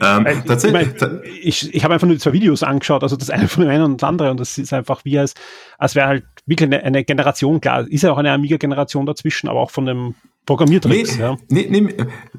ähm, 0.00 0.26
äh, 0.26 0.36
tatsächlich. 0.46 0.88
Ich, 0.94 1.00
mein, 1.00 1.20
ich, 1.42 1.74
ich 1.74 1.84
habe 1.84 1.94
einfach 1.94 2.06
nur 2.06 2.14
die 2.14 2.22
zwei 2.22 2.32
Videos 2.32 2.62
angeschaut, 2.62 3.02
also 3.02 3.16
das 3.16 3.28
eine 3.30 3.48
von 3.48 3.64
dem 3.64 3.70
einen 3.70 3.84
und 3.84 4.02
das 4.02 4.08
andere, 4.08 4.30
und 4.30 4.38
das 4.38 4.56
ist 4.56 4.72
einfach 4.72 5.04
wie 5.04 5.18
als, 5.18 5.34
als 5.78 5.94
wäre 5.94 6.06
halt 6.06 6.24
wirklich 6.46 6.68
eine, 6.68 6.82
eine 6.82 7.04
Generation, 7.04 7.60
klar, 7.60 7.86
ist 7.88 8.02
ja 8.02 8.12
auch 8.12 8.18
eine 8.18 8.30
Amiga-Generation 8.30 9.04
dazwischen, 9.06 9.48
aber 9.48 9.60
auch 9.60 9.70
von 9.70 9.86
dem 9.86 10.14
Programmiertricks. 10.46 11.16
Nee, 11.16 11.22
ja. 11.22 11.36
nee, 11.48 11.66
nee, 11.68 11.94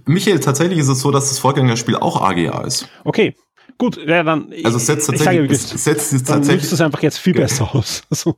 Michael, 0.05 0.39
tatsächlich 0.39 0.79
ist 0.79 0.89
es 0.89 1.01
so, 1.01 1.11
dass 1.11 1.29
das 1.29 1.39
Vorgängerspiel 1.39 1.95
auch 1.97 2.21
AGA 2.21 2.61
ist. 2.61 2.87
Okay. 3.03 3.35
Gut, 3.77 3.97
ja, 4.05 4.23
dann. 4.23 4.53
Also 4.63 4.77
setzt 4.77 5.07
tatsächlich, 5.07 5.51
ich 5.51 5.57
sage, 5.57 5.75
es, 5.75 5.83
setzt 5.83 6.13
es 6.13 6.23
tatsächlich. 6.23 6.63
Dann 6.69 6.73
es 6.73 6.81
einfach 6.81 7.01
jetzt 7.01 7.17
viel 7.17 7.33
besser 7.33 7.73
aus. 7.73 8.03
Also. 8.09 8.37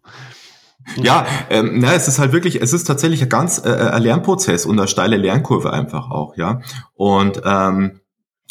Ja, 0.98 1.26
ähm, 1.50 1.80
na, 1.80 1.94
es 1.94 2.08
ist 2.08 2.20
halt 2.20 2.32
wirklich, 2.32 2.62
es 2.62 2.74
ist 2.74 2.86
tatsächlich 2.86 3.22
ein 3.22 3.30
ganz 3.30 3.62
äh, 3.64 3.70
ein 3.70 4.04
Lernprozess 4.04 4.66
und 4.66 4.78
eine 4.80 4.88
steile 4.88 5.18
Lernkurve 5.18 5.74
einfach 5.74 6.12
auch, 6.12 6.38
ja. 6.38 6.62
Und 6.94 7.42
ähm, 7.44 8.00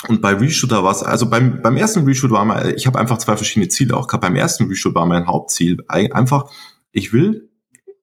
und 0.08 0.20
bei 0.20 0.34
Reshooter 0.34 0.84
war 0.84 0.92
es, 0.92 1.02
also 1.02 1.30
beim, 1.30 1.62
beim 1.62 1.76
ersten 1.76 2.04
Reshoot 2.04 2.30
war 2.30 2.44
mal, 2.44 2.74
ich 2.76 2.86
habe 2.86 2.98
einfach 2.98 3.18
zwei 3.18 3.36
verschiedene 3.36 3.68
Ziele 3.68 3.96
auch 3.96 4.06
gehabt. 4.06 4.22
Beim 4.22 4.36
ersten 4.36 4.64
Reshoot 4.64 4.94
war 4.94 5.06
mein 5.06 5.26
Hauptziel 5.26 5.78
einfach, 5.88 6.50
ich 6.92 7.12
will 7.12 7.48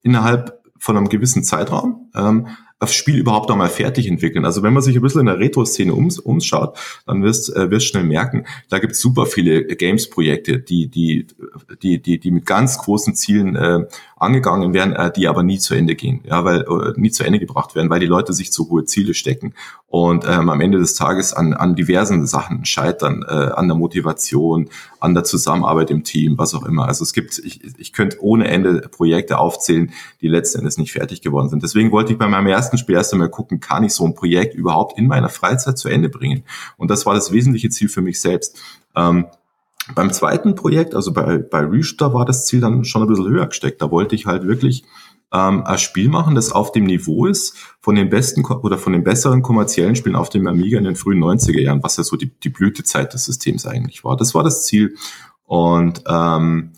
innerhalb 0.02 0.60
von 0.78 0.96
einem 0.96 1.08
gewissen 1.08 1.44
Zeitraum 1.44 2.10
ähm, 2.16 2.48
das 2.82 2.96
Spiel 2.96 3.16
überhaupt 3.16 3.48
einmal 3.48 3.68
fertig 3.68 4.08
entwickeln. 4.08 4.44
Also 4.44 4.64
wenn 4.64 4.72
man 4.72 4.82
sich 4.82 4.96
ein 4.96 5.02
bisschen 5.02 5.20
in 5.20 5.26
der 5.26 5.38
Retro-Szene 5.38 5.94
ums, 5.94 6.18
umschaut, 6.18 6.76
dann 7.06 7.22
wirst 7.22 7.54
äh, 7.54 7.70
wirst 7.70 7.86
schnell 7.86 8.02
merken, 8.02 8.44
da 8.70 8.80
gibt 8.80 8.94
es 8.94 9.00
super 9.00 9.26
viele 9.26 9.64
Games-Projekte, 9.64 10.58
die, 10.58 10.88
die, 10.88 11.28
die, 11.80 12.02
die, 12.02 12.18
die 12.18 12.30
mit 12.32 12.44
ganz 12.44 12.78
großen 12.78 13.14
Zielen 13.14 13.54
äh, 13.54 13.86
angegangen 14.16 14.74
werden, 14.74 14.94
äh, 14.94 15.12
die 15.12 15.28
aber 15.28 15.44
nie 15.44 15.60
zu 15.60 15.76
Ende 15.76 15.94
gehen, 15.94 16.22
ja, 16.24 16.44
weil 16.44 16.62
äh, 16.62 17.00
nie 17.00 17.12
zu 17.12 17.22
Ende 17.22 17.38
gebracht 17.38 17.76
werden, 17.76 17.88
weil 17.88 18.00
die 18.00 18.06
Leute 18.06 18.32
sich 18.32 18.50
zu 18.50 18.68
hohe 18.68 18.84
Ziele 18.84 19.14
stecken 19.14 19.54
und 19.92 20.24
ähm, 20.26 20.48
am 20.48 20.62
Ende 20.62 20.78
des 20.78 20.94
Tages 20.94 21.34
an, 21.34 21.52
an 21.52 21.74
diversen 21.74 22.26
Sachen 22.26 22.64
scheitern, 22.64 23.26
äh, 23.28 23.30
an 23.30 23.68
der 23.68 23.76
Motivation, 23.76 24.70
an 25.00 25.12
der 25.12 25.22
Zusammenarbeit 25.22 25.90
im 25.90 26.02
Team, 26.02 26.38
was 26.38 26.54
auch 26.54 26.64
immer. 26.64 26.88
Also 26.88 27.04
es 27.04 27.12
gibt, 27.12 27.38
ich, 27.38 27.60
ich 27.76 27.92
könnte 27.92 28.16
ohne 28.22 28.48
Ende 28.48 28.88
Projekte 28.88 29.36
aufzählen, 29.36 29.92
die 30.22 30.28
letzten 30.28 30.60
Endes 30.60 30.78
nicht 30.78 30.92
fertig 30.92 31.20
geworden 31.20 31.50
sind. 31.50 31.62
Deswegen 31.62 31.92
wollte 31.92 32.10
ich 32.10 32.18
bei 32.18 32.26
meinem 32.26 32.46
ersten 32.46 32.78
Spiel 32.78 32.94
erst 32.94 33.12
einmal 33.12 33.28
gucken, 33.28 33.60
kann 33.60 33.84
ich 33.84 33.92
so 33.92 34.06
ein 34.06 34.14
Projekt 34.14 34.54
überhaupt 34.54 34.98
in 34.98 35.08
meiner 35.08 35.28
Freizeit 35.28 35.76
zu 35.76 35.90
Ende 35.90 36.08
bringen? 36.08 36.44
Und 36.78 36.90
das 36.90 37.04
war 37.04 37.12
das 37.12 37.30
wesentliche 37.30 37.68
Ziel 37.68 37.90
für 37.90 38.00
mich 38.00 38.18
selbst. 38.18 38.58
Ähm, 38.96 39.26
beim 39.94 40.10
zweiten 40.10 40.54
Projekt, 40.54 40.94
also 40.94 41.12
bei, 41.12 41.36
bei 41.36 41.60
Reshooter, 41.66 42.14
war 42.14 42.24
das 42.24 42.46
Ziel 42.46 42.62
dann 42.62 42.86
schon 42.86 43.02
ein 43.02 43.08
bisschen 43.08 43.28
höher 43.28 43.46
gesteckt. 43.46 43.82
Da 43.82 43.90
wollte 43.90 44.14
ich 44.14 44.24
halt 44.24 44.46
wirklich 44.46 44.84
ähm, 45.32 45.64
ein 45.64 45.78
Spiel 45.78 46.08
machen, 46.08 46.34
das 46.34 46.52
auf 46.52 46.72
dem 46.72 46.84
Niveau 46.84 47.26
ist 47.26 47.56
von 47.80 47.94
den 47.94 48.10
besten 48.10 48.44
oder 48.44 48.78
von 48.78 48.92
den 48.92 49.04
besseren 49.04 49.42
kommerziellen 49.42 49.96
Spielen 49.96 50.16
auf 50.16 50.28
dem 50.28 50.46
Amiga 50.46 50.78
in 50.78 50.84
den 50.84 50.96
frühen 50.96 51.22
90er 51.22 51.60
Jahren, 51.60 51.82
was 51.82 51.96
ja 51.96 52.04
so 52.04 52.16
die, 52.16 52.30
die 52.38 52.50
Blütezeit 52.50 53.14
des 53.14 53.24
Systems 53.24 53.66
eigentlich 53.66 54.04
war. 54.04 54.16
Das 54.16 54.34
war 54.34 54.44
das 54.44 54.64
Ziel. 54.64 54.96
Und 55.44 56.04
ähm, 56.06 56.72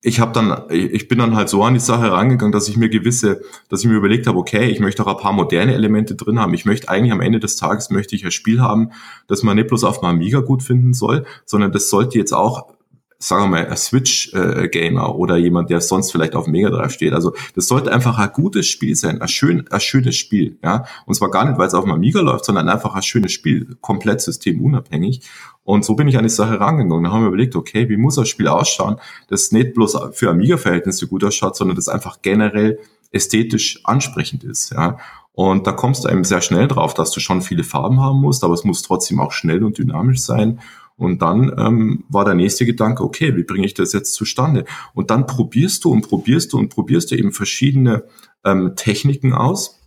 ich 0.00 0.20
habe 0.20 0.32
dann, 0.32 0.62
ich 0.70 1.08
bin 1.08 1.18
dann 1.18 1.34
halt 1.34 1.48
so 1.48 1.64
an 1.64 1.74
die 1.74 1.80
Sache 1.80 2.12
rangegangen, 2.12 2.52
dass 2.52 2.68
ich 2.68 2.76
mir 2.76 2.88
gewisse, 2.88 3.42
dass 3.68 3.80
ich 3.80 3.88
mir 3.88 3.96
überlegt 3.96 4.28
habe, 4.28 4.38
okay, 4.38 4.70
ich 4.70 4.78
möchte 4.78 5.04
auch 5.04 5.16
ein 5.16 5.20
paar 5.20 5.32
moderne 5.32 5.74
Elemente 5.74 6.14
drin 6.14 6.38
haben. 6.38 6.54
Ich 6.54 6.64
möchte 6.64 6.88
eigentlich 6.88 7.12
am 7.12 7.20
Ende 7.20 7.40
des 7.40 7.56
Tages 7.56 7.90
möchte 7.90 8.14
ich 8.14 8.24
ein 8.24 8.30
Spiel 8.30 8.60
haben, 8.60 8.92
das 9.26 9.42
man 9.42 9.56
nicht 9.56 9.68
bloß 9.68 9.82
auf 9.82 9.98
dem 9.98 10.08
Amiga 10.08 10.38
gut 10.40 10.62
finden 10.62 10.94
soll, 10.94 11.26
sondern 11.44 11.72
das 11.72 11.90
sollte 11.90 12.16
jetzt 12.16 12.32
auch 12.32 12.77
sagen 13.20 13.44
wir 13.44 13.48
mal, 13.48 13.66
ein 13.66 13.76
Switch-Gamer 13.76 15.16
oder 15.16 15.36
jemand, 15.36 15.70
der 15.70 15.80
sonst 15.80 16.12
vielleicht 16.12 16.36
auf 16.36 16.46
Mega 16.46 16.70
Drive 16.70 16.92
steht. 16.92 17.12
Also 17.12 17.34
das 17.54 17.66
sollte 17.66 17.92
einfach 17.92 18.16
ein 18.18 18.30
gutes 18.32 18.68
Spiel 18.68 18.94
sein, 18.94 19.20
ein, 19.20 19.28
schön, 19.28 19.66
ein 19.68 19.80
schönes 19.80 20.16
Spiel. 20.16 20.58
ja. 20.62 20.84
Und 21.04 21.14
zwar 21.14 21.30
gar 21.30 21.44
nicht, 21.44 21.58
weil 21.58 21.66
es 21.66 21.74
auf 21.74 21.84
dem 21.84 21.92
Amiga 21.92 22.20
läuft, 22.20 22.44
sondern 22.44 22.68
einfach 22.68 22.94
ein 22.94 23.02
schönes 23.02 23.32
Spiel, 23.32 23.76
komplett 23.80 24.20
systemunabhängig. 24.20 25.22
Und 25.64 25.84
so 25.84 25.96
bin 25.96 26.08
ich 26.08 26.16
an 26.16 26.22
die 26.22 26.30
Sache 26.30 26.60
rangegangen. 26.60 27.04
Da 27.04 27.10
haben 27.10 27.22
wir 27.22 27.28
überlegt, 27.28 27.56
okay, 27.56 27.88
wie 27.88 27.96
muss 27.96 28.14
das 28.14 28.28
Spiel 28.28 28.48
ausschauen, 28.48 28.96
das 29.28 29.52
nicht 29.52 29.74
bloß 29.74 29.98
für 30.12 30.30
Amiga-Verhältnisse 30.30 31.08
gut 31.08 31.24
ausschaut, 31.24 31.56
sondern 31.56 31.76
das 31.76 31.88
einfach 31.88 32.22
generell 32.22 32.78
ästhetisch 33.10 33.80
ansprechend 33.84 34.44
ist. 34.44 34.70
Ja. 34.70 34.98
Und 35.32 35.66
da 35.66 35.72
kommst 35.72 36.04
du 36.04 36.08
eben 36.08 36.24
sehr 36.24 36.40
schnell 36.40 36.68
drauf, 36.68 36.94
dass 36.94 37.10
du 37.10 37.20
schon 37.20 37.42
viele 37.42 37.64
Farben 37.64 38.00
haben 38.00 38.20
musst, 38.20 38.44
aber 38.44 38.54
es 38.54 38.64
muss 38.64 38.82
trotzdem 38.82 39.20
auch 39.20 39.32
schnell 39.32 39.62
und 39.64 39.78
dynamisch 39.78 40.20
sein. 40.20 40.60
Und 40.98 41.22
dann 41.22 41.52
ähm, 41.56 42.04
war 42.08 42.24
der 42.24 42.34
nächste 42.34 42.66
Gedanke, 42.66 43.04
okay, 43.04 43.36
wie 43.36 43.44
bringe 43.44 43.64
ich 43.64 43.74
das 43.74 43.92
jetzt 43.92 44.12
zustande? 44.12 44.64
Und 44.94 45.10
dann 45.10 45.26
probierst 45.26 45.84
du 45.84 45.92
und 45.92 46.02
probierst 46.02 46.52
du 46.52 46.58
und 46.58 46.68
probierst 46.68 47.10
du 47.10 47.16
eben 47.16 47.32
verschiedene 47.32 48.04
ähm, 48.44 48.74
Techniken 48.74 49.32
aus, 49.32 49.78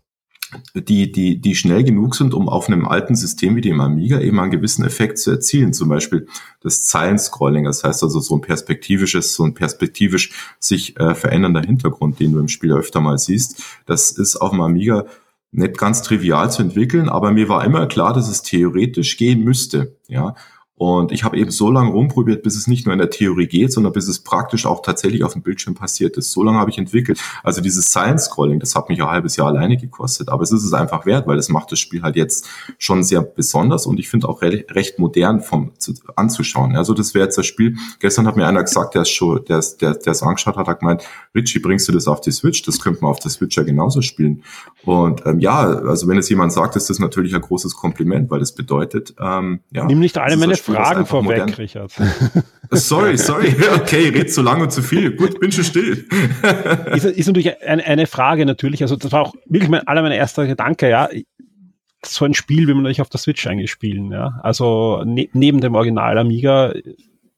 die, 0.74 1.12
die, 1.12 1.40
die 1.40 1.56
schnell 1.56 1.84
genug 1.84 2.16
sind, 2.16 2.34
um 2.34 2.50
auf 2.50 2.68
einem 2.68 2.86
alten 2.86 3.16
System 3.16 3.56
wie 3.56 3.62
dem 3.62 3.80
Amiga 3.80 4.20
eben 4.20 4.40
einen 4.40 4.52
gewissen 4.52 4.86
Effekt 4.86 5.18
zu 5.18 5.32
erzielen. 5.32 5.74
Zum 5.74 5.90
Beispiel 5.90 6.28
das 6.62 6.86
Zeilen-Scrolling, 6.86 7.66
das 7.66 7.84
heißt 7.84 8.04
also 8.04 8.20
so 8.20 8.36
ein 8.36 8.42
perspektivisches, 8.42 9.34
so 9.34 9.44
ein 9.44 9.54
perspektivisch 9.54 10.32
sich 10.60 10.98
äh, 10.98 11.16
verändernder 11.16 11.62
Hintergrund, 11.62 12.20
den 12.20 12.34
du 12.34 12.40
im 12.40 12.48
Spiel 12.48 12.74
öfter 12.74 13.02
mal 13.02 13.18
siehst. 13.18 13.64
Das 13.86 14.12
ist 14.12 14.38
auf 14.38 14.52
dem 14.52 14.62
Amiga 14.62 15.06
nicht 15.52 15.78
ganz 15.78 16.02
trivial 16.02 16.50
zu 16.52 16.62
entwickeln, 16.62 17.10
aber 17.10 17.32
mir 17.32 17.50
war 17.50 17.66
immer 17.66 17.86
klar, 17.88 18.14
dass 18.14 18.30
es 18.30 18.42
theoretisch 18.42 19.18
gehen 19.18 19.44
müsste. 19.44 19.98
Ja, 20.08 20.36
und 20.82 21.12
ich 21.12 21.24
habe 21.24 21.38
eben 21.38 21.52
so 21.52 21.70
lange 21.70 21.92
rumprobiert, 21.92 22.42
bis 22.42 22.56
es 22.56 22.66
nicht 22.66 22.88
nur 22.88 22.94
in 22.94 22.98
der 22.98 23.12
Theorie 23.12 23.46
geht, 23.46 23.72
sondern 23.72 23.94
bis 23.94 24.08
es 24.08 24.18
praktisch 24.18 24.66
auch 24.66 24.82
tatsächlich 24.82 25.24
auf 25.24 25.34
dem 25.34 25.44
Bildschirm 25.44 25.76
passiert 25.76 26.18
ist. 26.18 26.32
So 26.32 26.42
lange 26.42 26.58
habe 26.58 26.72
ich 26.72 26.80
entwickelt. 26.80 27.20
Also 27.44 27.62
dieses 27.62 27.86
Science-Scrolling, 27.86 28.60
das 28.60 28.74
hat 28.74 28.90
mich 28.90 29.00
ein 29.00 29.08
halbes 29.08 29.36
Jahr 29.36 29.50
alleine 29.50 29.78
gekostet. 29.78 30.30
Aber 30.30 30.42
es 30.42 30.52
ist 30.52 30.64
es 30.64 30.74
einfach 30.74 31.06
wert, 31.06 31.28
weil 31.28 31.38
es 31.38 31.50
macht 31.50 31.72
das 31.72 31.78
Spiel 31.78 32.02
halt 32.02 32.16
jetzt 32.16 32.50
schon 32.80 33.04
sehr 33.04 33.22
besonders 33.22 33.86
und 33.86 34.00
ich 34.00 34.10
finde 34.10 34.28
auch 34.28 34.42
re 34.42 34.66
recht 34.72 34.98
modern 34.98 35.42
vom 35.42 35.72
zu, 35.78 35.94
anzuschauen. 36.16 36.76
Also 36.76 36.96
das 36.96 37.14
wäre 37.14 37.26
jetzt 37.26 37.38
das 37.38 37.46
Spiel. 37.46 37.78
Gestern 38.00 38.26
hat 38.26 38.36
mir 38.36 38.48
einer 38.48 38.64
gesagt, 38.64 38.96
der 38.96 39.04
es 39.04 39.10
schon, 39.12 39.46
der 39.46 39.60
es 39.60 39.78
der, 39.78 39.94
der 39.94 40.14
es 40.14 40.24
angeschaut 40.24 40.58
hat, 40.58 40.68
hat 40.68 40.80
gemeint, 40.80 41.04
Richie, 41.36 41.60
bringst 41.60 41.88
du 41.90 41.92
das 41.92 42.08
auf 42.08 42.22
die 42.22 42.32
Switch? 42.32 42.64
Das 42.64 42.80
könnte 42.80 43.04
man 43.04 43.12
auf 43.12 43.20
der 43.20 43.30
Switch 43.30 43.56
ja 43.56 43.62
genauso 43.62 44.02
spielen. 44.02 44.42
Und 44.84 45.28
ähm, 45.28 45.42
ja, 45.42 45.60
also 45.60 46.08
wenn 46.08 46.18
es 46.18 46.28
jemand 46.28 46.54
sagt, 46.54 46.76
ist 46.76 46.90
das 46.90 46.98
natürlich 46.98 47.36
ein 47.36 47.42
großes 47.42 47.76
Kompliment, 47.76 48.32
weil 48.32 48.40
das 48.40 48.56
bedeutet, 48.56 49.14
ähm, 49.20 49.60
ja. 49.70 49.86
Nimm 49.86 50.00
nicht 50.00 50.18
alle 50.18 50.38
meine 50.38 50.56
Fragen 50.74 51.06
vorweg, 51.06 51.40
modern. 51.40 51.54
Richard. 51.56 51.92
Sorry, 52.74 53.18
sorry. 53.18 53.54
Okay, 53.76 54.08
red 54.10 54.32
zu 54.32 54.42
lang 54.42 54.62
und 54.62 54.72
zu 54.72 54.82
viel. 54.82 55.14
Gut, 55.18 55.42
bin 55.42 55.52
schon 55.52 55.66
still. 55.66 56.08
ist, 56.94 57.04
ist 57.04 57.28
natürlich 57.28 57.62
eine, 57.62 57.84
eine 57.84 58.08
Frage 58.08 58.46
natürlich. 58.46 58.82
Also 58.82 58.96
das 58.96 59.12
war 59.12 59.24
auch 59.24 59.34
wirklich 59.46 59.70
mein, 59.70 59.86
aller 59.88 60.02
mein 60.02 60.14
erster 60.14 60.48
Gedanke, 60.48 60.90
ja. 60.90 61.10
So 62.06 62.24
ein 62.24 62.34
Spiel 62.34 62.68
will 62.68 62.76
man 62.76 62.84
natürlich 62.84 63.02
auf 63.02 63.10
der 63.10 63.20
Switch 63.20 63.46
eigentlich 63.46 63.72
spielen, 63.72 64.10
ja. 64.10 64.40
Also 64.42 65.04
ne, 65.06 65.28
neben 65.34 65.60
dem 65.60 65.76
Original 65.76 66.18
Amiga 66.18 66.72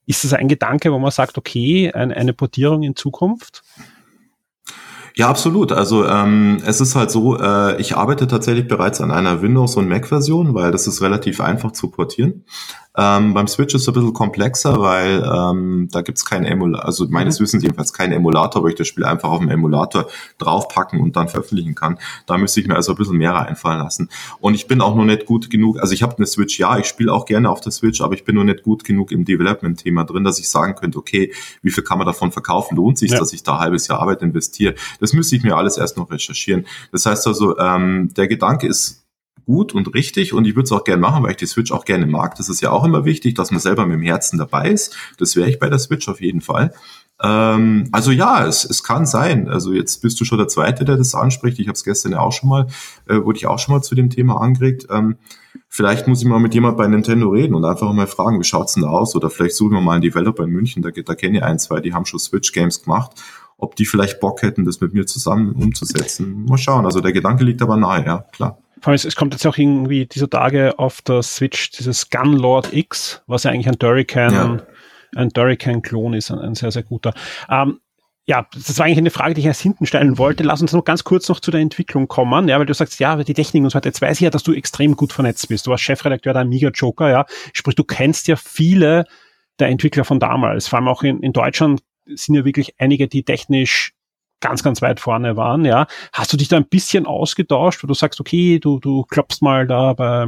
ist 0.05 0.23
das 0.23 0.33
ein 0.33 0.47
Gedanke, 0.47 0.91
wo 0.91 0.99
man 0.99 1.09
sagt, 1.09 1.37
okay, 1.39 1.91
ein, 1.91 2.11
eine 2.11 2.33
Portierung 2.33 2.83
in 2.83 2.95
Zukunft? 2.95 3.63
Ja, 5.15 5.29
absolut. 5.29 5.71
Also 5.71 6.07
ähm, 6.07 6.61
es 6.65 6.81
ist 6.81 6.95
halt 6.95 7.11
so, 7.11 7.39
äh, 7.39 7.79
ich 7.79 7.95
arbeite 7.95 8.27
tatsächlich 8.27 8.67
bereits 8.67 8.99
an 8.99 9.11
einer 9.11 9.41
Windows- 9.41 9.75
und 9.75 9.87
Mac-Version, 9.87 10.55
weil 10.55 10.71
das 10.71 10.87
ist 10.87 11.01
relativ 11.01 11.39
einfach 11.39 11.71
zu 11.71 11.91
portieren. 11.91 12.45
Ähm, 12.95 13.33
beim 13.33 13.47
Switch 13.47 13.73
ist 13.73 13.81
es 13.81 13.87
ein 13.87 13.93
bisschen 13.95 14.13
komplexer, 14.13 14.79
weil 14.79 15.23
ähm, 15.23 15.87
da 15.91 16.01
gibt's 16.01 16.25
keinen 16.25 16.45
Emulator, 16.45 16.85
also 16.85 17.07
meines 17.09 17.39
mhm. 17.39 17.43
Wissens 17.43 17.63
jedenfalls 17.63 17.91
keinen 17.91 18.13
Emulator, 18.13 18.61
wo 18.61 18.67
ich 18.67 18.75
das 18.75 18.87
Spiel 18.87 19.03
einfach 19.03 19.29
auf 19.29 19.39
dem 19.39 19.49
Emulator 19.49 20.07
draufpacken 20.37 21.01
und 21.01 21.15
dann 21.15 21.27
veröffentlichen 21.27 21.73
kann. 21.73 21.97
Da 22.27 22.37
müsste 22.37 22.59
ich 22.59 22.67
mir 22.67 22.75
also 22.75 22.91
ein 22.93 22.97
bisschen 22.97 23.17
mehr 23.17 23.35
einfallen 23.35 23.79
lassen. 23.79 24.09
Und 24.39 24.53
ich 24.53 24.67
bin 24.67 24.79
auch 24.81 24.95
noch 24.95 25.05
nicht 25.05 25.25
gut 25.25 25.49
genug, 25.49 25.79
also 25.79 25.93
ich 25.93 26.03
habe 26.03 26.17
eine 26.17 26.27
Switch, 26.27 26.59
ja, 26.59 26.77
ich 26.77 26.85
spiele 26.85 27.11
auch 27.11 27.25
gerne 27.25 27.49
auf 27.49 27.61
der 27.61 27.71
Switch, 27.71 27.99
aber 28.01 28.13
ich 28.13 28.25
bin 28.25 28.35
noch 28.35 28.43
nicht 28.43 28.61
gut 28.61 28.83
genug 28.83 29.11
im 29.11 29.25
Development-Thema 29.25 30.03
drin, 30.03 30.23
dass 30.23 30.37
ich 30.37 30.49
sagen 30.49 30.75
könnte, 30.75 30.99
okay, 30.99 31.33
wie 31.63 31.71
viel 31.71 31.83
kann 31.83 31.97
man 31.97 32.05
davon 32.05 32.31
verkaufen? 32.31 32.75
Lohnt 32.75 32.99
sich, 32.99 33.11
ja. 33.11 33.17
dass 33.17 33.33
ich 33.33 33.41
da 33.41 33.53
ein 33.55 33.59
halbes 33.59 33.87
Jahr 33.87 34.01
Arbeit 34.01 34.21
investiere? 34.21 34.75
Das 34.99 35.13
müsste 35.13 35.35
ich 35.35 35.43
mir 35.43 35.55
alles 35.55 35.77
erst 35.77 35.97
noch 35.97 36.11
recherchieren. 36.11 36.67
Das 36.91 37.07
heißt 37.07 37.25
also, 37.25 37.57
ähm, 37.57 38.13
der 38.15 38.27
Gedanke 38.27 38.67
ist 38.67 39.02
gut 39.45 39.73
und 39.73 39.93
richtig 39.93 40.33
und 40.33 40.45
ich 40.45 40.55
würde 40.55 40.65
es 40.65 40.71
auch 40.71 40.83
gerne 40.83 41.01
machen, 41.01 41.23
weil 41.23 41.31
ich 41.31 41.37
die 41.37 41.45
Switch 41.45 41.71
auch 41.71 41.85
gerne 41.85 42.05
mag. 42.05 42.35
Das 42.35 42.49
ist 42.49 42.61
ja 42.61 42.71
auch 42.71 42.83
immer 42.83 43.05
wichtig, 43.05 43.35
dass 43.35 43.51
man 43.51 43.59
selber 43.59 43.85
mit 43.85 43.95
dem 43.95 44.03
Herzen 44.03 44.37
dabei 44.37 44.69
ist. 44.69 44.95
Das 45.17 45.35
wäre 45.35 45.49
ich 45.49 45.59
bei 45.59 45.69
der 45.69 45.79
Switch 45.79 46.07
auf 46.07 46.21
jeden 46.21 46.41
Fall. 46.41 46.73
Ähm, 47.21 47.87
also 47.91 48.11
ja, 48.11 48.45
es, 48.45 48.65
es 48.65 48.83
kann 48.83 49.05
sein. 49.05 49.47
Also 49.47 49.71
jetzt 49.73 50.01
bist 50.01 50.19
du 50.19 50.25
schon 50.25 50.37
der 50.37 50.47
Zweite, 50.47 50.85
der 50.85 50.97
das 50.97 51.15
anspricht. 51.15 51.59
Ich 51.59 51.67
habe 51.67 51.75
es 51.75 51.83
gestern 51.83 52.13
ja 52.13 52.19
auch 52.19 52.31
schon 52.31 52.49
mal, 52.49 52.67
äh, 53.07 53.23
wurde 53.23 53.37
ich 53.37 53.47
auch 53.47 53.59
schon 53.59 53.75
mal 53.75 53.81
zu 53.81 53.95
dem 53.95 54.09
Thema 54.09 54.41
angeregt. 54.41 54.87
Ähm, 54.89 55.17
vielleicht 55.69 56.07
muss 56.07 56.21
ich 56.21 56.27
mal 56.27 56.39
mit 56.39 56.53
jemand 56.53 56.77
bei 56.77 56.87
Nintendo 56.87 57.29
reden 57.29 57.55
und 57.55 57.65
einfach 57.65 57.91
mal 57.93 58.07
fragen, 58.07 58.39
wie 58.39 58.43
schaut's 58.43 58.73
denn 58.73 58.83
da 58.83 58.89
aus? 58.89 59.15
Oder 59.15 59.29
vielleicht 59.29 59.55
suchen 59.55 59.73
wir 59.73 59.81
mal 59.81 59.93
einen 59.93 60.01
Developer 60.01 60.43
in 60.43 60.49
München, 60.49 60.83
da, 60.83 60.89
da 60.89 61.15
kenne 61.15 61.37
ich 61.37 61.43
ein, 61.43 61.59
zwei, 61.59 61.79
die 61.79 61.93
haben 61.93 62.05
schon 62.05 62.19
Switch-Games 62.19 62.83
gemacht 62.83 63.11
ob 63.63 63.77
die 63.77 63.85
vielleicht 63.85 64.19
Bock 64.19 64.41
hätten, 64.41 64.65
das 64.65 64.81
mit 64.81 64.93
mir 64.93 65.05
zusammen 65.05 65.53
umzusetzen. 65.53 66.43
Mal 66.45 66.57
schauen. 66.57 66.85
Also 66.85 66.99
der 66.99 67.13
Gedanke 67.13 67.45
liegt 67.45 67.61
aber 67.61 67.77
nahe, 67.77 68.05
ja, 68.05 68.25
klar. 68.33 68.57
Vor 68.83 68.91
allem, 68.91 68.99
es 69.01 69.15
kommt 69.15 69.33
jetzt 69.33 69.47
auch 69.47 69.57
irgendwie 69.57 70.05
dieser 70.05 70.29
Tage 70.29 70.77
auf 70.77 71.01
der 71.01 71.23
Switch 71.23 71.71
dieses 71.71 72.09
Gunlord 72.09 72.73
X, 72.73 73.21
was 73.27 73.43
ja 73.43 73.51
eigentlich 73.51 73.69
ein 73.69 73.79
Durrican, 73.79 74.33
ja. 74.33 74.57
ein 75.15 75.29
Durrican-Klon 75.29 76.13
ist, 76.13 76.29
ein, 76.31 76.39
ein, 76.39 76.53
sehr, 76.53 76.69
sehr 76.69 76.83
guter. 76.83 77.13
Ähm, 77.49 77.79
ja, 78.25 78.45
das 78.53 78.77
war 78.77 78.85
eigentlich 78.85 78.97
eine 78.97 79.09
Frage, 79.09 79.35
die 79.35 79.39
ich 79.39 79.47
erst 79.47 79.61
hinten 79.61 79.85
stellen 79.85 80.17
wollte. 80.17 80.43
Lass 80.43 80.61
uns 80.61 80.73
noch 80.73 80.83
ganz 80.83 81.05
kurz 81.05 81.29
noch 81.29 81.39
zu 81.39 81.49
der 81.49 81.61
Entwicklung 81.61 82.09
kommen, 82.09 82.49
ja, 82.49 82.59
weil 82.59 82.65
du 82.65 82.73
sagst, 82.73 82.99
ja, 82.99 83.15
die 83.23 83.33
Technik 83.33 83.63
und 83.63 83.69
so 83.69 83.77
weiter. 83.77 83.87
Jetzt 83.87 84.01
weiß 84.01 84.17
ich 84.17 84.25
ja, 84.25 84.29
dass 84.29 84.43
du 84.43 84.51
extrem 84.51 84.97
gut 84.97 85.13
vernetzt 85.13 85.47
bist. 85.47 85.65
Du 85.65 85.71
warst 85.71 85.83
Chefredakteur 85.85 86.33
der 86.33 86.41
Amiga 86.41 86.67
Joker, 86.67 87.09
ja. 87.09 87.25
Sprich, 87.53 87.75
du 87.75 87.85
kennst 87.85 88.27
ja 88.27 88.35
viele 88.35 89.05
der 89.59 89.69
Entwickler 89.69 90.03
von 90.03 90.19
damals. 90.19 90.67
Vor 90.67 90.79
allem 90.79 90.89
auch 90.89 91.03
in, 91.03 91.21
in 91.21 91.31
Deutschland 91.31 91.83
sind 92.05 92.35
ja 92.35 92.43
wirklich 92.43 92.75
einige, 92.79 93.07
die 93.07 93.23
technisch 93.23 93.93
ganz, 94.43 94.61
ganz 94.61 94.81
weit 94.81 94.99
vorne 94.99 95.37
waren, 95.37 95.65
ja. 95.65 95.87
Hast 96.11 96.31
du 96.33 96.37
dich 96.37 96.49
da 96.49 96.57
ein 96.57 96.67
bisschen 96.67 97.05
ausgetauscht, 97.05 97.81
wo 97.81 97.87
du 97.87 97.93
sagst, 97.93 98.19
okay, 98.19 98.59
du, 98.59 98.79
du 98.79 99.03
klopfst 99.03 99.41
mal 99.41 99.65
da 99.65 99.93
bei 99.93 100.27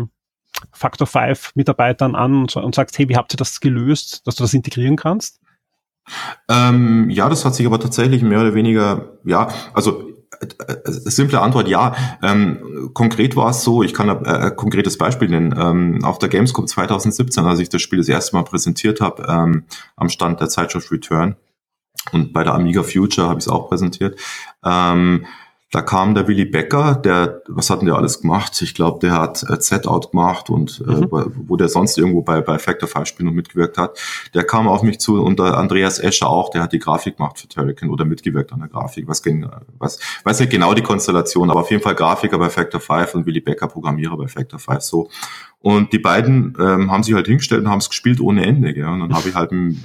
Factor 0.71 1.06
5 1.06 1.51
Mitarbeitern 1.56 2.15
an 2.15 2.41
und, 2.41 2.56
und 2.56 2.73
sagst, 2.73 2.97
hey, 2.97 3.10
wie 3.10 3.17
habt 3.17 3.34
ihr 3.34 3.38
das 3.38 3.60
gelöst, 3.60 4.25
dass 4.25 4.36
du 4.36 4.43
das 4.43 4.54
integrieren 4.54 4.95
kannst? 4.95 5.41
Ähm, 6.49 7.10
ja, 7.10 7.30
das 7.30 7.43
hat 7.45 7.56
sich 7.56 7.65
aber 7.65 7.80
tatsächlich 7.80 8.21
mehr 8.21 8.39
oder 8.39 8.54
weniger, 8.54 9.17
ja, 9.25 9.49
also 9.73 10.12
äh, 10.39 10.73
äh, 10.73 10.82
simple 10.86 11.41
Antwort 11.41 11.67
ja. 11.67 11.95
Ähm, 12.21 12.91
konkret 12.93 13.36
war 13.36 13.49
es 13.49 13.63
so, 13.63 13.84
ich 13.84 13.93
kann 13.93 14.10
ein 14.10 14.25
äh, 14.25 14.51
konkretes 14.51 14.97
Beispiel 14.97 15.30
nennen. 15.30 15.54
Ähm, 15.58 16.06
auf 16.06 16.19
der 16.19 16.30
Gamescom 16.30 16.67
2017, 16.67 17.43
als 17.45 17.60
ich 17.60 17.69
das 17.69 17.82
Spiel 17.82 17.99
das 17.99 18.08
erste 18.08 18.36
Mal 18.36 18.43
präsentiert 18.43 19.01
habe, 19.01 19.25
ähm, 19.28 19.65
am 19.95 20.10
Stand 20.10 20.39
der 20.39 20.49
Zeitschrift 20.49 20.91
Return, 20.91 21.36
und 22.12 22.34
bei 22.34 22.44
der 22.44 22.54
Amiga 22.54 22.84
Future 22.84 23.28
habe 23.28 23.39
ich 23.39 23.46
es 23.46 23.52
auch 23.52 23.70
präsentiert. 23.70 24.20
Ähm, 24.63 25.26
da 25.76 25.82
kam 25.82 26.16
der 26.16 26.26
Willy 26.30 26.46
Becker, 26.46 26.96
der, 26.96 27.42
was 27.50 27.70
hat 27.70 27.82
denn 27.82 27.88
der 27.88 27.98
alles 27.98 28.22
gemacht? 28.22 28.62
Ich 28.62 28.74
glaube, 28.74 29.00
der 29.00 29.12
hat 29.12 29.44
äh, 29.44 29.60
Z-Out 29.60 30.12
gemacht 30.12 30.50
und 30.50 30.82
äh, 30.88 30.90
mhm. 30.90 31.04
äh, 31.04 31.26
wo 31.36 31.58
der 31.58 31.68
sonst 31.68 31.98
irgendwo 31.98 32.22
bei, 32.22 32.40
bei 32.40 32.58
Factor 32.60 32.88
5 32.88 33.06
Spielen 33.06 33.34
mitgewirkt 33.34 33.78
hat. 33.78 34.00
Der 34.34 34.46
kam 34.46 34.70
auf 34.70 34.84
mich 34.84 35.02
zu 35.02 35.22
und 35.22 35.38
der 35.38 35.58
Andreas 35.58 36.00
Escher 36.00 36.30
auch, 36.30 36.50
der 36.50 36.64
hat 36.64 36.72
die 36.72 36.80
Grafik 36.80 37.18
gemacht 37.18 37.40
für 37.40 37.50
Turrican 37.50 37.90
oder 37.90 38.06
mitgewirkt 38.06 38.54
an 38.54 38.60
der 38.60 38.70
Grafik. 38.70 39.06
Was, 39.10 39.22
was 39.78 40.00
weiß 40.24 40.40
nicht 40.40 40.50
genau 40.50 40.74
die 40.74 40.82
Konstellation, 40.82 41.52
aber 41.52 41.60
auf 41.60 41.72
jeden 41.72 41.84
Fall 41.84 41.96
Grafiker 41.96 42.38
bei 42.40 42.50
Factor 42.50 42.80
5 42.80 43.14
und 43.16 43.26
Willy 43.26 43.42
Becker 43.42 43.68
Programmierer 43.68 44.16
bei 44.16 44.30
Factor 44.30 44.60
5 44.60 44.82
so. 44.82 45.10
Und 45.66 45.94
die 45.94 46.00
beiden 46.00 46.56
ähm, 46.60 46.92
haben 46.92 47.02
sich 47.02 47.16
halt 47.16 47.26
hingestellt 47.26 47.64
und 47.64 47.72
haben 47.72 47.80
es 47.80 47.90
gespielt 47.90 48.22
ohne 48.22 48.46
Ende. 48.46 48.72
Gell? 48.72 48.86
Und 48.86 49.00
dann 49.00 49.16
habe 49.16 49.28
ich 49.28 49.34
halt 49.34 49.52
mit, 49.52 49.76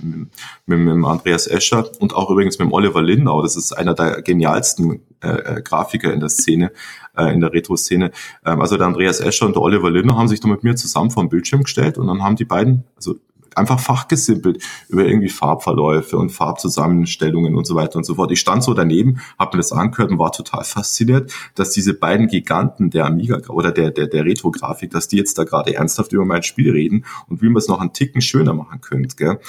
mit, 0.66 0.78
mit, 0.78 1.04
Andreas 1.06 1.46
Escher 1.46 1.88
und 2.00 2.14
auch 2.14 2.28
übrigens 2.28 2.58
mit 2.58 2.70
Oliver 2.70 3.00
Lindau, 3.00 3.42
das 3.42 3.56
ist 3.56 3.72
einer 3.72 3.94
der 3.94 4.20
genialsten 4.20 5.00
äh, 5.22 5.28
äh, 5.28 5.62
Grafiker 5.80 6.12
in 6.12 6.20
der 6.20 6.28
Szene, 6.28 6.72
äh, 7.16 7.32
in 7.32 7.40
der 7.40 7.52
Retro-Szene. 7.52 8.10
Ähm, 8.44 8.60
also 8.60 8.76
der 8.76 8.86
Andreas 8.86 9.20
Escher 9.20 9.46
und 9.46 9.56
der 9.56 9.62
Oliver 9.62 9.90
Lindner 9.90 10.16
haben 10.16 10.28
sich 10.28 10.40
da 10.40 10.48
mit 10.48 10.62
mir 10.62 10.76
zusammen 10.76 11.10
vor 11.10 11.22
den 11.22 11.30
Bildschirm 11.30 11.62
gestellt 11.62 11.98
und 11.98 12.06
dann 12.06 12.22
haben 12.22 12.36
die 12.36 12.44
beiden, 12.44 12.84
also 12.96 13.16
einfach 13.56 13.80
fachgesimpelt 13.80 14.62
über 14.88 15.04
irgendwie 15.04 15.28
Farbverläufe 15.28 16.16
und 16.16 16.30
Farbzusammenstellungen 16.30 17.56
und 17.56 17.66
so 17.66 17.74
weiter 17.74 17.96
und 17.96 18.04
so 18.04 18.14
fort. 18.14 18.30
Ich 18.30 18.38
stand 18.38 18.62
so 18.62 18.74
daneben, 18.74 19.20
habe 19.40 19.56
mir 19.56 19.60
das 19.60 19.72
angehört 19.72 20.12
und 20.12 20.20
war 20.20 20.30
total 20.30 20.62
fasziniert, 20.62 21.32
dass 21.56 21.70
diese 21.70 21.94
beiden 21.94 22.28
Giganten 22.28 22.90
der 22.90 23.06
Amiga 23.06 23.40
oder 23.48 23.72
der, 23.72 23.90
der, 23.90 24.06
der 24.06 24.24
Retro-Grafik, 24.24 24.90
dass 24.90 25.08
die 25.08 25.16
jetzt 25.16 25.36
da 25.36 25.42
gerade 25.42 25.74
ernsthaft 25.74 26.12
über 26.12 26.24
mein 26.24 26.44
Spiel 26.44 26.70
reden 26.70 27.04
und 27.28 27.42
wie 27.42 27.48
man 27.48 27.56
es 27.56 27.66
noch 27.66 27.80
einen 27.80 27.92
Ticken 27.92 28.20
schöner 28.20 28.54
machen 28.54 28.80
könnte. 28.80 29.16
Gell? 29.16 29.40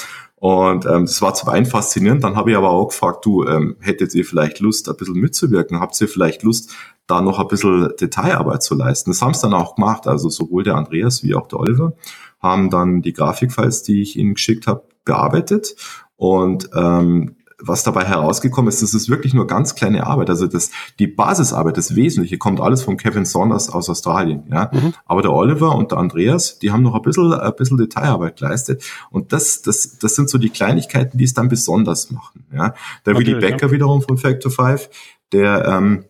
Und 0.42 0.88
ähm, 0.88 1.06
das 1.06 1.22
war 1.22 1.36
zum 1.36 1.50
einen 1.50 1.68
faszinierend, 1.68 2.24
dann 2.24 2.36
habe 2.36 2.50
ich 2.50 2.58
aber 2.58 2.72
auch 2.72 2.88
gefragt, 2.88 3.24
du, 3.28 3.46
ähm, 3.46 3.76
hättet 3.80 4.16
ihr 4.16 4.26
vielleicht 4.26 4.60
Lust, 4.60 4.90
ein 4.90 4.96
bisschen 4.96 5.20
mitzuwirken? 5.20 5.80
Habt 5.80 6.02
ihr 6.02 6.08
vielleicht 6.08 6.42
Lust, 6.42 6.72
da 7.06 7.22
noch 7.22 7.38
ein 7.38 7.48
bisschen 7.48 7.94
Detailarbeit 8.02 8.64
zu 8.64 8.74
leisten? 8.74 9.12
Das 9.12 9.22
haben 9.22 9.34
es 9.34 9.42
dann 9.42 9.54
auch 9.54 9.76
gemacht, 9.76 10.08
also 10.08 10.30
sowohl 10.30 10.64
der 10.64 10.78
Andreas 10.78 11.22
wie 11.22 11.36
auch 11.36 11.46
der 11.46 11.60
Oliver 11.60 11.94
haben 12.40 12.72
dann 12.72 13.04
die 13.04 13.14
Grafikfiles, 13.14 13.84
die 13.84 14.02
ich 14.02 14.18
ihnen 14.18 14.34
geschickt 14.34 14.66
habe, 14.66 14.84
bearbeitet. 15.06 15.76
Und 16.16 16.72
ähm, 16.74 17.36
was 17.64 17.84
dabei 17.84 18.06
herausgekommen 18.06 18.70
ist, 18.70 18.82
das 18.82 18.94
ist 18.94 19.10
wirklich 19.10 19.34
nur 19.34 19.48
ganz 19.48 19.76
kleine 19.76 20.08
Arbeit. 20.08 20.30
Also 20.30 20.48
das, 20.48 20.72
die 21.00 21.08
Basisarbeit, 21.08 21.78
das 21.78 21.96
Wesentliche, 21.96 22.38
kommt 22.38 22.60
alles 22.60 22.84
von 22.84 22.98
Kevin 22.98 23.26
Saunders 23.26 23.70
aus 23.70 23.90
Australien. 23.90 24.44
Ja? 24.52 24.72
Mhm. 24.74 24.94
Aber 25.06 25.22
der 25.22 25.32
Oliver 25.32 25.76
und 25.76 25.92
der 25.92 26.00
Andreas, 26.00 26.60
die 26.60 26.72
haben 26.72 26.84
noch 26.84 26.96
ein 26.96 27.02
bisschen, 27.02 27.34
ein 27.34 27.56
bisschen 27.56 27.78
Detailarbeit 27.78 28.38
geleistet. 28.38 28.84
Und 29.10 29.34
das, 29.34 29.62
das, 29.62 29.98
das 30.00 30.16
sind 30.16 30.30
so 30.30 30.38
die 30.38 30.50
Kleinigkeiten, 30.50 31.18
die 31.18 31.24
es 31.24 31.34
dann 31.34 31.50
besonders 31.50 32.12
machen. 32.12 32.46
Ja? 32.54 32.74
Der 33.06 33.16
Willy 33.16 33.36
Becker 33.36 33.68
ja. 33.68 33.72
wiederum 33.72 34.02
von 34.02 34.18
Factor 34.18 34.52
5, 34.52 34.90
der, 35.32 35.66
ähm, 35.66 36.06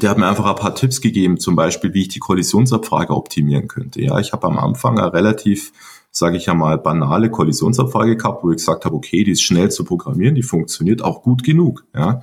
der 0.00 0.10
hat 0.10 0.18
mir 0.18 0.26
einfach 0.26 0.46
ein 0.46 0.56
paar 0.56 0.74
Tipps 0.74 1.00
gegeben, 1.00 1.38
zum 1.38 1.56
Beispiel, 1.56 1.92
wie 1.94 2.02
ich 2.02 2.08
die 2.08 2.18
Kollisionsabfrage 2.18 3.14
optimieren 3.14 3.68
könnte. 3.68 4.02
Ja, 4.02 4.18
ich 4.18 4.32
habe 4.32 4.46
am 4.46 4.58
Anfang 4.58 4.98
eine 4.98 5.12
relativ 5.12 5.72
sage 6.16 6.36
ich 6.36 6.46
ja 6.46 6.54
mal, 6.54 6.78
banale 6.78 7.28
Kollisionsabfrage 7.28 8.16
gehabt, 8.16 8.44
wo 8.44 8.50
ich 8.50 8.58
gesagt 8.58 8.84
habe, 8.84 8.94
okay, 8.94 9.24
die 9.24 9.32
ist 9.32 9.42
schnell 9.42 9.70
zu 9.70 9.84
programmieren, 9.84 10.36
die 10.36 10.44
funktioniert 10.44 11.02
auch 11.02 11.22
gut 11.22 11.42
genug. 11.42 11.84
Ja. 11.94 12.22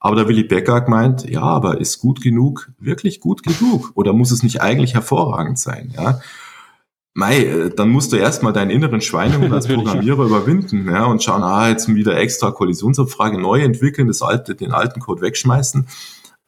Aber 0.00 0.16
der 0.16 0.26
Willy 0.26 0.44
Becker 0.44 0.80
gemeint, 0.80 1.28
ja, 1.28 1.42
aber 1.42 1.78
ist 1.78 1.98
gut 1.98 2.22
genug 2.22 2.70
wirklich 2.78 3.20
gut 3.20 3.42
genug? 3.42 3.92
Oder 3.94 4.14
muss 4.14 4.30
es 4.30 4.42
nicht 4.42 4.62
eigentlich 4.62 4.94
hervorragend 4.94 5.58
sein? 5.58 5.92
Ja. 5.94 6.20
Mei, 7.12 7.44
äh, 7.44 7.70
dann 7.74 7.90
musst 7.90 8.12
du 8.12 8.16
erstmal 8.16 8.54
deinen 8.54 8.70
inneren 8.70 9.02
Schweinehund 9.02 9.52
als 9.52 9.66
Programmierer 9.72 10.24
überwinden 10.24 10.88
ja, 10.88 11.04
und 11.04 11.22
schauen, 11.22 11.42
ah, 11.42 11.68
jetzt 11.68 11.94
wieder 11.94 12.16
extra 12.16 12.52
Kollisionsabfrage 12.52 13.38
neu 13.38 13.60
entwickeln, 13.60 14.08
das 14.08 14.22
alte, 14.22 14.54
den 14.54 14.72
alten 14.72 15.00
Code 15.00 15.20
wegschmeißen. 15.20 15.86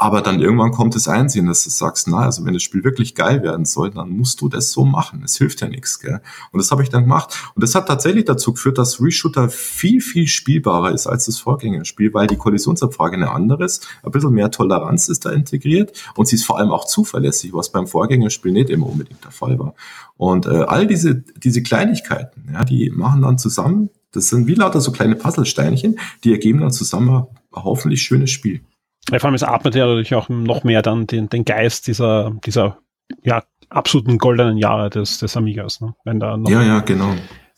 Aber 0.00 0.22
dann 0.22 0.40
irgendwann 0.40 0.70
kommt 0.70 0.94
das 0.94 1.08
Einsehen, 1.08 1.46
dass 1.46 1.64
du 1.64 1.70
sagst, 1.70 2.06
na, 2.06 2.18
also 2.18 2.44
wenn 2.44 2.54
das 2.54 2.62
Spiel 2.62 2.84
wirklich 2.84 3.16
geil 3.16 3.42
werden 3.42 3.64
soll, 3.64 3.90
dann 3.90 4.10
musst 4.10 4.40
du 4.40 4.48
das 4.48 4.70
so 4.70 4.84
machen. 4.84 5.22
Es 5.24 5.36
hilft 5.38 5.60
ja 5.60 5.68
nichts, 5.68 5.98
gell? 5.98 6.20
Und 6.52 6.62
das 6.62 6.70
habe 6.70 6.84
ich 6.84 6.88
dann 6.88 7.02
gemacht. 7.02 7.50
Und 7.56 7.64
das 7.64 7.74
hat 7.74 7.88
tatsächlich 7.88 8.24
dazu 8.24 8.52
geführt, 8.52 8.78
dass 8.78 9.02
Reshooter 9.02 9.48
viel, 9.48 10.00
viel 10.00 10.28
spielbarer 10.28 10.92
ist 10.92 11.08
als 11.08 11.26
das 11.26 11.40
Vorgängerspiel, 11.40 12.14
weil 12.14 12.28
die 12.28 12.36
Kollisionsabfrage 12.36 13.16
eine 13.16 13.32
andere 13.32 13.64
ist. 13.64 13.88
Ein 14.04 14.12
bisschen 14.12 14.30
mehr 14.30 14.52
Toleranz 14.52 15.08
ist 15.08 15.24
da 15.24 15.30
integriert 15.30 15.92
und 16.14 16.28
sie 16.28 16.36
ist 16.36 16.44
vor 16.44 16.58
allem 16.58 16.70
auch 16.70 16.84
zuverlässig, 16.84 17.52
was 17.52 17.72
beim 17.72 17.88
Vorgängerspiel 17.88 18.52
nicht 18.52 18.70
immer 18.70 18.86
unbedingt 18.86 19.24
der 19.24 19.32
Fall 19.32 19.58
war. 19.58 19.74
Und 20.16 20.46
äh, 20.46 20.62
all 20.68 20.86
diese, 20.86 21.16
diese 21.16 21.64
Kleinigkeiten, 21.64 22.50
ja, 22.52 22.64
die 22.64 22.90
machen 22.90 23.22
dann 23.22 23.36
zusammen, 23.36 23.90
das 24.12 24.28
sind 24.28 24.46
wie 24.46 24.54
lauter 24.54 24.80
so 24.80 24.92
kleine 24.92 25.16
Puzzlesteinchen, 25.16 25.98
die 26.22 26.30
ergeben 26.30 26.60
dann 26.60 26.70
zusammen 26.70 27.26
ein 27.52 27.64
hoffentlich 27.64 28.02
schönes 28.02 28.30
Spiel. 28.30 28.60
Ja, 29.10 29.18
vor 29.18 29.28
allem 29.28 29.34
es 29.34 29.42
atmet 29.42 29.74
ja 29.74 29.86
natürlich 29.86 30.14
auch 30.14 30.28
noch 30.28 30.64
mehr 30.64 30.82
dann 30.82 31.06
den, 31.06 31.28
den 31.28 31.44
Geist 31.44 31.86
dieser, 31.86 32.32
dieser 32.44 32.78
ja, 33.22 33.42
absoluten 33.70 34.18
goldenen 34.18 34.58
Jahre 34.58 34.90
des, 34.90 35.18
des 35.18 35.36
Amigas, 35.36 35.80
ne? 35.80 35.94
wenn 36.04 36.20
da 36.20 36.36
noch 36.36 36.50
ja, 36.50 36.62
ja, 36.62 36.80
genau. 36.80 37.14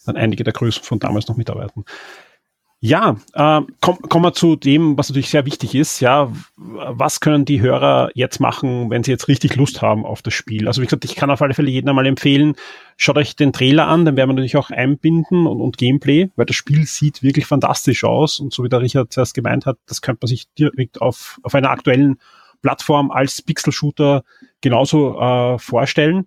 dann 0.07 0.17
einige 0.17 0.45
der 0.45 0.53
Größen 0.53 0.83
von 0.83 0.99
damals 0.99 1.29
noch 1.29 1.37
mitarbeiten. 1.37 1.85
Ja, 2.83 3.17
äh, 3.35 3.61
kommen 3.83 3.99
komm 4.09 4.23
wir 4.23 4.33
zu 4.33 4.57
dem, 4.57 4.97
was 4.97 5.11
natürlich 5.11 5.29
sehr 5.29 5.45
wichtig 5.45 5.75
ist. 5.75 6.01
Ja, 6.01 6.33
was 6.57 7.21
können 7.21 7.45
die 7.45 7.61
Hörer 7.61 8.11
jetzt 8.15 8.41
machen, 8.41 8.89
wenn 8.89 9.05
sie 9.05 9.11
jetzt 9.11 9.29
richtig 9.29 9.55
Lust 9.57 9.83
haben 9.83 10.07
auf 10.07 10.23
das 10.23 10.33
Spiel? 10.33 10.67
Also 10.67 10.81
wie 10.81 10.87
gesagt, 10.87 11.05
ich 11.05 11.15
kann 11.15 11.31
auf 11.31 11.43
alle 11.43 11.53
Fälle 11.53 11.71
jedem 11.71 11.91
einmal 11.91 12.07
empfehlen, 12.07 12.55
schaut 12.97 13.19
euch 13.19 13.37
den 13.37 13.53
Trailer 13.53 13.87
an, 13.87 14.07
den 14.07 14.17
werden 14.17 14.31
wir 14.31 14.35
natürlich 14.35 14.57
auch 14.57 14.71
einbinden 14.71 15.47
und, 15.47 15.61
und 15.61 15.77
Gameplay, 15.77 16.31
weil 16.37 16.47
das 16.47 16.57
Spiel 16.57 16.87
sieht 16.87 17.23
wirklich 17.23 17.45
fantastisch 17.45 18.03
aus 18.03 18.41
und 18.41 18.55
so 18.55 18.65
wie 18.65 18.71
der 18.71 18.81
Richard 18.81 19.13
zuerst 19.13 19.35
gemeint 19.35 19.67
hat, 19.67 19.77
das 19.85 20.01
könnte 20.01 20.21
man 20.23 20.29
sich 20.29 20.51
direkt 20.55 21.03
auf, 21.03 21.39
auf 21.43 21.55
einer 21.55 21.69
aktuellen 21.69 22.19
Plattform 22.63 23.11
als 23.11 23.43
Pixel-Shooter 23.43 24.25
genauso 24.63 25.21
äh, 25.21 25.59
vorstellen. 25.59 26.27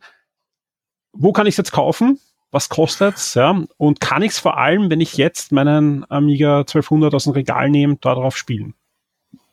Wo 1.14 1.34
kann 1.34 1.48
ich 1.48 1.54
es 1.54 1.58
jetzt 1.58 1.72
kaufen? 1.72 2.20
Was 2.54 2.70
kostet's, 2.70 3.34
ja, 3.34 3.64
und 3.78 4.00
kann 4.00 4.22
ich 4.22 4.32
es 4.34 4.40
vor 4.40 4.58
allem, 4.58 4.90
wenn 4.90 5.02
ich 5.02 5.18
jetzt 5.18 5.52
meinen 5.52 6.10
Amiga 6.10 6.60
1200 6.60 7.14
aus 7.14 7.26
dem 7.26 7.34
Regal 7.34 7.70
nehme, 7.70 7.98
darauf 8.00 8.38
spielen? 8.38 8.76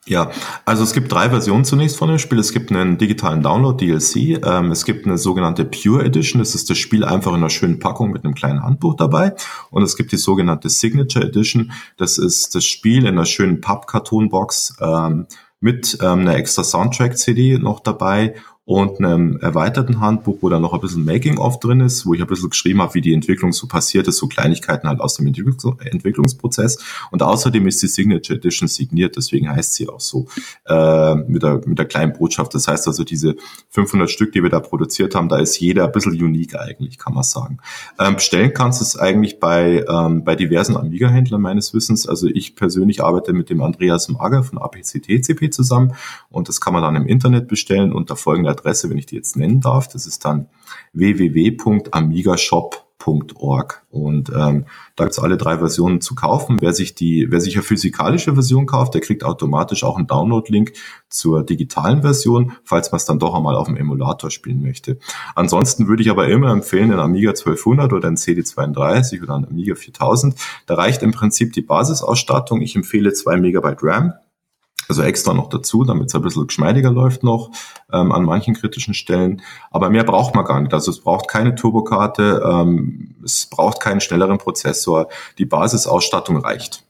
Ja, 0.07 0.31
also 0.65 0.83
es 0.83 0.95
gibt 0.95 1.13
drei 1.13 1.29
Versionen 1.29 1.65
zunächst 1.65 1.97
von 1.97 2.09
dem 2.09 2.19
Spiel. 2.19 2.39
Es 2.39 2.53
gibt 2.53 2.73
einen 2.73 2.97
digitalen 2.97 3.43
Download 3.43 3.77
DLC, 3.85 4.45
ähm, 4.45 4.71
es 4.71 4.85
gibt 4.85 5.07
eine 5.07 5.19
sogenannte 5.19 5.65
Pure 5.65 6.05
Edition, 6.05 6.41
das 6.41 6.55
ist 6.55 6.71
das 6.71 6.79
Spiel 6.79 7.05
einfach 7.05 7.33
in 7.33 7.37
einer 7.37 7.51
schönen 7.51 7.79
Packung 7.79 8.11
mit 8.11 8.25
einem 8.25 8.35
kleinen 8.35 8.63
Handbuch 8.63 8.97
dabei. 8.97 9.35
Und 9.71 9.83
es 9.83 9.97
gibt 9.97 10.13
die 10.13 10.17
sogenannte 10.17 10.71
Signature 10.71 11.27
Edition, 11.27 11.73
das 11.99 12.17
ist 12.17 12.55
das 12.55 12.65
Spiel 12.65 13.03
in 13.03 13.09
einer 13.09 13.27
schönen 13.27 13.61
Pappkartonbox 13.61 14.79
ähm, 14.81 15.27
mit 15.61 15.99
ähm, 16.01 16.21
einer 16.21 16.37
extra 16.37 16.65
Soundtrack-CD 16.65 17.59
noch 17.59 17.81
dabei 17.81 18.35
und 18.71 19.01
einem 19.01 19.37
erweiterten 19.41 19.99
Handbuch, 19.99 20.37
wo 20.43 20.49
da 20.49 20.61
noch 20.61 20.73
ein 20.73 20.81
bisschen 20.81 21.05
Making-of 21.05 21.59
drin 21.59 21.81
ist, 21.81 22.07
wo 22.07 22.15
ich 22.15 22.21
ein 22.21 22.29
bisschen 22.29 22.51
geschrieben 22.51 22.81
habe, 22.81 22.95
wie 22.95 23.01
die 23.01 23.13
Entwicklung 23.13 23.53
so 23.53 23.67
passiert 23.67 24.07
ist, 24.07 24.19
so 24.19 24.29
Kleinigkeiten 24.29 24.87
halt 24.87 25.01
aus 25.01 25.17
dem 25.17 25.27
Entwicklungsprozess. 25.27 26.79
Und 27.11 27.21
außerdem 27.21 27.67
ist 27.67 27.83
die 27.83 27.89
Signature 27.89 28.39
Edition 28.39 28.69
signiert, 28.69 29.17
deswegen 29.17 29.51
heißt 29.51 29.75
sie 29.75 29.89
auch 29.89 29.99
so, 29.99 30.29
äh, 30.69 31.17
mit, 31.17 31.43
der, 31.43 31.63
mit 31.67 31.81
der 31.81 31.87
kleinen 31.87 32.13
Botschaft. 32.13 32.55
Das 32.55 32.69
heißt 32.69 32.87
also, 32.87 33.03
diese 33.03 33.35
500 33.71 34.09
Stück, 34.09 34.31
die 34.31 34.41
wir 34.41 34.51
da 34.51 34.61
produziert 34.61 35.17
haben, 35.17 35.29
da 35.29 35.39
ist 35.39 35.59
jeder 35.59 35.87
ein 35.87 35.93
bisschen 35.93 36.13
unique 36.13 36.55
eigentlich, 36.55 36.97
kann 36.97 37.13
man 37.13 37.25
sagen. 37.25 37.59
Ähm, 37.99 38.15
bestellen 38.15 38.55
kannst 38.55 38.81
du 38.81 38.85
es 38.85 38.97
eigentlich 38.97 39.41
bei, 39.41 39.85
ähm, 39.89 40.23
bei 40.23 40.37
diversen 40.37 40.77
Amiga-Händlern 40.77 41.41
meines 41.41 41.75
Wissens. 41.75 42.07
Also 42.07 42.29
ich 42.29 42.55
persönlich 42.55 43.03
arbeite 43.03 43.33
mit 43.33 43.51
dem 43.51 43.63
Andreas 43.63 44.09
Mager 44.09 44.45
von 44.45 44.59
APCTCP 44.59 45.51
zusammen 45.51 45.95
und 46.31 46.49
das 46.49 46.61
kann 46.61 46.73
man 46.73 46.85
dann 46.85 46.95
im 46.95 47.09
Internet 47.09 47.49
bestellen 47.49 47.93
unter 47.93 48.15
folgender 48.15 48.60
Adresse, 48.61 48.89
wenn 48.91 48.99
ich 48.99 49.07
die 49.07 49.17
jetzt 49.17 49.37
nennen 49.37 49.61
darf. 49.61 49.89
Das 49.89 50.07
ist 50.07 50.25
dann 50.25 50.47
www.amigashop.org 50.93 53.83
und 53.91 54.31
ähm, 54.31 54.67
da 54.95 55.05
gibt's 55.05 55.19
alle 55.19 55.37
drei 55.37 55.59
Versionen 55.59 56.01
zu 56.01 56.15
kaufen. 56.15 56.59
Wer 56.61 56.73
sich 56.75 56.95
die, 56.95 57.27
wer 57.31 57.41
sich 57.41 57.55
eine 57.55 57.63
physikalische 57.63 58.35
Version 58.35 58.67
kauft, 58.67 58.95
der 58.95 59.01
kriegt 59.01 59.25
automatisch 59.25 59.83
auch 59.85 59.97
einen 59.97 60.07
Download-Link 60.07 60.75
zur 61.09 61.43
digitalen 61.43 62.03
Version, 62.03 62.53
falls 62.63 62.93
man 62.93 62.99
es 62.99 63.07
dann 63.07 63.19
doch 63.19 63.35
einmal 63.35 63.57
auf 63.57 63.67
dem 63.67 63.77
Emulator 63.77 64.31
spielen 64.31 64.63
möchte. 64.63 64.99
Ansonsten 65.35 65.89
würde 65.89 66.03
ich 66.03 66.11
aber 66.11 66.29
immer 66.29 66.53
empfehlen, 66.53 66.93
einen 66.93 67.01
Amiga 67.01 67.31
1200 67.31 67.93
oder 67.93 68.07
einen 68.09 68.19
CD32 68.19 69.23
oder 69.23 69.35
einen 69.35 69.47
Amiga 69.47 69.75
4000. 69.75 70.37
Da 70.67 70.75
reicht 70.75 71.03
im 71.03 71.13
Prinzip 71.13 71.55
die 71.55 71.63
Basisausstattung. 71.63 72.61
Ich 72.61 72.77
empfehle 72.77 73.13
zwei 73.13 73.39
Megabyte 73.39 73.83
RAM 73.83 74.13
also 74.91 75.03
extra 75.03 75.33
noch 75.33 75.49
dazu, 75.49 75.85
damit 75.85 76.09
es 76.09 76.15
ein 76.15 76.23
bisschen 76.23 76.47
geschmeidiger 76.47 76.91
läuft 76.91 77.23
noch 77.23 77.51
ähm, 77.93 78.13
an 78.13 78.25
manchen 78.25 78.55
kritischen 78.55 78.93
Stellen. 78.93 79.41
Aber 79.71 79.89
mehr 79.89 80.05
braucht 80.05 80.35
man 80.35 80.45
gar 80.45 80.61
nicht. 80.61 80.75
Also 80.75 80.91
es 80.91 81.01
braucht 81.01 81.29
keine 81.29 81.55
Turbokarte, 81.55 82.43
ähm, 82.45 83.15
es 83.25 83.47
braucht 83.47 83.81
keinen 83.81 84.01
schnelleren 84.01 84.39
Prozessor. 84.39 85.09
Die 85.39 85.47
Basisausstattung 85.47 86.37
reicht. 86.39 86.85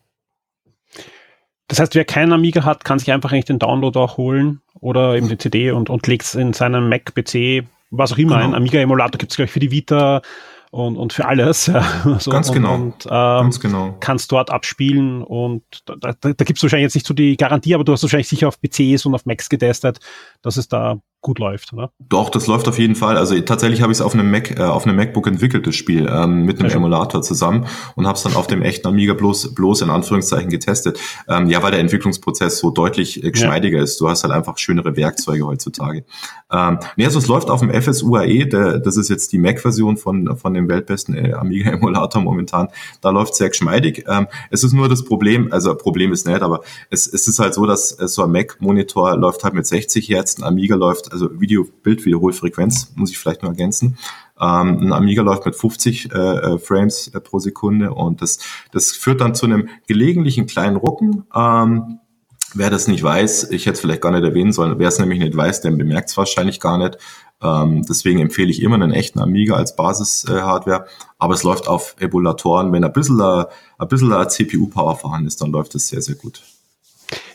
Das 1.69 1.79
heißt, 1.79 1.95
wer 1.95 2.05
keinen 2.05 2.33
Amiga 2.33 2.65
hat, 2.65 2.85
kann 2.85 2.99
sich 2.99 3.13
einfach 3.13 3.31
eigentlich 3.31 3.45
den 3.45 3.61
Download 3.61 3.97
auch 3.99 4.17
holen 4.17 4.61
oder 4.81 5.15
eben 5.15 5.29
die 5.29 5.39
CD 5.39 5.71
und, 5.71 5.89
und 5.89 6.07
legt 6.07 6.25
es 6.25 6.35
in 6.35 6.53
seinem 6.53 6.89
Mac, 6.89 7.15
PC, 7.15 7.65
was 7.91 8.13
auch 8.13 8.19
immer. 8.19 8.39
Genau. 8.39 8.49
Ein 8.49 8.55
Amiga-Emulator 8.55 9.19
gibt 9.19 9.31
es 9.33 9.37
gleich 9.37 9.51
für 9.51 9.61
die 9.61 9.71
Vita 9.71 10.23
und, 10.71 10.97
und 10.97 11.13
für 11.13 11.27
alles. 11.27 11.67
Ja. 11.71 12.19
So, 12.19 12.31
ganz 12.31 12.51
genau. 12.53 12.75
Und, 12.75 13.07
ähm, 13.07 13.11
ganz 13.11 13.61
genau. 13.61 13.97
kannst 14.01 14.33
dort 14.33 14.51
abspielen 14.51 15.23
und 15.23 15.63
da, 15.87 15.95
da, 15.97 16.13
da 16.21 16.45
gibt 16.45 16.59
es 16.59 16.63
wahrscheinlich 16.63 16.85
jetzt 16.85 16.95
nicht 16.95 17.07
so 17.07 17.15
die 17.15 17.37
Garantie, 17.37 17.75
aber 17.75 17.85
du 17.85 17.93
hast 17.93 18.03
wahrscheinlich 18.03 18.29
sicher 18.29 18.49
auf 18.49 18.61
PCs 18.61 19.07
und 19.07 19.15
auf 19.15 19.27
Macs 19.27 19.49
getestet, 19.49 19.99
dass 20.43 20.57
es 20.57 20.69
da 20.69 21.01
gut 21.21 21.39
läuft, 21.39 21.73
oder? 21.73 21.93
Doch, 21.99 22.31
das 22.31 22.47
läuft 22.47 22.67
auf 22.67 22.79
jeden 22.79 22.95
Fall. 22.95 23.19
Also 23.19 23.39
tatsächlich 23.41 23.83
habe 23.83 23.93
ich 23.93 23.99
es 23.99 24.03
auf 24.03 24.15
einem 24.15 24.31
Mac, 24.31 24.59
äh, 24.59 24.63
auf 24.63 24.87
einem 24.87 24.97
MacBook 24.97 25.27
entwickelt, 25.27 25.67
das 25.67 25.75
Spiel, 25.75 26.09
ähm, 26.11 26.45
mit 26.45 26.61
einem 26.61 26.71
Emulator 26.71 27.21
zusammen 27.21 27.67
und 27.95 28.07
habe 28.07 28.17
es 28.17 28.23
dann 28.23 28.35
auf 28.37 28.47
dem 28.47 28.63
echten 28.63 28.89
Amiga 28.89 29.13
bloß, 29.13 29.55
bloß 29.55 29.83
in 29.83 29.91
Anführungszeichen 29.91 30.49
getestet. 30.49 30.99
Ähm, 31.29 31.49
ja, 31.51 31.63
weil 31.63 31.73
der 31.73 31.81
Entwicklungsprozess 31.81 32.59
so 32.59 32.71
deutlich 32.71 33.23
äh, 33.23 33.31
geschmeidiger 33.31 33.79
ja. 33.79 33.85
ist. 33.85 34.01
Du 34.01 34.09
hast 34.09 34.25
halt 34.25 34.33
einfach 34.33 34.57
schönere 34.57 34.97
Werkzeuge 34.97 35.45
heutzutage. 35.47 36.05
Ähm, 36.51 36.79
nee, 36.97 37.05
also 37.05 37.19
es 37.19 37.29
läuft 37.29 37.51
auf 37.51 37.61
dem 37.61 37.71
FSUAE, 37.71 38.47
der, 38.47 38.79
das 38.79 38.97
ist 38.97 39.11
jetzt 39.11 39.33
die 39.33 39.39
Mac-Version 39.39 39.99
von, 39.99 40.37
von 40.39 40.55
dem 40.55 40.69
weltbesten 40.69 41.15
äh, 41.15 41.35
Amiga-Emulator 41.35 42.23
momentan. 42.23 42.69
Da 43.03 43.11
läuft 43.11 43.35
sehr 43.35 43.51
geschmeidig. 43.51 44.05
Ähm, 44.09 44.27
es 44.51 44.65
ist 44.65 44.73
nur 44.73 44.89
das 44.89 45.05
Problem, 45.05 45.53
also 45.53 45.75
Problem 45.75 46.13
ist 46.13 46.27
nicht, 46.27 46.41
aber 46.41 46.63
es, 46.89 47.07
es 47.07 47.29
ist 47.29 47.39
halt 47.39 47.53
so, 47.53 47.67
dass 47.67 47.99
äh, 48.01 48.09
so 48.09 48.23
ein 48.25 48.33
Mac-Monitor 48.33 49.17
läuft 49.17 49.45
halt 49.45 49.53
mit 49.53 49.67
60 49.67 50.09
Hertz, 50.09 50.39
ein 50.39 50.45
Amiga 50.45 50.77
läuft 50.77 51.10
also 51.11 51.41
Video-Bild-Wiederholfrequenz, 51.41 52.93
muss 52.97 53.11
ich 53.11 53.19
vielleicht 53.19 53.43
nur 53.43 53.51
ergänzen. 53.51 53.99
Ähm, 54.41 54.79
ein 54.81 54.93
Amiga 54.93 55.23
läuft 55.23 55.45
mit 55.47 55.55
50 55.55 56.13
äh, 56.13 56.19
äh, 56.19 56.59
Frames 56.59 57.09
äh, 57.09 57.21
pro 57.21 57.39
Sekunde 57.39 57.93
und 57.93 58.23
das, 58.23 58.39
das 58.73 58.93
führt 58.93 59.21
dann 59.21 59.35
zu 59.35 59.47
einem 59.47 59.69
gelegentlichen 59.87 60.47
kleinen 60.47 60.77
Rucken. 60.77 61.25
Ähm, 61.35 62.01
wer 62.55 62.71
das 62.71 62.89
nicht 62.89 63.03
weiß, 63.03 63.51
ich 63.51 63.67
hätte 63.67 63.75
es 63.75 63.81
vielleicht 63.81 64.01
gar 64.01 64.13
nicht 64.13 64.25
erwähnen 64.25 64.53
sollen, 64.53 64.79
wer 64.79 64.89
es 64.89 64.99
nämlich 64.99 65.19
nicht 65.19 65.37
weiß, 65.37 65.61
der 65.61 65.71
bemerkt 65.73 66.09
es 66.09 66.17
wahrscheinlich 66.17 66.59
gar 66.61 66.79
nicht. 66.79 66.97
Ähm, 67.43 67.83
deswegen 67.89 68.21
empfehle 68.21 68.51
ich 68.51 68.63
immer 68.63 68.75
einen 68.75 68.93
echten 68.93 69.19
Amiga 69.19 69.57
als 69.57 69.77
Basis-Hardware, 69.77 70.85
äh, 70.85 71.05
aber 71.19 71.35
es 71.35 71.43
läuft 71.43 71.69
auf 71.69 71.97
Emulatoren. 71.99 72.73
Wenn 72.73 72.85
ein 72.85 72.93
bisschen, 72.93 73.21
äh, 73.21 73.45
ein 73.79 73.89
bisschen 73.89 74.29
CPU-Power 74.29 74.97
vorhanden 74.97 75.27
ist, 75.27 75.41
dann 75.41 75.53
läuft 75.53 75.75
es 75.75 75.89
sehr, 75.89 76.03
sehr 76.03 76.17
gut. 76.17 76.43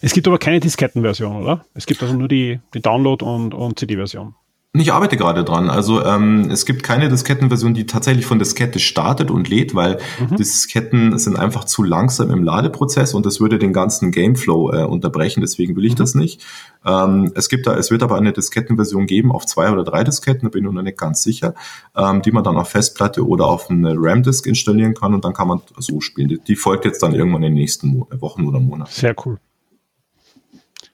Es 0.02 0.14
gibt 0.14 0.28
aber 0.28 0.38
keine 0.38 0.60
Diskettenversion, 0.60 1.42
oder? 1.42 1.66
Es 1.74 1.86
gibt 1.86 2.02
also 2.02 2.16
nur 2.16 2.28
die, 2.28 2.60
die 2.74 2.82
Download- 2.82 3.24
und, 3.24 3.54
und 3.54 3.80
CD-Version. 3.80 4.36
Ich 4.78 4.92
arbeite 4.92 5.16
gerade 5.16 5.44
dran. 5.46 5.70
Also 5.70 6.04
ähm, 6.04 6.50
es 6.52 6.66
gibt 6.66 6.84
keine 6.84 7.08
Diskettenversion, 7.08 7.74
die 7.74 7.86
tatsächlich 7.86 8.26
von 8.26 8.40
Diskette 8.40 8.80
startet 8.80 9.32
und 9.32 9.48
lädt, 9.48 9.74
weil 9.74 10.00
mhm. 10.20 10.36
Disketten 10.36 11.18
sind 11.18 11.38
einfach 11.38 11.64
zu 11.64 11.82
langsam 11.84 12.30
im 12.30 12.44
Ladeprozess 12.44 13.14
und 13.14 13.26
das 13.26 13.40
würde 13.40 13.58
den 13.58 13.72
ganzen 13.72 14.12
Gameflow 14.12 14.74
äh, 14.74 14.84
unterbrechen. 14.84 15.42
Deswegen 15.42 15.76
will 15.76 15.86
ich 15.86 15.94
mhm. 15.94 15.98
das 15.98 16.16
nicht. 16.16 16.46
Ähm, 16.86 17.32
es 17.36 17.48
gibt 17.48 17.68
da, 17.68 17.78
es 17.78 17.90
wird 17.90 18.04
aber 18.04 18.18
eine 18.18 18.34
Diskettenversion 18.34 19.08
geben 19.08 19.32
auf 19.32 19.46
zwei 19.46 19.72
oder 19.72 19.84
drei 19.84 20.04
Disketten, 20.04 20.44
da 20.44 20.50
bin 20.50 20.66
ich 20.66 20.72
noch 20.72 20.82
nicht 20.82 20.98
ganz 20.98 21.24
sicher, 21.24 21.56
ähm, 21.96 22.22
die 22.22 22.32
man 22.32 22.44
dann 22.44 22.58
auf 22.58 22.70
Festplatte 22.70 23.26
oder 23.26 23.46
auf 23.46 23.70
eine 23.70 23.96
RAM-Disk 23.98 24.46
installieren 24.46 24.94
kann 24.94 25.14
und 25.14 25.24
dann 25.24 25.34
kann 25.34 25.48
man 25.48 25.62
so 25.78 26.02
spielen. 26.02 26.28
Die, 26.28 26.40
die 26.40 26.56
folgt 26.56 26.84
jetzt 26.84 27.02
dann 27.02 27.16
irgendwann 27.16 27.44
in 27.44 27.52
den 27.54 27.60
nächsten 27.62 28.06
Wochen 28.20 28.46
oder 28.46 28.60
Monaten. 28.60 28.92
Sehr 28.92 29.16
cool. 29.26 29.40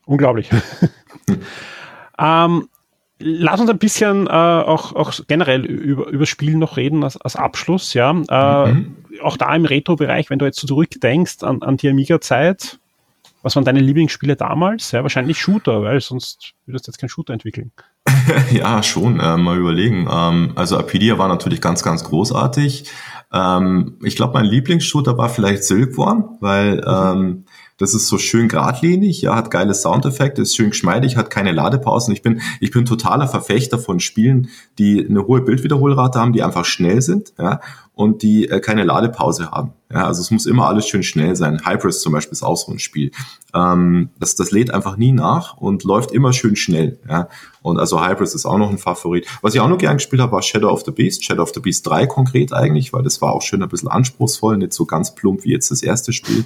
Unglaublich. 0.05 0.49
ähm, 2.19 2.67
lass 3.19 3.59
uns 3.59 3.69
ein 3.69 3.77
bisschen 3.77 4.27
äh, 4.27 4.29
auch, 4.29 4.93
auch 4.93 5.13
generell 5.27 5.65
über, 5.65 6.07
über 6.07 6.25
Spielen 6.25 6.59
noch 6.59 6.77
reden 6.77 7.03
als, 7.03 7.17
als 7.17 7.35
Abschluss. 7.35 7.93
Ja, 7.93 8.11
äh, 8.11 8.73
mhm. 8.73 8.95
Auch 9.21 9.37
da 9.37 9.53
im 9.55 9.65
Retro-Bereich, 9.65 10.29
wenn 10.29 10.39
du 10.39 10.45
jetzt 10.45 10.59
so 10.59 10.67
zurückdenkst 10.67 11.43
an, 11.43 11.61
an 11.61 11.77
die 11.77 11.89
Amiga-Zeit, 11.89 12.79
was 13.43 13.55
waren 13.55 13.65
deine 13.65 13.79
Lieblingsspiele 13.79 14.35
damals? 14.35 14.91
Ja, 14.91 15.01
wahrscheinlich 15.01 15.39
Shooter, 15.39 15.81
weil 15.81 15.99
sonst 15.99 16.53
würdest 16.65 16.87
du 16.87 16.91
jetzt 16.91 16.99
keinen 16.99 17.09
Shooter 17.09 17.33
entwickeln. 17.33 17.71
ja, 18.51 18.83
schon. 18.83 19.19
Äh, 19.19 19.37
mal 19.37 19.57
überlegen. 19.57 20.07
Ähm, 20.11 20.53
also 20.55 20.77
Apedia 20.77 21.17
war 21.17 21.27
natürlich 21.27 21.61
ganz, 21.61 21.83
ganz 21.83 22.03
großartig. 22.03 22.85
Ähm, 23.33 23.97
ich 24.03 24.15
glaube, 24.15 24.33
mein 24.33 24.45
Lieblingsshooter 24.45 25.17
war 25.17 25.29
vielleicht 25.29 25.63
Silkworm, 25.63 26.37
weil 26.39 26.77
mhm. 26.77 26.83
ähm, 26.87 27.45
das 27.81 27.95
ist 27.95 28.07
so 28.07 28.17
schön 28.17 28.47
geradlinig, 28.47 29.21
ja, 29.21 29.35
hat 29.35 29.49
geile 29.49 29.73
Soundeffekte, 29.73 30.43
ist 30.43 30.55
schön 30.55 30.69
geschmeidig, 30.69 31.17
hat 31.17 31.29
keine 31.31 31.51
Ladepausen. 31.51 32.13
Ich 32.13 32.21
bin, 32.21 32.41
ich 32.59 32.71
bin 32.71 32.85
totaler 32.85 33.27
Verfechter 33.27 33.79
von 33.79 33.99
Spielen, 33.99 34.49
die 34.77 35.05
eine 35.07 35.25
hohe 35.25 35.41
Bildwiederholrate 35.41 36.19
haben, 36.19 36.33
die 36.33 36.43
einfach 36.43 36.65
schnell 36.65 37.01
sind, 37.01 37.33
ja, 37.39 37.59
und 37.93 38.21
die 38.21 38.47
äh, 38.47 38.59
keine 38.59 38.83
Ladepause 38.83 39.51
haben. 39.51 39.73
Ja, 39.91 40.05
also 40.05 40.21
es 40.21 40.31
muss 40.31 40.45
immer 40.45 40.67
alles 40.67 40.87
schön 40.87 41.03
schnell 41.03 41.35
sein. 41.35 41.61
Hypers 41.65 42.01
zum 42.01 42.13
Beispiel 42.13 42.33
ist 42.33 42.43
auch 42.43 42.55
so 42.55 42.71
ein 42.71 42.79
Spiel. 42.79 43.11
Ähm, 43.53 44.09
das, 44.19 44.35
das 44.35 44.51
lädt 44.51 44.73
einfach 44.73 44.95
nie 44.95 45.11
nach 45.11 45.57
und 45.57 45.83
läuft 45.83 46.11
immer 46.11 46.31
schön 46.31 46.55
schnell. 46.55 46.99
Ja. 47.09 47.27
Und 47.61 47.77
also 47.77 48.01
Hypers 48.01 48.33
ist 48.33 48.45
auch 48.45 48.57
noch 48.57 48.69
ein 48.69 48.77
Favorit. 48.77 49.27
Was 49.41 49.53
ich 49.53 49.59
auch 49.59 49.67
noch 49.67 49.77
gern 49.77 49.97
gespielt 49.97 50.21
habe, 50.21 50.31
war 50.31 50.41
Shadow 50.41 50.69
of 50.69 50.83
the 50.85 50.91
Beast. 50.91 51.25
Shadow 51.25 51.43
of 51.43 51.51
the 51.53 51.59
Beast 51.59 51.85
3 51.87 52.07
konkret 52.07 52.53
eigentlich, 52.53 52.93
weil 52.93 53.03
das 53.03 53.21
war 53.21 53.33
auch 53.33 53.41
schön 53.41 53.61
ein 53.61 53.69
bisschen 53.69 53.89
anspruchsvoll, 53.89 54.57
nicht 54.57 54.73
so 54.73 54.85
ganz 54.85 55.13
plump 55.13 55.43
wie 55.43 55.51
jetzt 55.51 55.71
das 55.71 55.83
erste 55.83 56.13
Spiel. 56.13 56.45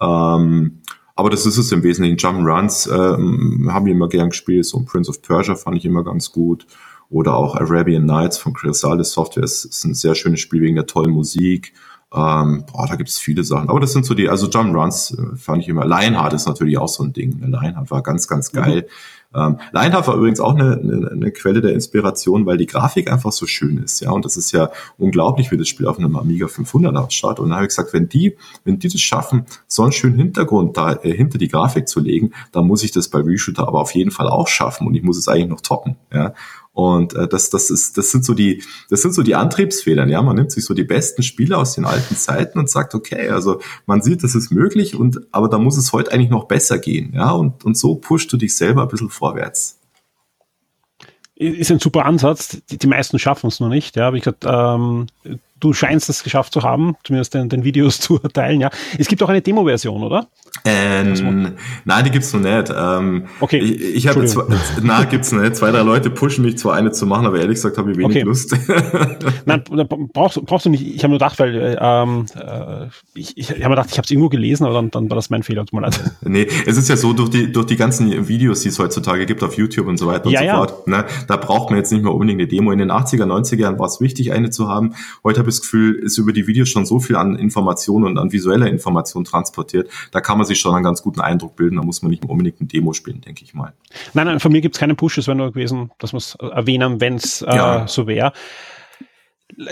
Ähm, 0.00 0.80
aber 1.14 1.30
das 1.30 1.44
ist 1.44 1.58
es 1.58 1.70
im 1.72 1.82
Wesentlichen. 1.82 2.16
Jump'n'Runs 2.16 2.88
ähm, 2.90 3.68
haben 3.72 3.84
wir 3.86 3.92
immer 3.92 4.08
gern 4.08 4.30
gespielt. 4.30 4.64
So 4.64 4.80
Prince 4.80 5.10
of 5.10 5.20
Persia 5.20 5.54
fand 5.54 5.76
ich 5.76 5.84
immer 5.84 6.02
ganz 6.02 6.32
gut. 6.32 6.66
Oder 7.10 7.36
auch 7.36 7.56
Arabian 7.56 8.06
Nights 8.06 8.38
von 8.38 8.54
Chrysalis 8.54 9.12
Software 9.12 9.44
ist, 9.44 9.64
ist 9.64 9.84
ein 9.84 9.94
sehr 9.94 10.14
schönes 10.14 10.40
Spiel 10.40 10.62
wegen 10.62 10.76
der 10.76 10.86
tollen 10.86 11.10
Musik. 11.10 11.74
Ähm, 12.12 12.64
boah, 12.72 12.86
da 12.88 12.96
gibt 12.96 13.08
es 13.08 13.18
viele 13.18 13.44
Sachen. 13.44 13.68
Aber 13.68 13.80
das 13.80 13.92
sind 13.92 14.06
so 14.06 14.14
die, 14.14 14.28
also 14.28 14.46
Jump'n'Runs 14.46 15.16
äh, 15.16 15.36
fand 15.36 15.62
ich 15.62 15.68
immer. 15.68 15.84
Lionheart 15.84 16.32
ist 16.32 16.46
natürlich 16.46 16.78
auch 16.78 16.88
so 16.88 17.04
ein 17.04 17.12
Ding. 17.12 17.38
Lionheart 17.40 17.90
war 17.90 18.02
ganz, 18.02 18.26
ganz 18.26 18.50
geil. 18.50 18.82
Mhm. 18.82 18.90
Ähm, 19.32 19.58
Lionheart 19.70 20.08
war 20.08 20.16
übrigens 20.16 20.40
auch 20.40 20.56
eine, 20.56 20.76
eine, 20.76 21.10
eine 21.12 21.30
Quelle 21.30 21.60
der 21.60 21.72
Inspiration, 21.72 22.46
weil 22.46 22.56
die 22.56 22.66
Grafik 22.66 23.10
einfach 23.10 23.30
so 23.30 23.46
schön 23.46 23.78
ist, 23.78 24.00
ja. 24.00 24.10
Und 24.10 24.24
das 24.24 24.36
ist 24.36 24.50
ja 24.50 24.70
unglaublich, 24.98 25.52
wie 25.52 25.56
das 25.56 25.68
Spiel 25.68 25.86
auf 25.86 25.98
einem 25.98 26.16
Amiga 26.16 26.48
500 26.48 26.96
ausschaut. 26.96 27.38
Und 27.38 27.50
da 27.50 27.56
habe 27.56 27.64
ich 27.64 27.68
gesagt, 27.68 27.92
wenn 27.92 28.08
die, 28.08 28.36
wenn 28.64 28.80
die 28.80 28.88
das 28.88 29.00
schaffen, 29.00 29.46
so 29.68 29.82
einen 29.82 29.92
schönen 29.92 30.16
Hintergrund 30.16 30.76
da 30.76 30.94
äh, 30.94 31.12
hinter 31.12 31.38
die 31.38 31.48
Grafik 31.48 31.88
zu 31.88 32.00
legen, 32.00 32.32
dann 32.50 32.66
muss 32.66 32.82
ich 32.82 32.90
das 32.90 33.08
bei 33.08 33.20
Reshooter 33.20 33.68
aber 33.68 33.80
auf 33.80 33.94
jeden 33.94 34.10
Fall 34.10 34.28
auch 34.28 34.48
schaffen 34.48 34.86
und 34.86 34.94
ich 34.94 35.02
muss 35.02 35.16
es 35.16 35.28
eigentlich 35.28 35.48
noch 35.48 35.60
toppen, 35.60 35.96
ja. 36.12 36.34
Und 36.72 37.14
äh, 37.14 37.26
das, 37.26 37.50
das 37.50 37.70
ist, 37.70 37.98
das 37.98 38.10
sind 38.10 38.24
so 38.24 38.32
die, 38.32 38.62
das 38.88 39.02
sind 39.02 39.12
so 39.12 39.22
die 39.22 39.34
Antriebsfedern. 39.34 40.08
Ja, 40.08 40.22
man 40.22 40.36
nimmt 40.36 40.52
sich 40.52 40.64
so 40.64 40.72
die 40.72 40.84
besten 40.84 41.22
Spiele 41.22 41.58
aus 41.58 41.74
den 41.74 41.84
alten 41.84 42.16
Zeiten 42.16 42.58
und 42.58 42.70
sagt, 42.70 42.94
okay, 42.94 43.28
also 43.28 43.60
man 43.86 44.02
sieht, 44.02 44.22
das 44.22 44.34
ist 44.34 44.50
möglich 44.50 44.94
und 44.94 45.20
aber 45.32 45.48
da 45.48 45.58
muss 45.58 45.76
es 45.76 45.92
heute 45.92 46.12
eigentlich 46.12 46.30
noch 46.30 46.44
besser 46.44 46.78
gehen. 46.78 47.12
Ja, 47.14 47.32
und 47.32 47.64
und 47.64 47.76
so 47.76 47.96
pushst 47.96 48.32
du 48.32 48.36
dich 48.36 48.56
selber 48.56 48.82
ein 48.82 48.88
bisschen 48.88 49.10
vorwärts 49.10 49.80
ist 51.40 51.70
ein 51.70 51.78
super 51.78 52.04
Ansatz. 52.04 52.60
Die, 52.70 52.76
die 52.76 52.86
meisten 52.86 53.18
schaffen 53.18 53.46
es 53.46 53.60
noch 53.60 53.70
nicht. 53.70 53.96
Ja, 53.96 54.12
wie 54.12 54.18
gesagt, 54.18 54.44
ähm, 54.46 55.06
du 55.60 55.72
scheinst 55.72 56.08
es 56.08 56.22
geschafft 56.22 56.52
zu 56.52 56.62
haben, 56.62 56.96
zumindest 57.04 57.34
den, 57.34 57.48
den 57.48 57.64
Videos 57.64 58.00
zu 58.00 58.20
erteilen, 58.22 58.60
ja. 58.60 58.70
Es 58.98 59.08
gibt 59.08 59.22
auch 59.22 59.28
eine 59.28 59.42
Demo-Version, 59.42 60.02
oder? 60.02 60.28
Ähm, 60.64 61.54
nein, 61.84 62.04
die 62.04 62.10
gibt's 62.10 62.32
noch 62.32 62.40
nicht. 62.40 62.72
Ähm, 62.76 63.26
okay. 63.40 63.58
Ich, 63.58 63.96
ich 63.96 64.08
habe 64.08 64.24
zwei, 64.26 64.44
na, 64.82 65.04
gibt's 65.04 65.32
nicht. 65.32 65.56
Zwei, 65.56 65.70
drei 65.70 65.82
Leute 65.82 66.10
pushen 66.10 66.44
mich 66.44 66.58
zwar 66.58 66.74
eine 66.74 66.90
zu 66.90 67.06
machen, 67.06 67.26
aber 67.26 67.38
ehrlich 67.38 67.56
gesagt 67.56 67.78
habe 67.78 67.92
ich 67.92 67.96
wenig 67.96 68.16
okay. 68.16 68.22
Lust. 68.22 68.56
nein, 69.46 69.62
brauchst, 70.12 70.44
brauchst 70.44 70.66
du 70.66 70.70
nicht. 70.70 70.86
Ich 70.86 71.02
habe 71.02 71.10
nur 71.10 71.18
gedacht, 71.18 71.38
weil 71.38 71.78
ähm, 71.80 72.26
äh, 72.34 72.86
ich, 73.14 73.36
ich 73.38 73.50
habe 73.50 73.60
mir 73.60 73.70
gedacht, 73.70 73.88
ich 73.90 73.98
habe 73.98 74.04
es 74.04 74.10
irgendwo 74.10 74.28
gelesen, 74.28 74.64
aber 74.64 74.74
dann, 74.74 74.90
dann 74.90 75.08
war 75.08 75.14
das 75.14 75.30
mein 75.30 75.42
Fehler. 75.42 75.64
Tut 75.64 75.74
mir 75.74 75.82
leid. 75.82 76.00
Nee, 76.22 76.46
es 76.66 76.76
ist 76.76 76.88
ja 76.88 76.96
so, 76.96 77.12
durch 77.12 77.30
die, 77.30 77.52
durch 77.52 77.66
die 77.66 77.76
ganzen 77.76 78.28
Videos, 78.28 78.60
die 78.60 78.68
es 78.68 78.78
heutzutage 78.78 79.26
gibt 79.26 79.42
auf 79.42 79.56
YouTube 79.56 79.86
und 79.86 79.98
so 79.98 80.06
weiter 80.06 80.26
und 80.26 80.32
ja, 80.32 80.40
so 80.40 80.46
ja. 80.46 80.56
fort, 80.56 80.86
ne, 80.86 81.04
da 81.28 81.36
braucht 81.36 81.70
man 81.70 81.78
jetzt 81.78 81.92
nicht 81.92 82.02
mehr 82.02 82.12
unbedingt 82.12 82.40
eine 82.40 82.48
Demo. 82.48 82.72
In 82.72 82.78
den 82.78 82.90
80er, 82.90 83.24
90er 83.24 83.56
Jahren 83.56 83.78
war 83.78 83.86
es 83.86 84.00
wichtig, 84.00 84.32
eine 84.32 84.50
zu 84.50 84.68
haben. 84.68 84.94
Heute 85.24 85.40
habe 85.40 85.48
ich 85.48 85.49
das 85.50 85.60
Gefühl, 85.60 85.94
ist 85.96 86.18
über 86.18 86.32
die 86.32 86.46
Videos 86.46 86.68
schon 86.68 86.86
so 86.86 87.00
viel 87.00 87.16
an 87.16 87.36
Informationen 87.36 88.04
und 88.06 88.18
an 88.18 88.32
visueller 88.32 88.66
Information 88.66 89.24
transportiert. 89.24 89.90
Da 90.12 90.20
kann 90.20 90.38
man 90.38 90.46
sich 90.46 90.58
schon 90.58 90.74
einen 90.74 90.84
ganz 90.84 91.02
guten 91.02 91.20
Eindruck 91.20 91.56
bilden. 91.56 91.76
Da 91.76 91.82
muss 91.82 92.02
man 92.02 92.10
nicht 92.10 92.24
unbedingt 92.24 92.60
ein 92.60 92.68
Demo 92.68 92.92
spielen, 92.92 93.20
denke 93.20 93.44
ich 93.44 93.54
mal. 93.54 93.72
Nein, 94.14 94.26
nein, 94.26 94.40
von 94.40 94.52
mir 94.52 94.60
gibt 94.60 94.76
es 94.76 94.80
keinen 94.80 94.96
Push. 94.96 95.18
Es 95.18 95.26
wäre 95.26 95.36
nur 95.36 95.52
gewesen, 95.52 95.90
dass 95.98 96.12
wir 96.12 96.18
es 96.18 96.34
erwähnen, 96.36 97.00
wenn 97.00 97.16
es 97.16 97.42
äh, 97.42 97.54
ja. 97.54 97.88
so 97.88 98.06
wäre. 98.06 98.32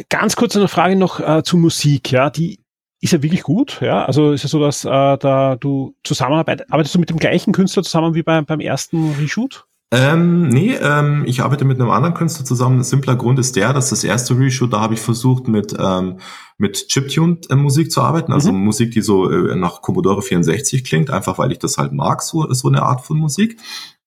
Ganz 0.08 0.36
kurz 0.36 0.56
eine 0.56 0.68
Frage 0.68 0.96
noch 0.96 1.20
äh, 1.20 1.42
zu 1.42 1.56
Musik. 1.56 2.10
Ja, 2.10 2.30
die 2.30 2.60
ist 3.00 3.12
ja 3.12 3.22
wirklich 3.22 3.42
gut. 3.42 3.80
Ja, 3.80 4.04
also 4.04 4.32
ist 4.32 4.42
ja 4.42 4.48
so, 4.48 4.60
dass 4.60 4.84
äh, 4.84 4.88
da 4.88 5.56
du 5.56 5.94
zusammenarbeitest. 6.02 6.72
Arbeitest 6.72 6.94
du 6.94 6.98
mit 6.98 7.10
dem 7.10 7.18
gleichen 7.18 7.52
Künstler 7.52 7.82
zusammen 7.82 8.14
wie 8.14 8.22
bei, 8.22 8.40
beim 8.42 8.60
ersten 8.60 9.12
Reshoot? 9.12 9.67
Ähm, 9.90 10.48
nee, 10.48 10.74
ähm, 10.74 11.24
ich 11.26 11.40
arbeite 11.40 11.64
mit 11.64 11.80
einem 11.80 11.90
anderen 11.90 12.14
Künstler 12.14 12.44
zusammen. 12.44 12.80
Ein 12.80 12.84
simpler 12.84 13.16
Grund 13.16 13.38
ist 13.38 13.56
der, 13.56 13.72
dass 13.72 13.88
das 13.88 14.04
erste 14.04 14.38
Reshoot, 14.38 14.72
da 14.72 14.80
habe 14.80 14.92
ich 14.92 15.00
versucht, 15.00 15.48
mit, 15.48 15.74
ähm, 15.78 16.18
mit 16.58 16.88
Chiptune-Musik 16.88 17.86
äh, 17.86 17.88
zu 17.88 18.02
arbeiten, 18.02 18.32
also 18.32 18.52
mhm. 18.52 18.64
Musik, 18.64 18.90
die 18.90 19.00
so 19.00 19.30
äh, 19.30 19.56
nach 19.56 19.80
Commodore 19.80 20.20
64 20.20 20.84
klingt, 20.84 21.10
einfach 21.10 21.38
weil 21.38 21.52
ich 21.52 21.58
das 21.58 21.78
halt 21.78 21.92
mag, 21.92 22.22
so, 22.22 22.52
so 22.52 22.68
eine 22.68 22.82
Art 22.82 23.00
von 23.00 23.16
Musik. 23.16 23.58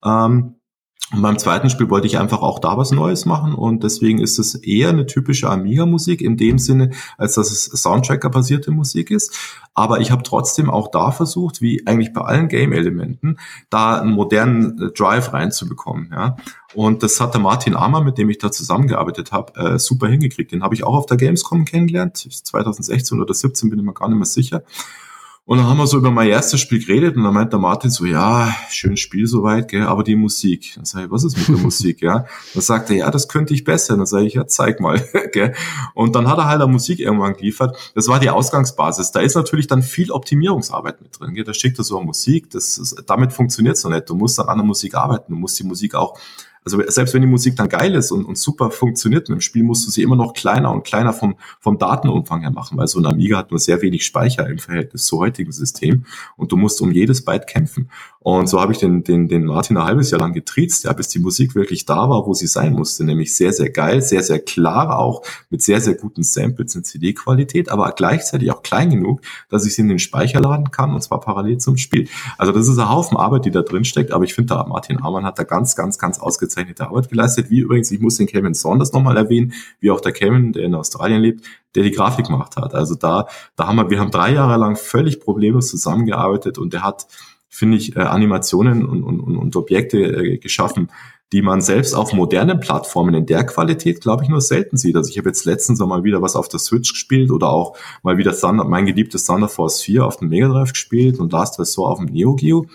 Ähm, 0.05 0.55
Und 1.13 1.21
beim 1.21 1.37
zweiten 1.37 1.69
Spiel 1.69 1.89
wollte 1.89 2.07
ich 2.07 2.17
einfach 2.17 2.41
auch 2.41 2.59
da 2.59 2.77
was 2.77 2.91
Neues 2.91 3.25
machen 3.25 3.53
und 3.53 3.83
deswegen 3.83 4.19
ist 4.19 4.39
es 4.39 4.55
eher 4.55 4.89
eine 4.89 5.05
typische 5.05 5.49
Amiga-Musik 5.49 6.21
in 6.21 6.37
dem 6.37 6.57
Sinne, 6.57 6.91
als 7.17 7.33
dass 7.33 7.51
es 7.51 7.65
Soundtracker-basierte 7.65 8.71
Musik 8.71 9.11
ist. 9.11 9.37
Aber 9.73 9.99
ich 9.99 10.11
habe 10.11 10.23
trotzdem 10.23 10.69
auch 10.69 10.89
da 10.89 11.11
versucht, 11.11 11.61
wie 11.61 11.85
eigentlich 11.85 12.13
bei 12.13 12.21
allen 12.21 12.47
Game-Elementen, 12.47 13.37
da 13.69 13.99
einen 13.99 14.11
modernen 14.11 14.81
äh, 14.81 14.91
Drive 14.91 15.33
reinzubekommen. 15.33 16.11
Ja? 16.11 16.37
Und 16.73 17.03
das 17.03 17.19
hat 17.19 17.33
der 17.33 17.41
Martin 17.41 17.75
Ammer, 17.75 18.01
mit 18.01 18.17
dem 18.17 18.29
ich 18.29 18.37
da 18.37 18.49
zusammengearbeitet 18.51 19.33
habe, 19.33 19.59
äh, 19.59 19.79
super 19.79 20.07
hingekriegt. 20.07 20.53
Den 20.53 20.63
habe 20.63 20.75
ich 20.75 20.85
auch 20.85 20.95
auf 20.95 21.07
der 21.07 21.17
Gamescom 21.17 21.65
kennengelernt, 21.65 22.17
2016 22.17 23.19
oder 23.19 23.33
17 23.33 23.69
bin 23.69 23.79
ich 23.79 23.85
mir 23.85 23.93
gar 23.93 24.07
nicht 24.07 24.17
mehr 24.17 24.25
sicher. 24.25 24.63
Und 25.51 25.57
dann 25.57 25.67
haben 25.67 25.79
wir 25.79 25.85
so 25.85 25.97
über 25.97 26.11
mein 26.11 26.29
erstes 26.29 26.61
Spiel 26.61 26.79
geredet 26.79 27.17
und 27.17 27.25
dann 27.25 27.33
meint 27.33 27.51
der 27.51 27.59
Martin 27.59 27.89
so, 27.89 28.05
ja, 28.05 28.55
schönes 28.69 29.01
Spiel 29.01 29.27
soweit, 29.27 29.67
gell, 29.67 29.81
aber 29.81 30.01
die 30.01 30.15
Musik. 30.15 30.71
Dann 30.77 30.85
sage 30.85 31.07
ich, 31.07 31.11
was 31.11 31.25
ist 31.25 31.37
mit 31.37 31.49
der 31.49 31.57
Musik, 31.57 32.01
ja? 32.01 32.25
Dann 32.53 32.61
sagt 32.61 32.89
er, 32.89 32.95
ja, 32.95 33.11
das 33.11 33.27
könnte 33.27 33.53
ich 33.53 33.65
besser. 33.65 33.97
Dann 33.97 34.05
sage 34.05 34.27
ich, 34.27 34.35
ja, 34.35 34.47
zeig 34.47 34.79
mal, 34.79 35.05
gell. 35.33 35.53
Und 35.93 36.15
dann 36.15 36.29
hat 36.29 36.37
er 36.37 36.45
halt 36.45 36.61
eine 36.61 36.71
Musik 36.71 37.01
irgendwann 37.01 37.33
geliefert. 37.33 37.75
Das 37.95 38.07
war 38.07 38.21
die 38.21 38.29
Ausgangsbasis. 38.29 39.11
Da 39.11 39.19
ist 39.19 39.35
natürlich 39.35 39.67
dann 39.67 39.83
viel 39.83 40.11
Optimierungsarbeit 40.11 41.01
mit 41.01 41.19
drin, 41.19 41.33
gell. 41.33 41.43
Da 41.43 41.53
schickt 41.53 41.77
er 41.77 41.83
so 41.83 41.97
eine 41.97 42.05
Musik, 42.05 42.49
das 42.51 42.77
ist, 42.77 43.03
damit 43.07 43.33
funktioniert's 43.33 43.83
noch 43.83 43.91
nicht. 43.91 44.09
Du 44.09 44.15
musst 44.15 44.39
dann 44.39 44.47
an 44.47 44.57
der 44.57 44.65
Musik 44.65 44.95
arbeiten. 44.95 45.33
Du 45.33 45.37
musst 45.37 45.59
die 45.59 45.65
Musik 45.65 45.95
auch 45.95 46.17
also 46.63 46.81
selbst 46.87 47.13
wenn 47.13 47.21
die 47.21 47.27
Musik 47.27 47.55
dann 47.55 47.69
geil 47.69 47.95
ist 47.95 48.11
und, 48.11 48.25
und 48.25 48.37
super 48.37 48.69
funktioniert 48.69 49.29
mit 49.29 49.37
dem 49.37 49.41
Spiel, 49.41 49.63
musst 49.63 49.87
du 49.87 49.91
sie 49.91 50.03
immer 50.03 50.15
noch 50.15 50.33
kleiner 50.33 50.71
und 50.71 50.83
kleiner 50.83 51.11
vom, 51.11 51.35
vom 51.59 51.79
Datenumfang 51.79 52.41
her 52.41 52.51
machen, 52.51 52.77
weil 52.77 52.87
so 52.87 52.99
ein 52.99 53.05
Amiga 53.05 53.37
hat 53.37 53.49
nur 53.49 53.59
sehr 53.59 53.81
wenig 53.81 54.05
Speicher 54.05 54.47
im 54.47 54.59
Verhältnis 54.59 55.05
zu 55.05 55.19
heutigen 55.19 55.51
System 55.51 56.05
und 56.37 56.51
du 56.51 56.57
musst 56.57 56.79
um 56.81 56.91
jedes 56.91 57.25
Byte 57.25 57.47
kämpfen. 57.47 57.89
Und 58.23 58.47
so 58.47 58.61
habe 58.61 58.71
ich 58.71 58.77
den, 58.77 59.03
den, 59.03 59.27
den 59.27 59.45
Martin 59.45 59.77
ein 59.77 59.83
halbes 59.83 60.11
Jahr 60.11 60.21
lang 60.21 60.31
getriezt, 60.31 60.83
ja, 60.83 60.93
bis 60.93 61.07
die 61.07 61.17
Musik 61.17 61.55
wirklich 61.55 61.85
da 61.85 62.07
war, 62.07 62.27
wo 62.27 62.35
sie 62.35 62.45
sein 62.45 62.73
musste, 62.73 63.03
nämlich 63.03 63.33
sehr, 63.33 63.51
sehr 63.51 63.71
geil, 63.71 64.03
sehr, 64.03 64.21
sehr 64.21 64.37
klar 64.37 64.99
auch, 64.99 65.23
mit 65.49 65.63
sehr, 65.63 65.81
sehr 65.81 65.95
guten 65.95 66.21
Samples 66.21 66.75
in 66.75 66.83
CD-Qualität, 66.83 67.69
aber 67.69 67.91
gleichzeitig 67.93 68.51
auch 68.51 68.61
klein 68.61 68.91
genug, 68.91 69.21
dass 69.49 69.65
ich 69.65 69.73
sie 69.73 69.81
in 69.81 69.87
den 69.87 69.97
Speicher 69.97 70.39
laden 70.39 70.69
kann 70.69 70.93
und 70.93 71.01
zwar 71.01 71.19
parallel 71.19 71.57
zum 71.57 71.77
Spiel. 71.77 72.09
Also 72.37 72.53
das 72.53 72.67
ist 72.67 72.77
ein 72.77 72.91
Haufen 72.91 73.17
Arbeit, 73.17 73.45
die 73.45 73.51
da 73.51 73.63
drin 73.63 73.85
steckt, 73.85 74.11
aber 74.11 74.23
ich 74.23 74.35
finde, 74.35 74.53
da 74.53 74.65
Martin 74.67 75.01
Amann 75.01 75.25
hat 75.25 75.39
da 75.39 75.43
ganz, 75.43 75.75
ganz, 75.75 75.97
ganz 75.97 76.19
ausgezeichnete 76.19 76.85
Arbeit 76.85 77.09
geleistet, 77.09 77.49
wie 77.49 77.61
übrigens, 77.61 77.89
ich 77.89 78.01
muss 78.01 78.17
den 78.17 78.27
Kevin 78.27 78.53
Saunders 78.53 78.93
nochmal 78.93 79.17
erwähnen, 79.17 79.53
wie 79.79 79.89
auch 79.89 79.99
der 79.99 80.11
Kevin, 80.11 80.53
der 80.53 80.65
in 80.65 80.75
Australien 80.75 81.23
lebt, 81.23 81.43
der 81.73 81.81
die 81.81 81.91
Grafik 81.91 82.27
gemacht 82.27 82.55
hat. 82.55 82.75
Also 82.75 82.93
da, 82.93 83.27
da 83.55 83.65
haben 83.65 83.77
wir, 83.77 83.89
wir 83.89 83.99
haben 83.99 84.11
drei 84.11 84.31
Jahre 84.33 84.57
lang 84.57 84.75
völlig 84.75 85.19
problemlos 85.19 85.69
zusammengearbeitet 85.69 86.59
und 86.59 86.73
der 86.73 86.83
hat 86.83 87.07
finde 87.51 87.77
ich, 87.77 87.95
äh, 87.95 87.99
Animationen 87.99 88.85
und, 88.85 89.03
und, 89.03 89.19
und 89.19 89.55
Objekte 89.55 89.99
äh, 89.99 90.37
geschaffen, 90.37 90.89
die 91.33 91.41
man 91.41 91.61
selbst 91.61 91.93
auf 91.93 92.13
modernen 92.13 92.59
Plattformen 92.59 93.13
in 93.13 93.25
der 93.25 93.45
Qualität, 93.45 94.01
glaube 94.01 94.23
ich, 94.23 94.29
nur 94.29 94.41
selten 94.41 94.77
sieht. 94.77 94.95
Also 94.95 95.09
ich 95.09 95.17
habe 95.17 95.29
jetzt 95.29 95.45
letztens 95.45 95.79
mal 95.79 96.03
wieder 96.03 96.21
was 96.21 96.35
auf 96.35 96.47
der 96.47 96.59
Switch 96.59 96.91
gespielt 96.91 97.29
oder 97.29 97.49
auch 97.49 97.77
mal 98.03 98.17
wieder 98.17 98.35
Thunder, 98.35 98.63
mein 98.63 98.85
geliebtes 98.85 99.25
Thunder 99.25 99.49
Force 99.49 99.81
4 99.81 100.05
auf 100.05 100.17
dem 100.17 100.29
Mega 100.29 100.47
Drive 100.47 100.73
gespielt 100.73 101.19
und 101.19 101.31
Last 101.31 101.59
Resort 101.59 101.91
auf 101.91 101.99
dem 101.99 102.07
Neo 102.07 102.35
Geo. 102.35 102.65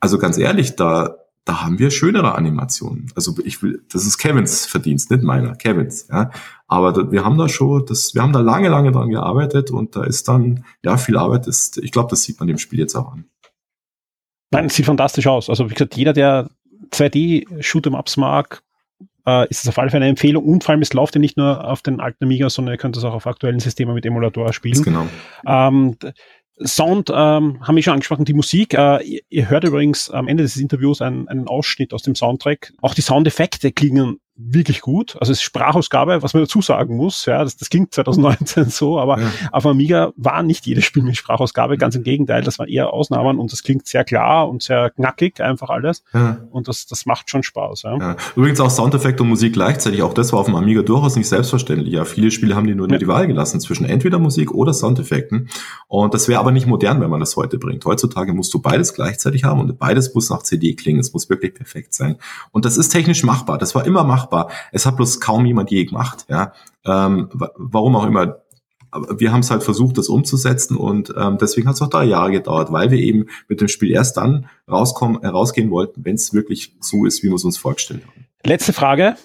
Also 0.00 0.18
ganz 0.18 0.38
ehrlich, 0.38 0.76
da, 0.76 1.16
da 1.44 1.62
haben 1.62 1.78
wir 1.78 1.90
schönere 1.90 2.34
Animationen. 2.34 3.10
Also 3.14 3.34
ich 3.44 3.62
will, 3.62 3.82
das 3.92 4.06
ist 4.06 4.18
Kevins 4.18 4.66
Verdienst, 4.66 5.10
nicht 5.10 5.22
meiner, 5.22 5.54
Kevins, 5.54 6.08
ja. 6.10 6.30
Aber 6.68 6.92
da, 6.92 7.10
wir 7.10 7.24
haben 7.24 7.38
da 7.38 7.48
schon, 7.48 7.86
das, 7.86 8.14
wir 8.14 8.22
haben 8.22 8.32
da 8.32 8.40
lange, 8.40 8.68
lange 8.68 8.90
dran 8.92 9.10
gearbeitet 9.10 9.70
und 9.70 9.94
da 9.94 10.04
ist 10.04 10.28
dann, 10.28 10.64
ja, 10.82 10.96
viel 10.96 11.16
Arbeit 11.16 11.46
ist, 11.46 11.78
ich 11.78 11.92
glaube, 11.92 12.10
das 12.10 12.22
sieht 12.22 12.38
man 12.40 12.48
dem 12.48 12.58
Spiel 12.58 12.80
jetzt 12.80 12.94
auch 12.94 13.12
an. 13.12 13.24
Nein, 14.50 14.66
es 14.66 14.74
sieht 14.74 14.86
fantastisch 14.86 15.26
aus. 15.26 15.50
Also 15.50 15.68
wie 15.70 15.74
gesagt, 15.74 15.96
jeder, 15.96 16.12
der 16.12 16.48
2D-Shoot'em-Ups 16.92 18.16
mag, 18.16 18.62
äh, 19.26 19.48
ist 19.48 19.62
es 19.62 19.68
auf 19.68 19.78
alle 19.78 19.90
Fälle 19.90 20.04
eine 20.04 20.10
Empfehlung. 20.10 20.44
Und 20.44 20.64
vor 20.64 20.72
allem, 20.72 20.82
es 20.82 20.92
läuft 20.92 21.14
ja 21.14 21.20
nicht 21.20 21.36
nur 21.36 21.68
auf 21.68 21.82
den 21.82 22.00
alten 22.00 22.24
Amiga, 22.24 22.48
sondern 22.48 22.74
ihr 22.74 22.78
könnt 22.78 22.96
es 22.96 23.04
auch 23.04 23.14
auf 23.14 23.26
aktuellen 23.26 23.60
Systemen 23.60 23.94
mit 23.94 24.06
Emulator 24.06 24.52
spielen. 24.52 24.82
Genau. 24.82 25.06
Ähm, 25.46 25.96
Sound 26.64 27.10
ähm, 27.10 27.60
haben 27.60 27.76
wir 27.76 27.82
schon 27.82 27.92
angesprochen, 27.94 28.24
die 28.24 28.32
Musik. 28.32 28.72
Äh, 28.72 29.02
ihr, 29.04 29.20
ihr, 29.28 29.50
hört 29.50 29.64
übrigens 29.64 30.10
am 30.10 30.26
Ende 30.26 30.42
des 30.42 30.56
Interviews 30.56 31.02
einen, 31.02 31.28
einen 31.28 31.48
Ausschnitt 31.48 31.92
aus 31.92 32.02
dem 32.02 32.14
Soundtrack. 32.14 32.72
Auch 32.80 32.94
die 32.94 33.02
Soundeffekte 33.02 33.72
klingen 33.72 34.20
wirklich 34.36 34.82
gut. 34.82 35.16
Also 35.18 35.32
es 35.32 35.38
ist 35.38 35.44
Sprachausgabe, 35.44 36.22
was 36.22 36.34
man 36.34 36.42
dazu 36.42 36.60
sagen 36.60 36.96
muss. 36.96 37.24
Ja, 37.24 37.42
das, 37.42 37.56
das 37.56 37.70
klingt 37.70 37.94
2019 37.94 38.66
so, 38.66 38.98
aber 38.98 39.20
ja. 39.20 39.30
auf 39.50 39.64
Amiga 39.64 40.12
war 40.16 40.42
nicht 40.42 40.66
jedes 40.66 40.84
Spiel 40.84 41.02
mit 41.02 41.16
Sprachausgabe. 41.16 41.78
Ganz 41.78 41.94
im 41.94 42.02
Gegenteil, 42.02 42.42
das 42.42 42.58
waren 42.58 42.68
eher 42.68 42.92
Ausnahmen 42.92 43.38
und 43.38 43.52
das 43.52 43.62
klingt 43.62 43.86
sehr 43.86 44.04
klar 44.04 44.48
und 44.48 44.62
sehr 44.62 44.90
knackig, 44.90 45.40
einfach 45.40 45.70
alles. 45.70 46.04
Ja. 46.12 46.38
Und 46.50 46.68
das, 46.68 46.86
das 46.86 47.06
macht 47.06 47.30
schon 47.30 47.42
Spaß. 47.42 47.82
Ja. 47.82 47.96
ja. 47.98 48.16
Übrigens 48.36 48.60
auch 48.60 48.70
Soundeffekt 48.70 49.20
und 49.20 49.28
Musik 49.28 49.54
gleichzeitig. 49.54 50.02
Auch 50.02 50.12
das 50.12 50.32
war 50.32 50.40
auf 50.40 50.46
dem 50.46 50.54
Amiga 50.54 50.82
durchaus 50.82 51.16
nicht 51.16 51.28
selbstverständlich. 51.28 51.94
Ja, 51.94 52.04
viele 52.04 52.30
Spiele 52.30 52.54
haben 52.54 52.66
die 52.66 52.74
nur 52.74 52.88
die 52.88 53.08
Wahl 53.08 53.26
gelassen 53.26 53.60
zwischen 53.60 53.86
entweder 53.86 54.18
Musik 54.18 54.52
oder 54.52 54.74
Soundeffekten. 54.74 55.48
Und 55.88 56.12
das 56.12 56.28
wäre 56.28 56.40
aber 56.40 56.52
nicht 56.52 56.66
modern, 56.66 57.00
wenn 57.00 57.10
man 57.10 57.20
das 57.20 57.36
heute 57.36 57.58
bringt. 57.58 57.84
Heutzutage 57.86 58.34
musst 58.34 58.52
du 58.52 58.60
beides 58.60 58.92
gleichzeitig 58.92 59.44
haben 59.44 59.60
und 59.60 59.78
beides 59.78 60.14
muss 60.14 60.28
nach 60.28 60.42
CD 60.42 60.74
klingen. 60.74 61.00
Es 61.00 61.12
muss 61.14 61.30
wirklich 61.30 61.54
perfekt 61.54 61.94
sein. 61.94 62.16
Und 62.52 62.66
das 62.66 62.76
ist 62.76 62.90
technisch 62.90 63.22
machbar. 63.22 63.56
Das 63.56 63.74
war 63.74 63.86
immer 63.86 64.04
machbar 64.04 64.25
machbar. 64.26 64.50
Es 64.72 64.86
hat 64.86 64.96
bloß 64.96 65.20
kaum 65.20 65.46
jemand 65.46 65.70
je 65.70 65.84
gemacht. 65.84 66.26
Ja, 66.28 66.52
ähm, 66.84 67.28
warum 67.56 67.96
auch 67.96 68.06
immer. 68.06 68.38
Wir 69.18 69.32
haben 69.32 69.40
es 69.40 69.50
halt 69.50 69.62
versucht, 69.62 69.98
das 69.98 70.08
umzusetzen 70.08 70.76
und 70.76 71.12
ähm, 71.18 71.36
deswegen 71.38 71.68
hat 71.68 71.74
es 71.74 71.82
auch 71.82 71.90
drei 71.90 72.04
Jahre 72.04 72.30
gedauert, 72.30 72.72
weil 72.72 72.90
wir 72.90 72.98
eben 72.98 73.26
mit 73.46 73.60
dem 73.60 73.68
Spiel 73.68 73.90
erst 73.90 74.16
dann 74.16 74.48
rauskommen, 74.70 75.22
äh, 75.22 75.26
rausgehen 75.26 75.70
wollten, 75.70 76.04
wenn 76.04 76.14
es 76.14 76.32
wirklich 76.32 76.74
so 76.80 77.04
ist, 77.04 77.22
wie 77.22 77.28
wir 77.28 77.34
es 77.34 77.44
uns 77.44 77.58
vorgestellt 77.58 78.06
haben. 78.06 78.26
Letzte 78.44 78.72
Frage. 78.72 79.16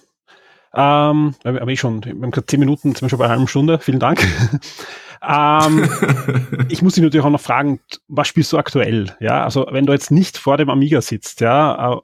Ähm, 0.73 1.35
aber 1.43 1.67
ich 1.67 1.79
schon, 1.79 2.03
wir 2.03 2.11
haben 2.11 2.31
gerade 2.31 2.47
zehn 2.47 2.59
Minuten, 2.59 2.95
zum 2.95 3.05
Beispiel 3.05 3.19
bei 3.19 3.25
einer 3.25 3.33
halben 3.33 3.47
Stunde. 3.47 3.79
Vielen 3.79 3.99
Dank. 3.99 4.25
ähm, 5.25 5.89
ich 6.69 6.81
muss 6.81 6.95
dich 6.95 7.03
natürlich 7.03 7.25
auch 7.25 7.29
noch 7.29 7.39
fragen, 7.39 7.79
was 8.07 8.27
spielst 8.27 8.51
du 8.51 8.57
aktuell? 8.57 9.15
Ja, 9.19 9.43
also 9.43 9.67
wenn 9.71 9.85
du 9.85 9.93
jetzt 9.93 10.11
nicht 10.11 10.37
vor 10.37 10.57
dem 10.57 10.69
Amiga 10.69 11.01
sitzt, 11.01 11.39
ja, 11.39 11.93
äh, 11.93 11.97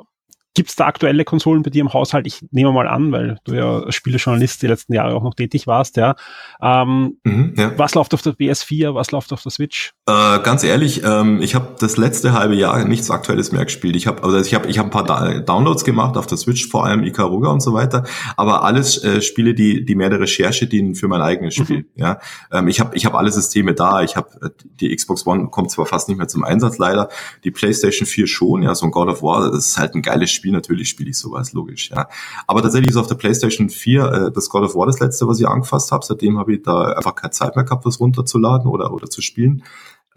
Gibt 0.58 0.70
es 0.70 0.76
da 0.76 0.88
aktuelle 0.88 1.24
Konsolen 1.24 1.62
bei 1.62 1.70
dir 1.70 1.82
im 1.82 1.93
Haushalt? 1.93 2.26
Ich 2.26 2.43
nehme 2.50 2.72
mal 2.72 2.88
an, 2.88 3.12
weil 3.12 3.38
du 3.43 3.54
ja 3.54 3.78
als 3.82 3.93
Spielejournalist 3.93 4.60
die 4.63 4.65
letzten 4.65 4.91
Jahre 4.91 5.13
auch 5.13 5.22
noch 5.22 5.36
tätig 5.36 5.67
warst, 5.67 5.98
ja. 5.98 6.15
Ähm, 6.60 7.20
mhm, 7.24 7.54
ja. 7.56 7.78
Was 7.78 7.93
läuft 7.93 8.15
auf 8.15 8.24
der 8.24 8.34
PS4, 8.34 8.96
was 8.96 9.12
läuft 9.12 9.32
auf 9.34 9.43
der 9.43 9.52
Switch? 9.52 9.93
Äh, 10.08 10.39
ganz 10.39 10.63
ehrlich, 10.63 11.04
ähm, 11.04 11.41
ich 11.41 11.54
habe 11.54 11.76
das 11.80 11.98
letzte 11.98 12.34
halbe 12.34 12.56
Jahr 12.56 12.84
nichts 12.86 13.12
Aktuelles 13.12 13.52
mehr 13.52 13.65
gespielt. 13.65 13.96
Ich 13.96 14.08
habe 14.08 14.24
also 14.24 14.39
ich 14.39 14.56
habe 14.56 14.67
ich 14.67 14.80
hab 14.80 14.86
ein 14.86 14.89
paar 14.89 15.04
da 15.04 15.39
Downloads 15.39 15.84
gemacht 15.84 16.17
auf 16.17 16.26
der 16.26 16.38
Switch, 16.38 16.67
vor 16.67 16.86
allem 16.86 17.04
Ikaruga 17.04 17.50
und 17.50 17.62
so 17.62 17.74
weiter, 17.74 18.04
aber 18.36 18.63
alles 18.63 19.04
äh, 19.04 19.22
Spiele, 19.22 19.54
die 19.54 19.86
die 19.86 19.96
mehr 19.96 20.10
der 20.10 20.22
Recherche 20.22 20.65
dienen 20.65 20.96
für 20.96 21.08
mein 21.08 21.22
eigenes 21.22 21.56
Spiel. 21.56 21.80
Mhm. 21.80 21.86
Ja, 21.96 22.20
ähm, 22.52 22.70
ich 22.70 22.80
habe 22.80 22.96
ich 22.96 23.06
habe 23.06 23.17
alle 23.17 23.32
Systeme 23.32 23.74
da. 23.74 24.02
Ich 24.02 24.15
habe 24.15 24.30
äh, 24.41 24.50
die 24.80 24.96
Xbox 24.96 25.28
One 25.28 25.50
kommt 25.50 25.72
zwar 25.72 25.86
fast 25.86 26.08
nicht 26.08 26.17
mehr 26.17 26.28
zum 26.28 26.43
Einsatz 26.43 26.78
leider, 26.78 27.10
die 27.43 27.52
PlayStation 27.52 28.08
4 28.08 28.28
schon. 28.28 28.63
Ja, 28.63 28.74
so 28.76 28.86
ein 28.86 28.91
God 28.91 29.10
of 29.10 29.22
War, 29.22 29.52
das 29.52 29.67
ist 29.67 29.78
halt 29.78 29.93
ein 29.93 30.02
geiles 30.02 30.32
Spiel 30.32 30.48
Spiel, 30.48 30.54
natürlich 30.54 30.88
spiele 30.88 31.10
ich 31.10 31.17
sowas, 31.17 31.52
logisch, 31.52 31.89
ja. 31.89 32.08
Aber 32.48 32.62
tatsächlich 32.62 32.91
ist 32.91 32.96
auf 32.96 33.08
der 33.08 33.15
PlayStation 33.15 33.70
4 33.70 34.04
äh, 34.06 34.32
das 34.32 34.50
God 34.50 34.63
of 34.63 34.76
War 34.76 34.86
das 34.86 35.00
letzte, 35.00 35.28
was 35.28 35.39
ich 35.39 35.48
angefasst 35.48 35.91
habe. 35.91 36.06
Seitdem 36.06 36.38
habe 36.38 36.54
ich 36.54 36.63
da 36.63 36.93
einfach 36.93 37.15
keine 37.15 37.32
Zeit 37.32 37.56
mehr 37.56 37.65
gehabt, 37.65 37.86
was 37.86 38.00
runterzuladen 38.00 38.67
oder, 38.67 38.93
oder 38.93 39.10
zu 39.10 39.22
spielen. 39.22 39.63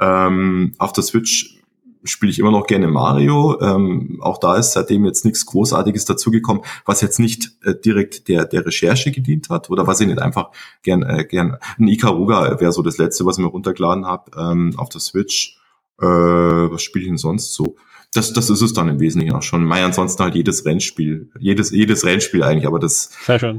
Ähm, 0.00 0.74
auf 0.78 0.92
der 0.92 1.04
Switch 1.04 1.60
spiele 2.04 2.32
ich 2.32 2.38
immer 2.38 2.50
noch 2.50 2.66
gerne 2.66 2.88
Mario. 2.88 3.60
Ähm, 3.60 4.18
auch 4.22 4.38
da 4.38 4.56
ist 4.56 4.72
seitdem 4.72 5.04
jetzt 5.04 5.24
nichts 5.24 5.44
Großartiges 5.46 6.04
dazugekommen, 6.06 6.62
was 6.86 7.00
jetzt 7.00 7.18
nicht 7.18 7.52
äh, 7.62 7.74
direkt 7.74 8.28
der, 8.28 8.46
der 8.46 8.64
Recherche 8.64 9.12
gedient 9.12 9.50
hat 9.50 9.70
oder 9.70 9.86
was 9.86 10.00
ich 10.00 10.06
nicht 10.06 10.20
einfach 10.20 10.50
gern, 10.82 11.02
äh, 11.02 11.24
gern. 11.24 11.58
Ein 11.78 11.88
Ikaruga 11.88 12.60
wäre 12.60 12.72
so 12.72 12.82
das 12.82 12.98
letzte, 12.98 13.26
was 13.26 13.38
ich 13.38 13.44
mir 13.44 13.50
runtergeladen 13.50 14.06
habe 14.06 14.30
ähm, 14.36 14.74
auf 14.76 14.88
der 14.88 15.00
Switch. 15.00 15.58
Äh, 16.00 16.06
was 16.06 16.82
spiele 16.82 17.04
ich 17.04 17.10
denn 17.10 17.18
sonst 17.18 17.52
so? 17.52 17.76
Das, 18.12 18.32
das 18.32 18.50
ist 18.50 18.60
es 18.60 18.72
dann 18.72 18.88
im 18.88 18.98
Wesentlichen 18.98 19.36
auch 19.36 19.42
schon. 19.42 19.64
Mai 19.64 19.84
ansonsten 19.84 20.22
halt 20.22 20.34
jedes 20.34 20.64
Rennspiel, 20.64 21.30
jedes, 21.38 21.70
jedes 21.70 22.04
Rennspiel 22.04 22.42
eigentlich, 22.42 22.66
aber 22.66 22.80
das, 22.80 23.12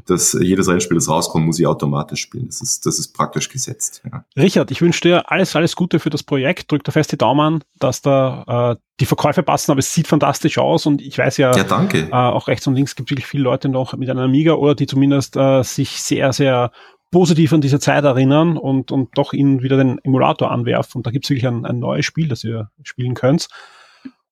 das, 0.05 0.37
jedes 0.41 0.67
Rennspiel, 0.67 0.95
das 0.95 1.07
rauskommt, 1.07 1.45
muss 1.45 1.57
ich 1.59 1.67
automatisch 1.67 2.21
spielen. 2.21 2.47
Das 2.47 2.61
ist, 2.61 2.85
das 2.85 2.99
ist 2.99 3.13
praktisch 3.13 3.47
gesetzt. 3.47 4.03
Ja. 4.11 4.25
Richard, 4.35 4.69
ich 4.71 4.81
wünsche 4.81 5.01
dir 5.01 5.31
alles, 5.31 5.55
alles 5.55 5.77
Gute 5.77 5.99
für 5.99 6.09
das 6.09 6.23
Projekt. 6.23 6.69
Drück 6.69 6.83
da 6.83 6.91
fest 6.91 7.13
die 7.13 7.17
Daumen, 7.17 7.63
dass 7.79 8.01
da 8.01 8.73
äh, 8.73 8.81
die 8.99 9.05
Verkäufe 9.05 9.41
passen, 9.41 9.71
aber 9.71 9.79
es 9.79 9.93
sieht 9.93 10.07
fantastisch 10.07 10.57
aus 10.57 10.85
und 10.85 11.01
ich 11.01 11.17
weiß 11.17 11.37
ja, 11.37 11.55
ja 11.55 11.63
danke. 11.63 12.09
Äh, 12.11 12.13
auch 12.13 12.49
rechts 12.49 12.67
und 12.67 12.75
links 12.75 12.95
gibt 12.95 13.07
es 13.07 13.11
wirklich 13.11 13.27
viele 13.27 13.43
Leute 13.43 13.69
noch 13.69 13.95
mit 13.95 14.09
einer 14.09 14.23
Amiga 14.23 14.53
oder 14.53 14.75
die 14.75 14.85
zumindest 14.85 15.37
äh, 15.37 15.63
sich 15.63 16.01
sehr, 16.01 16.33
sehr 16.33 16.71
positiv 17.09 17.53
an 17.53 17.61
diese 17.61 17.79
Zeit 17.79 18.03
erinnern 18.03 18.57
und, 18.57 18.91
und 18.91 19.17
doch 19.17 19.31
ihnen 19.31 19.63
wieder 19.63 19.77
den 19.77 19.99
Emulator 20.03 20.51
anwerfen. 20.51 20.99
Und 20.99 21.07
da 21.07 21.11
gibt 21.11 21.25
es 21.25 21.29
wirklich 21.29 21.47
ein, 21.47 21.65
ein 21.65 21.79
neues 21.79 22.05
Spiel, 22.05 22.27
das 22.27 22.43
ihr 22.43 22.69
spielen 22.83 23.13
könnt. 23.13 23.47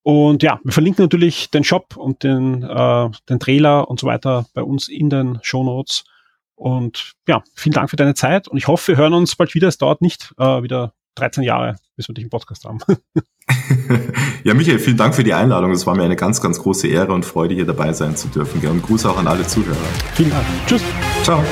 Und 0.03 0.43
ja, 0.43 0.59
wir 0.63 0.71
verlinken 0.71 1.03
natürlich 1.03 1.51
den 1.51 1.63
Shop 1.63 1.97
und 1.97 2.23
den, 2.23 2.63
äh, 2.63 3.09
den 3.29 3.39
Trailer 3.39 3.89
und 3.89 3.99
so 3.99 4.07
weiter 4.07 4.45
bei 4.53 4.63
uns 4.63 4.87
in 4.87 5.09
den 5.09 5.39
Show 5.41 5.63
Notes. 5.63 6.03
Und 6.55 7.13
ja, 7.27 7.43
vielen 7.55 7.73
Dank 7.73 7.89
für 7.89 7.95
deine 7.95 8.15
Zeit 8.15 8.47
und 8.47 8.57
ich 8.57 8.67
hoffe, 8.67 8.89
wir 8.89 8.97
hören 8.97 9.13
uns 9.13 9.35
bald 9.35 9.55
wieder. 9.55 9.67
Es 9.67 9.77
dauert 9.77 10.01
nicht 10.01 10.33
äh, 10.37 10.61
wieder 10.61 10.93
13 11.15 11.43
Jahre, 11.43 11.75
bis 11.95 12.07
wir 12.07 12.15
dich 12.15 12.23
im 12.23 12.29
Podcast 12.29 12.65
haben. 12.65 12.79
ja, 14.43 14.53
Michael, 14.53 14.79
vielen 14.79 14.97
Dank 14.97 15.15
für 15.15 15.23
die 15.23 15.33
Einladung. 15.33 15.71
Es 15.71 15.85
war 15.85 15.95
mir 15.95 16.03
eine 16.03 16.15
ganz, 16.15 16.41
ganz 16.41 16.59
große 16.59 16.87
Ehre 16.87 17.13
und 17.13 17.25
Freude, 17.25 17.55
hier 17.55 17.65
dabei 17.65 17.93
sein 17.93 18.15
zu 18.15 18.27
dürfen. 18.27 18.65
Und 18.67 18.81
Gruß 18.83 19.05
auch 19.05 19.17
an 19.17 19.27
alle 19.27 19.45
Zuhörer. 19.45 19.77
Vielen 20.13 20.31
Dank. 20.31 20.45
Tschüss. 20.65 20.83
Ciao. 21.23 21.43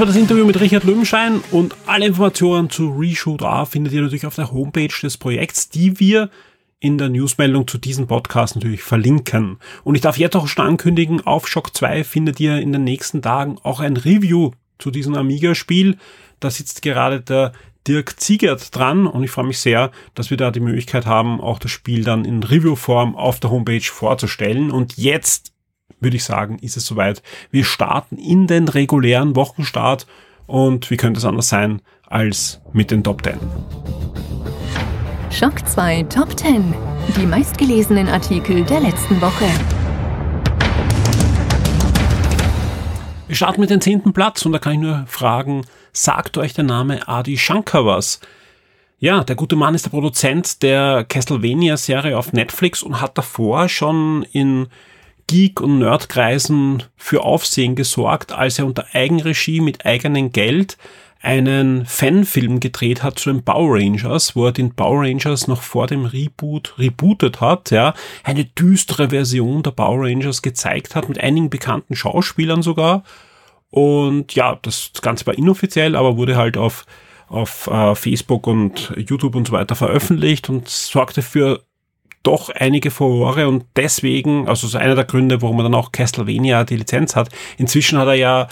War 0.00 0.06
das 0.06 0.16
Interview 0.16 0.46
mit 0.46 0.58
Richard 0.58 0.84
Löwenschein 0.84 1.42
und 1.50 1.76
alle 1.84 2.06
Informationen 2.06 2.70
zu 2.70 2.88
Reshoot 2.88 3.42
A 3.42 3.66
findet 3.66 3.92
ihr 3.92 4.00
natürlich 4.00 4.24
auf 4.24 4.34
der 4.34 4.50
Homepage 4.50 4.88
des 5.02 5.18
Projekts, 5.18 5.68
die 5.68 6.00
wir 6.00 6.30
in 6.78 6.96
der 6.96 7.10
Newsmeldung 7.10 7.68
zu 7.68 7.76
diesem 7.76 8.06
Podcast 8.06 8.54
natürlich 8.54 8.82
verlinken. 8.82 9.58
Und 9.84 9.96
ich 9.96 10.00
darf 10.00 10.16
jetzt 10.16 10.36
auch 10.36 10.48
schon 10.48 10.64
ankündigen, 10.64 11.20
auf 11.26 11.46
Shock 11.46 11.76
2 11.76 12.04
findet 12.04 12.40
ihr 12.40 12.56
in 12.60 12.72
den 12.72 12.82
nächsten 12.82 13.20
Tagen 13.20 13.58
auch 13.62 13.80
ein 13.80 13.98
Review 13.98 14.52
zu 14.78 14.90
diesem 14.90 15.14
Amiga-Spiel. 15.16 15.98
Da 16.40 16.50
sitzt 16.50 16.80
gerade 16.80 17.20
der 17.20 17.52
Dirk 17.86 18.18
Ziegert 18.18 18.74
dran 18.74 19.06
und 19.06 19.22
ich 19.22 19.30
freue 19.30 19.48
mich 19.48 19.58
sehr, 19.58 19.90
dass 20.14 20.30
wir 20.30 20.38
da 20.38 20.50
die 20.50 20.60
Möglichkeit 20.60 21.04
haben, 21.04 21.42
auch 21.42 21.58
das 21.58 21.72
Spiel 21.72 22.04
dann 22.04 22.24
in 22.24 22.42
Review-Form 22.42 23.16
auf 23.16 23.38
der 23.38 23.50
Homepage 23.50 23.82
vorzustellen. 23.82 24.70
Und 24.70 24.96
jetzt 24.96 25.49
würde 26.00 26.16
ich 26.16 26.24
sagen, 26.24 26.58
ist 26.58 26.76
es 26.76 26.86
soweit. 26.86 27.22
Wir 27.50 27.64
starten 27.64 28.16
in 28.16 28.46
den 28.46 28.68
regulären 28.68 29.36
Wochenstart 29.36 30.06
und 30.46 30.90
wie 30.90 30.96
könnte 30.96 31.18
es 31.18 31.24
anders 31.24 31.48
sein 31.48 31.80
als 32.06 32.60
mit 32.72 32.90
den 32.90 33.04
Top 33.04 33.22
10. 33.22 33.38
Schock 35.30 35.66
2 35.68 36.02
Top 36.04 36.36
10. 36.36 36.74
Die 37.16 37.26
meistgelesenen 37.26 38.08
Artikel 38.08 38.64
der 38.64 38.80
letzten 38.80 39.20
Woche. 39.20 39.46
Wir 43.28 43.36
starten 43.36 43.60
mit 43.60 43.70
dem 43.70 43.80
zehnten 43.80 44.12
Platz 44.12 44.44
und 44.44 44.50
da 44.52 44.58
kann 44.58 44.72
ich 44.72 44.80
nur 44.80 45.04
fragen, 45.06 45.64
sagt 45.92 46.36
euch 46.36 46.52
der 46.52 46.64
Name 46.64 47.06
Adi 47.06 47.38
Shankar 47.38 47.86
was? 47.86 48.20
Ja, 48.98 49.22
der 49.22 49.36
gute 49.36 49.54
Mann 49.56 49.74
ist 49.74 49.86
der 49.86 49.90
Produzent 49.90 50.62
der 50.62 51.04
Castlevania-Serie 51.04 52.18
auf 52.18 52.32
Netflix 52.32 52.82
und 52.82 53.00
hat 53.00 53.16
davor 53.16 53.68
schon 53.68 54.26
in 54.32 54.66
Geek- 55.30 55.60
und 55.60 55.78
Nerdkreisen 55.78 56.82
für 56.96 57.22
Aufsehen 57.22 57.76
gesorgt, 57.76 58.32
als 58.32 58.58
er 58.58 58.66
unter 58.66 58.86
Eigenregie 58.94 59.60
mit 59.60 59.86
eigenem 59.86 60.32
Geld 60.32 60.76
einen 61.20 61.86
Fanfilm 61.86 62.58
gedreht 62.58 63.04
hat 63.04 63.20
zu 63.20 63.30
den 63.30 63.44
Power 63.44 63.76
Rangers, 63.76 64.34
wo 64.34 64.46
er 64.46 64.52
den 64.52 64.74
Power 64.74 65.02
Rangers 65.02 65.46
noch 65.46 65.62
vor 65.62 65.86
dem 65.86 66.04
Reboot 66.04 66.74
rebootet 66.78 67.40
hat, 67.40 67.70
ja, 67.70 67.94
eine 68.24 68.44
düstere 68.44 69.10
Version 69.10 69.62
der 69.62 69.70
Power 69.70 70.04
Rangers 70.04 70.42
gezeigt 70.42 70.96
hat, 70.96 71.08
mit 71.08 71.20
einigen 71.20 71.48
bekannten 71.48 71.94
Schauspielern 71.94 72.62
sogar. 72.62 73.04
Und 73.70 74.34
ja, 74.34 74.58
das 74.60 74.90
Ganze 75.00 75.26
war 75.26 75.38
inoffiziell, 75.38 75.94
aber 75.94 76.16
wurde 76.16 76.36
halt 76.36 76.56
auf, 76.56 76.86
auf 77.28 77.68
äh, 77.68 77.94
Facebook 77.94 78.48
und 78.48 78.92
YouTube 78.96 79.36
und 79.36 79.46
so 79.46 79.52
weiter 79.52 79.76
veröffentlicht 79.76 80.48
und 80.48 80.68
sorgte 80.68 81.22
für 81.22 81.62
doch 82.22 82.50
einige 82.50 82.90
Furore 82.90 83.48
und 83.48 83.64
deswegen, 83.76 84.46
also 84.48 84.66
so 84.66 84.78
einer 84.78 84.94
der 84.94 85.04
Gründe, 85.04 85.40
warum 85.42 85.58
er 85.60 85.64
dann 85.64 85.74
auch 85.74 85.92
Castlevania 85.92 86.64
die 86.64 86.76
Lizenz 86.76 87.16
hat. 87.16 87.30
Inzwischen 87.56 87.98
hat 87.98 88.08
er 88.08 88.14
ja 88.14 88.48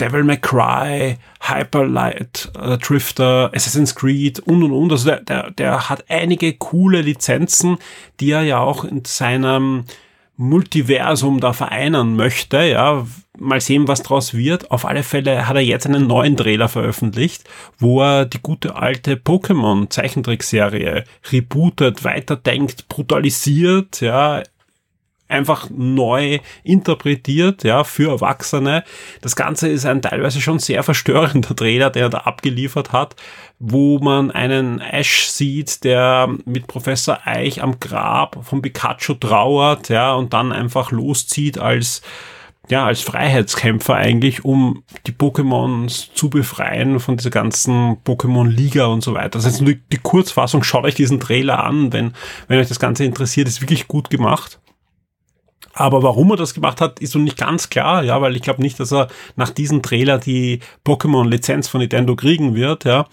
Devil 0.00 0.24
May 0.24 0.38
Cry, 0.38 1.16
Hyper 1.40 2.12
äh, 2.14 2.78
Drifter, 2.78 3.50
Assassin's 3.54 3.94
Creed 3.94 4.40
und 4.40 4.62
und 4.62 4.72
und. 4.72 4.90
Also 4.90 5.10
der, 5.10 5.20
der, 5.20 5.50
der 5.52 5.88
hat 5.88 6.04
einige 6.08 6.54
coole 6.54 7.02
Lizenzen, 7.02 7.78
die 8.18 8.32
er 8.32 8.42
ja 8.42 8.58
auch 8.58 8.84
in 8.84 9.04
seinem 9.04 9.84
Multiversum 10.42 11.40
da 11.40 11.52
vereinen 11.52 12.16
möchte, 12.16 12.58
ja, 12.64 13.06
mal 13.38 13.60
sehen, 13.60 13.88
was 13.88 14.02
draus 14.02 14.34
wird. 14.34 14.70
Auf 14.70 14.84
alle 14.84 15.02
Fälle 15.02 15.46
hat 15.46 15.56
er 15.56 15.62
jetzt 15.62 15.86
einen 15.86 16.06
neuen 16.06 16.36
Trailer 16.36 16.68
veröffentlicht, 16.68 17.48
wo 17.78 18.02
er 18.02 18.26
die 18.26 18.40
gute 18.42 18.76
alte 18.76 19.14
Pokémon 19.14 19.88
Zeichentrickserie 19.88 21.04
rebootet, 21.30 22.04
weiterdenkt, 22.04 22.88
brutalisiert, 22.88 24.00
ja, 24.00 24.42
einfach 25.32 25.68
neu 25.70 26.38
interpretiert, 26.62 27.64
ja, 27.64 27.84
für 27.84 28.10
Erwachsene. 28.10 28.84
Das 29.20 29.34
Ganze 29.34 29.68
ist 29.68 29.86
ein 29.86 30.02
teilweise 30.02 30.40
schon 30.40 30.58
sehr 30.58 30.82
verstörender 30.82 31.56
Trailer, 31.56 31.90
der 31.90 32.04
er 32.04 32.10
da 32.10 32.18
abgeliefert 32.18 32.92
hat, 32.92 33.16
wo 33.58 33.98
man 33.98 34.30
einen 34.30 34.80
Ash 34.80 35.28
sieht, 35.28 35.84
der 35.84 36.28
mit 36.44 36.66
Professor 36.66 37.18
Eich 37.24 37.62
am 37.62 37.80
Grab 37.80 38.44
von 38.44 38.62
Pikachu 38.62 39.14
trauert, 39.14 39.88
ja, 39.88 40.14
und 40.14 40.32
dann 40.32 40.52
einfach 40.52 40.90
loszieht 40.90 41.58
als 41.58 42.02
ja, 42.68 42.86
als 42.86 43.02
Freiheitskämpfer 43.02 43.94
eigentlich, 43.94 44.44
um 44.44 44.84
die 45.06 45.12
Pokémons 45.12 46.14
zu 46.14 46.30
befreien 46.30 47.00
von 47.00 47.16
dieser 47.16 47.30
ganzen 47.30 47.96
Pokémon-Liga 48.04 48.86
und 48.86 49.02
so 49.02 49.14
weiter. 49.14 49.30
Das 49.30 49.44
ist 49.44 49.60
natürlich 49.60 49.80
die 49.92 49.98
Kurzfassung. 49.98 50.62
Schaut 50.62 50.84
euch 50.84 50.94
diesen 50.94 51.18
Trailer 51.18 51.64
an, 51.64 51.92
wenn, 51.92 52.12
wenn 52.48 52.60
euch 52.60 52.68
das 52.68 52.78
Ganze 52.78 53.04
interessiert. 53.04 53.48
Ist 53.48 53.60
wirklich 53.60 53.88
gut 53.88 54.10
gemacht. 54.10 54.60
Aber 55.74 56.02
warum 56.02 56.30
er 56.30 56.36
das 56.36 56.54
gemacht 56.54 56.80
hat, 56.80 57.00
ist 57.00 57.14
noch 57.14 57.22
nicht 57.22 57.38
ganz 57.38 57.70
klar, 57.70 58.02
ja, 58.02 58.20
weil 58.20 58.36
ich 58.36 58.42
glaube 58.42 58.60
nicht, 58.60 58.78
dass 58.78 58.92
er 58.92 59.08
nach 59.36 59.50
diesem 59.50 59.82
Trailer 59.82 60.18
die 60.18 60.60
Pokémon-Lizenz 60.84 61.68
von 61.68 61.80
Nintendo 61.80 62.14
kriegen 62.14 62.54
wird, 62.54 62.84
ja. 62.84 63.06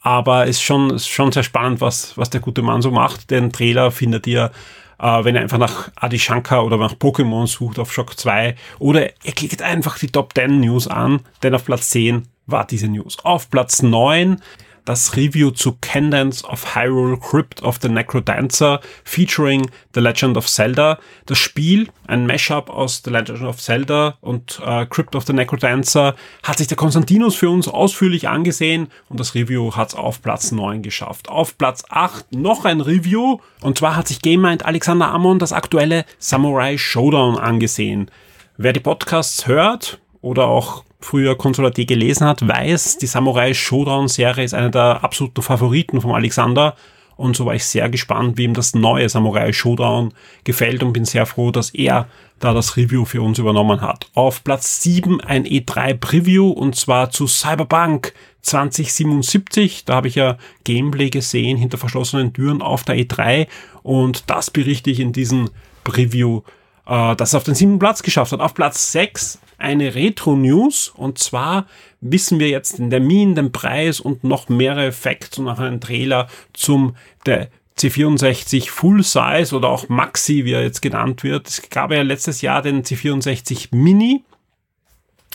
Aber 0.00 0.46
ist 0.46 0.62
schon, 0.62 0.90
ist 0.90 1.08
schon 1.08 1.32
sehr 1.32 1.44
spannend, 1.44 1.80
was, 1.80 2.18
was 2.18 2.28
der 2.28 2.40
gute 2.40 2.62
Mann 2.62 2.82
so 2.82 2.90
macht. 2.90 3.30
Den 3.30 3.52
Trailer 3.52 3.90
findet 3.92 4.26
ihr, 4.26 4.50
äh, 4.98 5.24
wenn 5.24 5.36
ihr 5.36 5.40
einfach 5.40 5.58
nach 5.58 5.90
Adi 5.94 6.18
Shankar 6.18 6.64
oder 6.66 6.76
nach 6.76 6.94
Pokémon 6.94 7.46
sucht 7.46 7.78
auf 7.78 7.92
Shock 7.92 8.18
2. 8.18 8.56
Oder 8.80 9.10
ihr 9.24 9.32
klickt 9.32 9.62
einfach 9.62 9.98
die 9.98 10.08
Top 10.08 10.34
10 10.34 10.60
News 10.60 10.88
an, 10.88 11.20
denn 11.42 11.54
auf 11.54 11.64
Platz 11.64 11.90
10 11.90 12.26
war 12.46 12.66
diese 12.66 12.88
News. 12.88 13.18
Auf 13.22 13.48
Platz 13.48 13.80
9 13.82 14.42
das 14.84 15.16
Review 15.16 15.50
zu 15.50 15.76
Cadence 15.80 16.44
of 16.44 16.74
Hyrule 16.74 17.18
Crypt 17.18 17.62
of 17.62 17.78
the 17.80 17.88
Necrodancer 17.88 18.80
featuring 19.04 19.70
The 19.94 20.00
Legend 20.00 20.36
of 20.36 20.48
Zelda. 20.48 20.98
Das 21.26 21.38
Spiel, 21.38 21.88
ein 22.06 22.26
Mashup 22.26 22.68
aus 22.68 23.02
The 23.04 23.10
Legend 23.10 23.42
of 23.42 23.60
Zelda 23.60 24.18
und 24.20 24.60
äh, 24.64 24.86
Crypt 24.86 25.14
of 25.14 25.24
the 25.26 25.32
Necrodancer, 25.32 26.14
hat 26.42 26.58
sich 26.58 26.66
der 26.66 26.76
Konstantinus 26.76 27.34
für 27.34 27.50
uns 27.50 27.68
ausführlich 27.68 28.28
angesehen 28.28 28.88
und 29.08 29.20
das 29.20 29.34
Review 29.34 29.76
hat 29.76 29.90
es 29.90 29.94
auf 29.94 30.22
Platz 30.22 30.52
9 30.52 30.82
geschafft. 30.82 31.28
Auf 31.28 31.56
Platz 31.56 31.84
8 31.88 32.32
noch 32.32 32.64
ein 32.64 32.80
Review 32.80 33.38
und 33.60 33.78
zwar 33.78 33.96
hat 33.96 34.08
sich 34.08 34.20
GameMind 34.20 34.64
Alexander 34.64 35.08
Amon 35.08 35.38
das 35.38 35.52
aktuelle 35.52 36.04
Samurai 36.18 36.76
Showdown 36.76 37.38
angesehen. 37.38 38.10
Wer 38.56 38.72
die 38.72 38.80
Podcasts 38.80 39.46
hört 39.46 40.01
oder 40.22 40.46
auch 40.46 40.84
früher 41.00 41.36
Konsolat 41.36 41.74
gelesen 41.74 42.26
hat, 42.26 42.46
weiß, 42.46 42.98
die 42.98 43.06
Samurai 43.06 43.52
Showdown 43.52 44.08
Serie 44.08 44.44
ist 44.44 44.54
einer 44.54 44.70
der 44.70 45.04
absoluten 45.04 45.42
Favoriten 45.42 46.00
von 46.00 46.12
Alexander. 46.12 46.74
Und 47.16 47.36
so 47.36 47.44
war 47.44 47.54
ich 47.54 47.66
sehr 47.66 47.90
gespannt, 47.90 48.38
wie 48.38 48.44
ihm 48.44 48.54
das 48.54 48.74
neue 48.74 49.08
Samurai 49.08 49.52
Showdown 49.52 50.14
gefällt 50.44 50.82
und 50.82 50.92
bin 50.92 51.04
sehr 51.04 51.26
froh, 51.26 51.50
dass 51.50 51.70
er 51.70 52.06
da 52.40 52.54
das 52.54 52.76
Review 52.76 53.04
für 53.04 53.22
uns 53.22 53.38
übernommen 53.38 53.80
hat. 53.80 54.08
Auf 54.14 54.42
Platz 54.42 54.82
7 54.82 55.20
ein 55.20 55.44
E3 55.44 55.94
Preview 55.94 56.50
und 56.50 56.74
zwar 56.74 57.10
zu 57.10 57.26
Cyberpunk 57.26 58.14
2077. 58.42 59.84
Da 59.84 59.96
habe 59.96 60.08
ich 60.08 60.14
ja 60.14 60.38
Gameplay 60.64 61.10
gesehen 61.10 61.58
hinter 61.58 61.78
verschlossenen 61.78 62.32
Türen 62.32 62.62
auf 62.62 62.84
der 62.84 62.96
E3 62.96 63.46
und 63.82 64.24
das 64.28 64.50
berichte 64.50 64.90
ich 64.90 64.98
in 64.98 65.12
diesem 65.12 65.50
Preview, 65.84 66.42
äh, 66.86 67.14
das 67.14 67.34
auf 67.34 67.44
den 67.44 67.54
siebten 67.54 67.78
Platz 67.78 68.02
geschafft 68.02 68.32
hat. 68.32 68.40
Auf 68.40 68.54
Platz 68.54 68.92
6 68.92 69.38
eine 69.62 69.94
Retro-News 69.94 70.92
und 70.96 71.18
zwar 71.18 71.66
wissen 72.00 72.38
wir 72.38 72.48
jetzt 72.48 72.78
den 72.78 72.90
Termin, 72.90 73.34
den 73.34 73.52
Preis 73.52 74.00
und 74.00 74.24
noch 74.24 74.48
mehrere 74.48 74.92
Facts 74.92 75.38
und 75.38 75.48
auch 75.48 75.58
einen 75.58 75.80
Trailer 75.80 76.28
zum 76.52 76.96
der 77.26 77.48
C64 77.78 78.70
Full 78.70 79.02
Size 79.02 79.56
oder 79.56 79.68
auch 79.68 79.88
Maxi, 79.88 80.44
wie 80.44 80.52
er 80.52 80.62
jetzt 80.62 80.82
genannt 80.82 81.22
wird. 81.22 81.48
Es 81.48 81.70
gab 81.70 81.90
ja 81.90 82.02
letztes 82.02 82.42
Jahr 82.42 82.62
den 82.62 82.82
C64 82.82 83.68
Mini. 83.74 84.24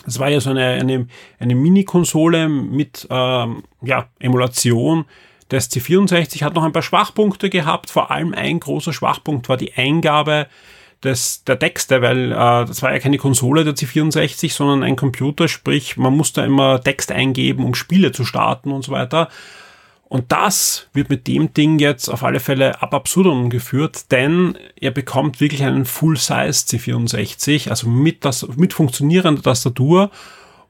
Das 0.05 0.19
war 0.19 0.29
ja 0.29 0.39
so 0.39 0.51
eine, 0.51 0.65
eine, 0.65 1.07
eine 1.39 1.55
Mini-Konsole 1.55 2.47
mit 2.47 3.07
ähm, 3.09 3.63
ja, 3.81 4.07
Emulation 4.19 5.05
des 5.51 5.71
C64 5.71 6.43
hat 6.43 6.55
noch 6.55 6.63
ein 6.63 6.73
paar 6.73 6.81
Schwachpunkte 6.81 7.49
gehabt. 7.49 7.89
Vor 7.89 8.11
allem 8.11 8.33
ein 8.33 8.59
großer 8.59 8.93
Schwachpunkt 8.93 9.49
war 9.49 9.57
die 9.57 9.73
Eingabe 9.73 10.47
des, 11.03 11.43
der 11.43 11.59
Texte, 11.59 12.01
weil 12.01 12.31
äh, 12.31 12.35
das 12.35 12.81
war 12.81 12.91
ja 12.91 12.99
keine 12.99 13.17
Konsole 13.17 13.63
der 13.63 13.75
C64, 13.75 14.51
sondern 14.51 14.83
ein 14.83 14.95
Computer, 14.95 15.47
sprich 15.47 15.97
man 15.97 16.15
musste 16.15 16.41
immer 16.41 16.81
Text 16.81 17.11
eingeben, 17.11 17.65
um 17.65 17.75
Spiele 17.75 18.11
zu 18.11 18.25
starten 18.25 18.71
und 18.71 18.83
so 18.83 18.91
weiter. 18.91 19.29
Und 20.09 20.31
das 20.31 20.87
wird 20.93 21.09
mit 21.09 21.27
dem 21.27 21.53
Ding 21.53 21.79
jetzt 21.79 22.07
auf 22.07 22.23
alle 22.23 22.39
Fälle 22.39 22.81
ab 22.81 22.93
absurdum 22.93 23.49
geführt, 23.49 24.09
denn 24.11 24.57
er 24.79 24.91
bekommt 24.91 25.41
wirklich 25.41 25.63
einen 25.63 25.83
Full-Size 25.83 26.65
C64, 26.65 27.69
also 27.69 27.89
mit, 27.89 28.23
das, 28.23 28.47
mit 28.55 28.73
funktionierender 28.73 29.41
Tastatur 29.41 30.09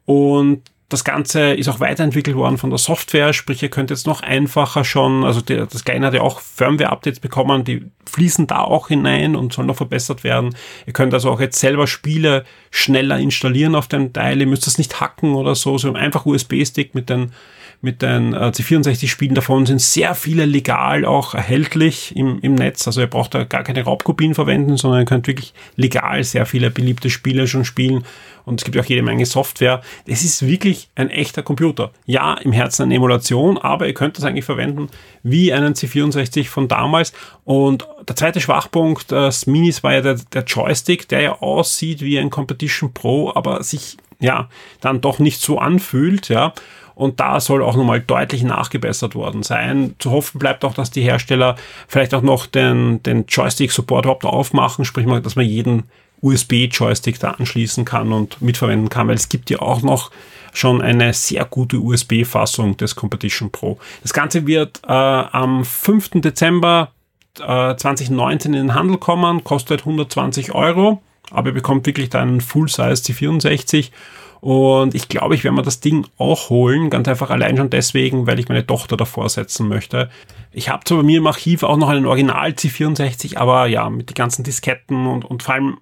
und 0.05 0.63
das 0.89 1.03
Ganze 1.03 1.53
ist 1.53 1.67
auch 1.67 1.81
weiterentwickelt 1.81 2.37
worden 2.37 2.57
von 2.57 2.69
der 2.69 2.79
Software, 2.79 3.33
sprich 3.33 3.61
ihr 3.61 3.69
könnt 3.69 3.89
jetzt 3.89 4.07
noch 4.07 4.21
einfacher 4.21 4.85
schon, 4.85 5.25
also 5.25 5.41
der, 5.41 5.65
das 5.65 5.83
Kleine 5.83 6.07
hat 6.07 6.13
ja 6.13 6.21
auch 6.21 6.39
Firmware-Updates 6.39 7.19
bekommen, 7.19 7.65
die 7.65 7.85
fließen 8.09 8.47
da 8.47 8.61
auch 8.61 8.87
hinein 8.87 9.35
und 9.35 9.51
sollen 9.51 9.67
noch 9.67 9.75
verbessert 9.75 10.23
werden. 10.23 10.55
Ihr 10.85 10.93
könnt 10.93 11.13
also 11.13 11.29
auch 11.29 11.41
jetzt 11.41 11.59
selber 11.59 11.87
Spiele 11.87 12.45
schneller 12.71 13.19
installieren 13.19 13.75
auf 13.75 13.89
dem 13.89 14.13
Teil, 14.13 14.39
ihr 14.39 14.47
müsst 14.47 14.65
das 14.65 14.77
nicht 14.77 15.01
hacken 15.01 15.33
oder 15.33 15.55
so, 15.55 15.77
so 15.77 15.91
einfach 15.93 16.25
USB-Stick 16.25 16.95
mit 16.95 17.09
den 17.09 17.33
mit 17.81 18.01
den 18.01 18.33
äh, 18.33 18.37
C64-Spielen 18.37 19.35
davon 19.35 19.65
sind 19.65 19.81
sehr 19.81 20.15
viele 20.15 20.45
legal 20.45 21.05
auch 21.05 21.35
erhältlich 21.35 22.15
im, 22.15 22.39
im 22.39 22.55
Netz. 22.55 22.87
Also 22.87 23.01
ihr 23.01 23.07
braucht 23.07 23.35
da 23.35 23.43
gar 23.43 23.63
keine 23.63 23.83
Raubkopien 23.83 24.33
verwenden, 24.33 24.77
sondern 24.77 25.01
ihr 25.01 25.05
könnt 25.05 25.27
wirklich 25.27 25.53
legal 25.75 26.23
sehr 26.23 26.45
viele 26.45 26.71
beliebte 26.71 27.09
Spiele 27.09 27.47
schon 27.47 27.65
spielen. 27.65 28.03
Und 28.45 28.61
es 28.61 28.65
gibt 28.65 28.77
auch 28.79 28.85
jede 28.85 29.03
Menge 29.03 29.25
Software. 29.25 29.81
Es 30.05 30.23
ist 30.23 30.47
wirklich 30.47 30.89
ein 30.95 31.09
echter 31.09 31.43
Computer. 31.43 31.91
Ja, 32.05 32.35
im 32.35 32.53
Herzen 32.53 32.83
eine 32.83 32.95
Emulation, 32.95 33.57
aber 33.57 33.87
ihr 33.87 33.93
könnt 33.93 34.17
das 34.17 34.23
eigentlich 34.23 34.45
verwenden 34.45 34.87
wie 35.21 35.51
einen 35.51 35.73
C64 35.73 36.47
von 36.47 36.67
damals. 36.67 37.11
Und 37.43 37.85
der 38.07 38.15
zweite 38.15 38.39
Schwachpunkt 38.39 39.11
des 39.11 39.47
Minis 39.47 39.83
war 39.83 39.93
ja 39.93 40.01
der, 40.01 40.15
der 40.33 40.43
Joystick, 40.45 41.09
der 41.09 41.21
ja 41.21 41.41
aussieht 41.41 42.01
wie 42.01 42.17
ein 42.17 42.29
Competition 42.29 42.93
Pro, 42.93 43.33
aber 43.35 43.61
sich 43.63 43.97
ja 44.19 44.49
dann 44.81 45.01
doch 45.01 45.19
nicht 45.19 45.41
so 45.41 45.59
anfühlt, 45.59 46.29
ja. 46.29 46.53
Und 46.97 47.19
da 47.19 47.39
soll 47.39 47.61
auch 47.61 47.75
nochmal 47.75 48.01
deutlich 48.01 48.41
nachgebessert 48.41 49.13
worden 49.13 49.43
sein. 49.43 49.93
Zu 49.99 50.09
hoffen 50.09 50.39
bleibt 50.39 50.65
auch, 50.65 50.73
dass 50.73 50.89
die 50.89 51.03
Hersteller 51.03 51.55
vielleicht 51.87 52.15
auch 52.15 52.23
noch 52.23 52.47
den, 52.47 53.03
den 53.03 53.27
Joystick-Support 53.27 54.05
überhaupt 54.05 54.25
aufmachen, 54.25 54.83
sprich 54.83 55.05
mal, 55.05 55.21
dass 55.21 55.35
man 55.35 55.45
jeden 55.45 55.83
USB-Joystick 56.21 57.19
da 57.19 57.31
anschließen 57.31 57.85
kann 57.85 58.11
und 58.11 58.41
mitverwenden 58.41 58.89
kann, 58.89 59.07
weil 59.07 59.15
es 59.15 59.29
gibt 59.29 59.51
ja 59.51 59.59
auch 59.59 59.83
noch 59.83 60.09
schon 60.53 60.81
eine 60.81 61.13
sehr 61.13 61.45
gute 61.45 61.77
USB-Fassung 61.77 62.77
des 62.77 62.95
Competition 62.95 63.51
Pro. 63.51 63.77
Das 64.01 64.11
Ganze 64.11 64.47
wird 64.47 64.81
äh, 64.83 64.91
am 64.91 65.63
5. 65.63 66.21
Dezember 66.21 66.93
äh, 67.39 67.75
2019 67.75 68.55
in 68.55 68.59
den 68.69 68.73
Handel 68.73 68.97
kommen, 68.97 69.43
kostet 69.43 69.81
120 69.81 70.55
Euro, 70.55 71.03
aber 71.29 71.49
ihr 71.49 71.53
bekommt 71.53 71.85
wirklich 71.85 72.09
da 72.09 72.23
einen 72.23 72.41
Full-Size 72.41 73.03
C64 73.03 73.91
und 74.39 74.93
ich 74.95 75.09
glaube, 75.09 75.35
ich 75.35 75.43
werde 75.43 75.55
mir 75.55 75.63
das 75.63 75.79
Ding 75.79 76.05
auch 76.17 76.49
holen, 76.49 76.89
ganz 76.89 77.07
einfach 77.07 77.29
allein 77.29 77.57
schon 77.57 77.69
deswegen, 77.69 78.27
weil 78.27 78.39
ich 78.39 78.49
meine 78.49 78.65
Tochter 78.65 78.97
davor 78.97 79.29
setzen 79.29 79.67
möchte. 79.67 80.09
Ich 80.51 80.69
habe 80.69 80.83
zwar 80.83 80.97
bei 80.99 81.03
mir 81.03 81.17
im 81.17 81.27
Archiv 81.27 81.63
auch 81.63 81.77
noch 81.77 81.89
einen 81.89 82.05
Original 82.05 82.51
C64, 82.51 83.37
aber 83.37 83.67
ja, 83.67 83.89
mit 83.89 84.09
den 84.09 84.15
ganzen 84.15 84.43
Disketten 84.43 85.07
und, 85.07 85.25
und 85.25 85.43
vor 85.43 85.55
allem 85.55 85.77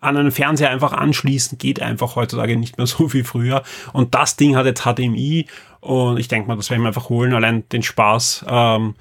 an 0.00 0.16
einen 0.16 0.30
Fernseher 0.30 0.70
einfach 0.70 0.92
anschließen 0.92 1.58
geht 1.58 1.82
einfach 1.82 2.14
heutzutage 2.14 2.56
nicht 2.56 2.78
mehr 2.78 2.86
so 2.88 3.12
wie 3.12 3.22
früher. 3.22 3.62
Und 3.92 4.14
das 4.14 4.36
Ding 4.36 4.56
hat 4.56 4.66
jetzt 4.66 4.82
HDMI 4.82 5.46
und 5.80 6.18
ich 6.18 6.28
denke 6.28 6.48
mal, 6.48 6.56
das 6.56 6.70
werde 6.70 6.80
ich 6.80 6.82
mir 6.82 6.88
einfach 6.88 7.08
holen, 7.08 7.32
allein 7.32 7.68
den 7.70 7.82
Spaß 7.82 8.46
ähm, 8.48 8.94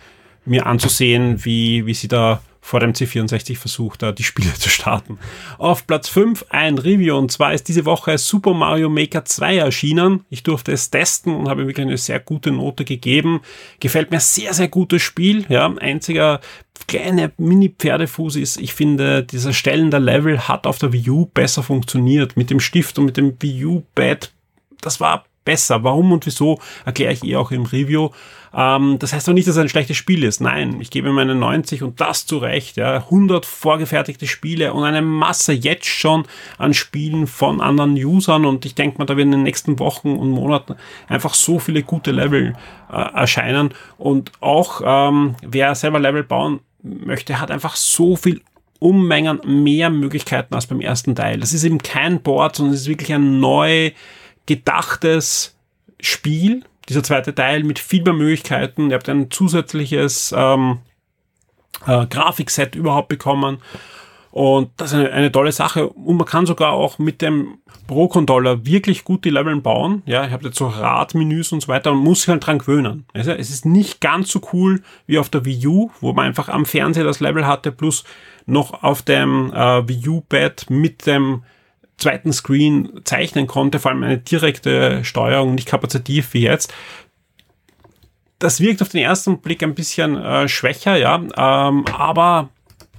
mir 0.46 0.66
anzusehen, 0.66 1.44
wie, 1.44 1.86
wie 1.86 1.94
sie 1.94 2.08
da 2.08 2.42
vor 2.68 2.82
dem 2.82 2.92
C64 2.92 3.56
versucht, 3.56 4.04
da 4.04 4.12
die 4.12 4.24
Spiele 4.24 4.54
zu 4.60 4.70
starten. 4.70 5.20
Auf 5.58 5.88
Platz 5.88 6.10
5 6.10 6.48
ein 6.50 6.78
Review 6.78 7.16
und 7.16 7.32
zwar 7.32 7.54
ist 7.54 7.70
diese 7.70 7.86
Woche 7.86 8.18
Super 8.18 8.54
Mario 8.54 8.90
Maker 8.90 9.24
2 9.24 9.58
erschienen. 9.58 10.26
Ich 10.30 10.44
durfte 10.44 10.74
es 10.74 10.90
testen 10.90 11.34
und 11.34 11.48
habe 11.48 11.66
wirklich 11.66 11.88
eine 11.88 11.98
sehr 11.98 12.20
gute 12.20 12.52
Note 12.52 12.84
gegeben. 12.84 13.40
Gefällt 13.80 14.12
mir 14.12 14.20
sehr, 14.20 14.54
sehr 14.54 14.68
gutes 14.68 15.02
Spiel. 15.02 15.46
Ja, 15.48 15.74
einziger 15.78 16.42
kleine 16.88 17.32
Mini-Pferdefuß 17.38 18.36
ist, 18.36 18.58
ich 18.58 18.74
finde, 18.74 19.24
dieser 19.24 19.54
Stellen 19.54 19.90
der 19.90 20.02
Level 20.02 20.48
hat 20.48 20.68
auf 20.68 20.78
der 20.78 20.92
Wii 20.92 21.10
U 21.10 21.26
besser 21.26 21.64
funktioniert. 21.64 22.36
Mit 22.36 22.50
dem 22.50 22.60
Stift 22.60 23.00
und 23.00 23.06
mit 23.06 23.16
dem 23.16 23.38
Wii 23.40 23.66
U-Pad. 23.66 24.34
Das 24.82 25.00
war 25.00 25.26
besser. 25.48 25.82
Warum 25.86 26.12
und 26.12 26.26
wieso 26.26 26.60
erkläre 26.86 27.14
ich 27.14 27.24
eh 27.24 27.38
auch 27.38 27.52
im 27.52 27.64
Review. 27.64 28.10
Ähm, 28.54 28.98
das 29.00 29.14
heißt 29.14 29.28
doch 29.28 29.34
nicht, 29.34 29.48
dass 29.48 29.56
es 29.56 29.62
ein 29.62 29.70
schlechtes 29.70 29.96
Spiel 29.96 30.26
ist. 30.26 30.42
Nein, 30.42 30.82
ich 30.82 30.90
gebe 30.90 31.14
meine 31.14 31.36
90 31.36 31.84
und 31.84 32.02
das 32.02 32.26
zu 32.26 32.38
Recht. 32.38 32.76
Ja. 32.76 32.98
100 32.98 33.46
vorgefertigte 33.46 34.28
Spiele 34.28 34.74
und 34.74 34.84
eine 34.84 35.02
Masse 35.02 35.54
jetzt 35.54 35.86
schon 35.86 36.26
an 36.58 36.74
Spielen 36.74 37.28
von 37.28 37.62
anderen 37.62 37.94
Usern 37.94 38.46
und 38.46 38.66
ich 38.66 38.76
denke 38.76 38.98
mal, 38.98 39.06
da 39.06 39.16
werden 39.16 39.32
in 39.32 39.40
den 39.40 39.44
nächsten 39.44 39.80
Wochen 39.80 40.18
und 40.18 40.32
Monaten 40.32 40.76
einfach 41.08 41.34
so 41.34 41.60
viele 41.60 41.82
gute 41.82 42.12
Level 42.12 42.56
äh, 42.92 42.96
erscheinen 42.96 43.74
und 43.98 44.34
auch 44.42 44.82
ähm, 44.84 45.36
wer 45.42 45.74
selber 45.76 46.00
Level 46.00 46.24
bauen 46.24 46.60
möchte, 46.84 47.40
hat 47.40 47.52
einfach 47.52 47.78
so 47.78 48.18
viel 48.18 48.42
Ummengen 48.80 49.40
mehr 49.46 49.90
Möglichkeiten 49.90 50.54
als 50.54 50.68
beim 50.68 50.82
ersten 50.82 51.16
Teil. 51.16 51.40
Das 51.40 51.54
ist 51.54 51.64
eben 51.64 51.80
kein 51.80 52.22
Board, 52.22 52.58
sondern 52.58 52.76
es 52.76 52.82
ist 52.82 52.88
wirklich 52.90 53.14
ein 53.14 53.40
neu 53.40 53.92
gedachtes 54.48 55.56
Spiel, 56.00 56.64
dieser 56.90 57.04
zweite 57.04 57.36
Teil 57.36 57.64
mit 57.64 57.80
viel 57.80 58.04
mehr 58.04 58.14
Möglichkeiten. 58.14 58.90
Ihr 58.90 58.96
habt 58.96 59.10
ein 59.10 59.30
zusätzliches 59.30 60.34
ähm, 60.36 60.80
äh, 61.86 62.06
Grafikset 62.08 62.76
überhaupt 62.76 63.10
bekommen. 63.10 63.60
Und 64.32 64.70
das 64.78 64.92
ist 64.92 65.00
eine, 65.00 65.12
eine, 65.12 65.32
tolle 65.32 65.52
Sache. 65.52 65.90
Und 65.90 66.18
man 66.18 66.28
kann 66.28 66.46
sogar 66.46 66.74
auch 66.74 67.00
mit 67.00 67.22
dem 67.22 67.58
Pro-Controller 67.88 68.66
wirklich 68.66 69.04
gut 69.04 69.26
die 69.26 69.30
Leveln 69.30 69.64
bauen. 69.64 70.04
Ja, 70.06 70.26
ich 70.26 70.32
habe 70.32 70.46
jetzt 70.46 70.58
so 70.58 70.68
Radmenüs 70.68 71.52
und 71.52 71.62
so 71.62 71.70
weiter 71.70 71.92
und 71.92 72.00
muss 72.00 72.22
sich 72.22 72.30
halt 72.30 72.46
dran 72.46 72.60
gewöhnen. 72.60 73.06
Also 73.14 73.32
es 73.32 73.50
ist 73.50 73.66
nicht 73.66 74.00
ganz 74.00 74.30
so 74.30 74.42
cool 74.54 74.84
wie 75.08 75.18
auf 75.18 75.30
der 75.30 75.46
Wii 75.46 75.68
U, 75.68 75.92
wo 76.02 76.14
man 76.14 76.26
einfach 76.26 76.50
am 76.50 76.66
Fernseher 76.66 77.04
das 77.04 77.20
Level 77.20 77.48
hatte, 77.48 77.72
plus 77.72 78.04
noch 78.46 78.84
auf 78.84 79.02
dem 79.02 79.52
äh, 79.54 79.88
Wii 79.88 80.08
U-Pad 80.08 80.70
mit 80.70 81.08
dem 81.08 81.44
zweiten 81.98 82.32
Screen 82.34 83.02
zeichnen 83.04 83.48
konnte, 83.48 83.80
vor 83.80 83.92
allem 83.92 84.04
eine 84.04 84.18
direkte 84.18 85.04
Steuerung, 85.04 85.56
nicht 85.56 85.68
kapazitiv 85.68 86.34
wie 86.34 86.42
jetzt. 86.42 86.74
Das 88.40 88.62
wirkt 88.62 88.82
auf 88.82 88.90
den 88.90 89.02
ersten 89.02 89.40
Blick 89.40 89.64
ein 89.64 89.74
bisschen 89.74 90.16
äh, 90.16 90.48
schwächer, 90.48 90.96
ja, 90.96 91.16
ähm, 91.16 91.86
aber 91.86 92.50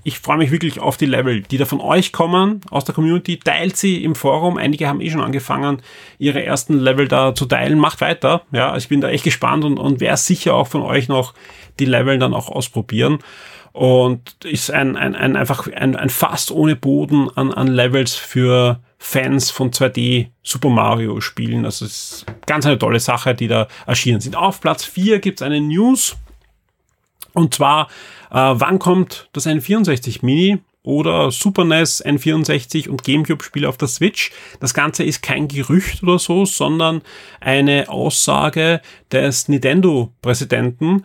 ich 0.02 0.20
freue 0.20 0.38
mich 0.38 0.50
wirklich 0.50 0.80
auf 0.80 0.96
die 0.96 1.06
Level, 1.06 1.42
die 1.42 1.58
da 1.58 1.64
von 1.64 1.80
euch 1.80 2.12
kommen, 2.12 2.62
aus 2.70 2.84
der 2.84 2.94
Community. 2.94 3.38
Teilt 3.38 3.76
sie 3.76 4.02
im 4.02 4.14
Forum. 4.14 4.56
Einige 4.56 4.88
haben 4.88 5.02
eh 5.02 5.10
schon 5.10 5.20
angefangen, 5.20 5.82
ihre 6.18 6.42
ersten 6.42 6.78
Level 6.78 7.08
da 7.08 7.34
zu 7.34 7.44
teilen. 7.44 7.78
Macht 7.78 8.00
weiter. 8.00 8.42
Ja, 8.50 8.74
ich 8.76 8.88
bin 8.88 9.02
da 9.02 9.10
echt 9.10 9.24
gespannt 9.24 9.64
und, 9.64 9.78
und 9.78 10.00
werde 10.00 10.16
sicher 10.16 10.54
auch 10.54 10.66
von 10.66 10.80
euch 10.80 11.08
noch 11.08 11.34
die 11.78 11.84
Level 11.84 12.18
dann 12.18 12.32
auch 12.32 12.48
ausprobieren 12.48 13.18
und 13.72 14.44
ist 14.44 14.70
ein, 14.70 14.96
ein, 14.96 15.14
ein 15.14 15.36
einfach 15.36 15.68
ein, 15.68 15.94
ein 15.94 16.10
fast 16.10 16.50
ohne 16.50 16.74
Boden 16.74 17.28
an, 17.36 17.52
an 17.52 17.68
Levels 17.68 18.14
für 18.14 18.80
Fans 18.98 19.50
von 19.50 19.70
2D 19.70 20.28
Super 20.42 20.68
Mario 20.68 21.20
Spielen. 21.20 21.64
Also 21.64 21.84
es 21.86 21.92
ist 21.92 22.26
ganz 22.46 22.66
eine 22.66 22.78
tolle 22.78 23.00
Sache, 23.00 23.34
die 23.34 23.48
da 23.48 23.68
erschienen 23.86 24.20
sind. 24.20 24.36
Auf 24.36 24.60
Platz 24.60 24.84
4 24.84 25.20
gibt 25.20 25.40
es 25.40 25.46
eine 25.46 25.60
News. 25.60 26.16
Und 27.32 27.54
zwar, 27.54 27.86
äh, 28.30 28.34
wann 28.34 28.78
kommt 28.78 29.28
das 29.32 29.46
N64 29.46 30.18
Mini 30.22 30.58
oder 30.82 31.30
Super 31.30 31.64
NES, 31.64 32.04
N64 32.04 32.88
und 32.88 33.04
GameCube 33.04 33.44
Spiele 33.44 33.68
auf 33.68 33.76
der 33.76 33.88
Switch? 33.88 34.32
Das 34.60 34.74
Ganze 34.74 35.04
ist 35.04 35.22
kein 35.22 35.46
Gerücht 35.46 36.02
oder 36.02 36.18
so, 36.18 36.44
sondern 36.44 37.02
eine 37.40 37.88
Aussage 37.88 38.80
des 39.12 39.48
Nintendo-Präsidenten 39.48 41.04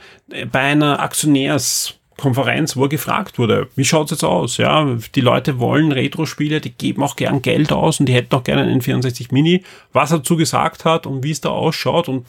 bei 0.52 0.60
einer 0.60 1.00
Aktionärs- 1.00 2.00
Konferenz, 2.18 2.76
wo 2.76 2.84
er 2.84 2.90
gefragt 2.90 3.40
wurde, 3.40 3.68
wie 3.76 3.86
schaut's 3.86 4.12
jetzt 4.12 4.24
aus? 4.24 4.58
Ja, 4.58 4.98
die 5.16 5.22
Leute 5.22 5.60
wollen 5.60 5.92
Retro-Spiele, 5.92 6.62
die 6.62 6.72
geben 6.72 7.04
auch 7.04 7.16
gern 7.16 7.42
Geld 7.42 7.72
aus 7.72 8.00
und 8.00 8.08
die 8.08 8.14
hätten 8.14 8.36
auch 8.36 8.44
gerne 8.44 8.64
einen 8.64 8.82
N64 8.82 9.28
Mini. 9.32 9.64
Was 9.92 10.12
er 10.12 10.18
dazu 10.20 10.38
gesagt 10.38 10.86
hat 10.86 11.06
und 11.08 11.24
wie 11.24 11.32
es 11.32 11.42
da 11.42 11.50
ausschaut 11.50 12.10
und 12.10 12.26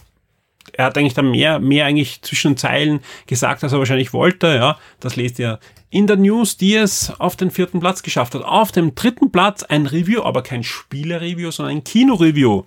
er 0.73 0.87
hat 0.87 0.97
eigentlich 0.97 1.15
dann 1.15 1.31
mehr, 1.31 1.59
mehr 1.59 1.85
eigentlich 1.85 2.23
zwischen 2.23 2.53
den 2.53 2.57
Zeilen 2.57 3.01
gesagt, 3.27 3.63
als 3.63 3.73
er 3.73 3.79
wahrscheinlich 3.79 4.13
wollte, 4.13 4.47
ja. 4.49 4.79
Das 4.99 5.17
lest 5.17 5.39
ihr 5.39 5.61
in 5.91 6.07
der 6.07 6.17
News, 6.17 6.57
die 6.57 6.75
es 6.75 7.13
auf 7.21 7.37
den 7.37 7.51
vierten 7.51 7.81
Platz 7.81 8.03
geschafft 8.03 8.35
hat. 8.35 8.43
Auf 8.43 8.73
dem 8.73 8.95
dritten 8.95 9.31
Platz 9.31 9.63
ein 9.63 9.87
Review, 9.87 10.23
aber 10.23 10.43
kein 10.43 10.65
Spiele-Review, 10.65 11.51
sondern 11.51 11.77
ein 11.77 11.85
Kino-Review. 11.85 12.65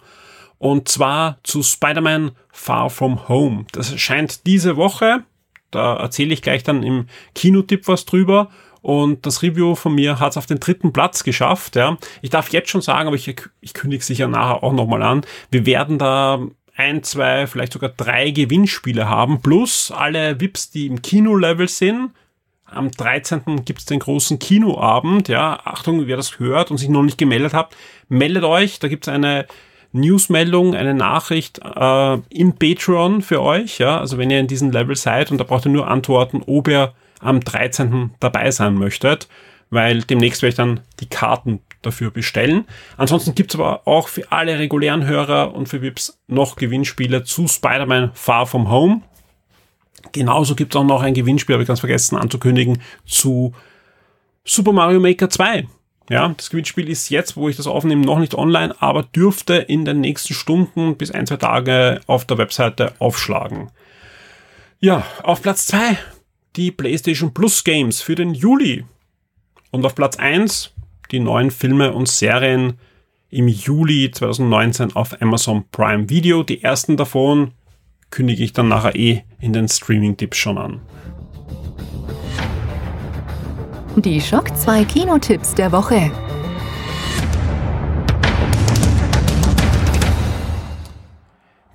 Und 0.60 0.88
zwar 0.88 1.38
zu 1.44 1.64
Spider-Man 1.64 2.32
Far 2.52 2.90
From 2.90 3.28
Home. 3.28 3.66
Das 3.74 3.92
erscheint 3.92 4.46
diese 4.46 4.78
Woche 4.78 5.24
da 5.72 5.96
erzähle 5.98 6.34
ich 6.34 6.42
gleich 6.42 6.64
dann 6.64 6.84
im 6.84 7.08
Kinotipp 7.36 7.88
was 7.88 8.06
drüber. 8.06 8.50
Und 8.82 9.26
das 9.26 9.42
Review 9.42 9.76
von 9.76 9.96
mir 9.96 10.20
hat 10.20 10.32
es 10.32 10.38
auf 10.38 10.46
den 10.46 10.60
dritten 10.60 10.94
Platz 10.94 11.24
geschafft. 11.24 11.76
Ja. 11.76 11.98
Ich 12.22 12.30
darf 12.30 12.54
jetzt 12.54 12.70
schon 12.70 12.82
sagen, 12.82 13.08
aber 13.08 13.16
ich, 13.16 13.36
ich 13.60 13.74
kündige 13.74 14.04
sicher 14.04 14.28
nachher 14.28 14.64
auch 14.64 14.74
nochmal 14.74 15.04
an. 15.04 15.26
Wir 15.52 15.66
werden 15.66 15.98
da 15.98 16.40
ein, 16.78 17.04
zwei, 17.04 17.48
vielleicht 17.48 17.74
sogar 17.74 17.90
drei 17.90 18.30
Gewinnspiele 18.30 19.10
haben, 19.10 19.42
plus 19.42 19.92
alle 19.92 20.40
VIPs, 20.40 20.70
die 20.70 20.86
im 20.86 21.02
Kino-Level 21.02 21.68
sind. 21.68 22.12
am 22.66 22.92
13. 22.92 23.66
gibt's 23.66 23.86
den 23.86 24.00
großen 24.00 24.40
Kinoabend. 24.40 25.28
Ja, 25.28 25.60
Achtung, 25.66 26.06
wer 26.06 26.18
das 26.18 26.40
hört 26.40 26.70
und 26.70 26.78
sich 26.78 26.90
noch 26.90 27.04
nicht 27.04 27.18
gemeldet 27.18 27.54
hat, 27.54 27.76
meldet 28.10 28.44
euch. 28.44 28.80
Da 28.80 28.88
gibt's 28.88 29.08
eine 29.08 29.48
Newsmeldung, 30.00 30.76
eine 30.76 30.94
Nachricht 30.94 31.60
äh, 31.60 32.14
im 32.30 32.54
Patreon 32.54 33.22
für 33.22 33.42
euch. 33.42 33.80
Ja, 33.80 34.00
also 34.00 34.18
wenn 34.18 34.32
ihr 34.32 34.40
in 34.40 34.48
diesem 34.48 34.72
Level 34.72 34.96
seid 34.96 35.32
und 35.32 35.38
da 35.38 35.44
braucht 35.44 35.66
ihr 35.66 35.72
nur 35.72 35.88
antworten, 35.88 36.42
ob 36.46 36.68
ihr 36.68 36.94
am 37.20 37.40
13. 37.40 38.12
dabei 38.20 38.52
sein 38.52 38.76
möchtet, 38.76 39.28
weil 39.70 40.02
demnächst 40.02 40.42
werde 40.42 40.50
ich 40.50 40.56
dann 40.56 40.80
die 41.00 41.08
Karten 41.08 41.60
dafür 41.82 42.12
bestellen. 42.12 42.66
Ansonsten 42.98 43.36
gibt's 43.36 43.56
aber 43.56 43.88
auch 43.88 44.08
für 44.08 44.32
alle 44.32 44.60
regulären 44.60 45.06
Hörer 45.06 45.54
und 45.54 45.68
für 45.68 45.82
VIPs 45.82 46.20
noch 46.28 46.56
Gewinnspiele 46.56 47.24
zu 47.24 47.48
Spider-Man 47.48 48.12
Far 48.14 48.46
From 48.46 48.70
Home. 48.70 49.02
Genauso 50.12 50.56
gibt 50.56 50.74
es 50.74 50.80
auch 50.80 50.86
noch 50.86 51.02
ein 51.02 51.14
Gewinnspiel, 51.14 51.54
habe 51.54 51.64
ich 51.64 51.68
ganz 51.68 51.80
vergessen 51.80 52.18
anzukündigen, 52.18 52.82
zu 53.06 53.54
Super 54.46 54.72
Mario 54.72 55.00
Maker 55.00 55.30
2. 55.30 55.68
Ja, 56.10 56.30
das 56.30 56.50
Gewinnspiel 56.50 56.90
ist 56.90 57.10
jetzt, 57.10 57.36
wo 57.36 57.50
ich 57.50 57.58
das 57.58 57.68
aufnehme, 57.68 58.06
noch 58.06 58.20
nicht 58.20 58.34
online, 58.34 58.74
aber 58.82 59.04
dürfte 59.04 59.56
in 59.56 59.84
den 59.84 60.00
nächsten 60.00 60.34
Stunden 60.34 60.96
bis 60.96 61.12
ein, 61.12 61.28
zwei 61.28 61.38
Tage 61.38 62.00
auf 62.08 62.26
der 62.26 62.38
Webseite 62.38 62.94
aufschlagen. 63.00 63.70
Ja, 64.80 65.06
auf 65.24 65.42
Platz 65.42 65.66
2 65.68 65.98
die 66.56 66.72
PlayStation 66.72 67.34
Plus 67.34 67.64
Games 67.64 68.02
für 68.02 68.16
den 68.16 68.34
Juli. 68.34 68.86
Und 69.72 69.86
auf 69.86 69.96
Platz 69.96 70.18
1 70.18 70.74
die 71.12 71.20
neuen 71.20 71.52
Filme 71.52 71.94
und 71.94 72.08
Serien 72.10 72.80
im 73.30 73.48
Juli 73.48 74.12
2019 74.12 74.96
auf 74.96 75.22
Amazon 75.22 75.66
Prime 75.72 76.10
Video. 76.10 76.44
Die 76.44 76.64
ersten 76.64 76.98
davon 76.98 77.52
kündige 78.10 78.44
ich 78.44 78.54
dann 78.54 78.70
nachher 78.70 78.96
eh 78.96 79.24
in 79.40 79.54
den 79.54 79.68
Streaming-Tipps 79.68 80.38
schon 80.38 80.58
an. 80.58 80.82
Die 84.00 84.22
Schock 84.22 84.56
2 84.56 84.86
Kinotipps 84.86 85.56
der 85.56 85.72
Woche. 85.72 86.12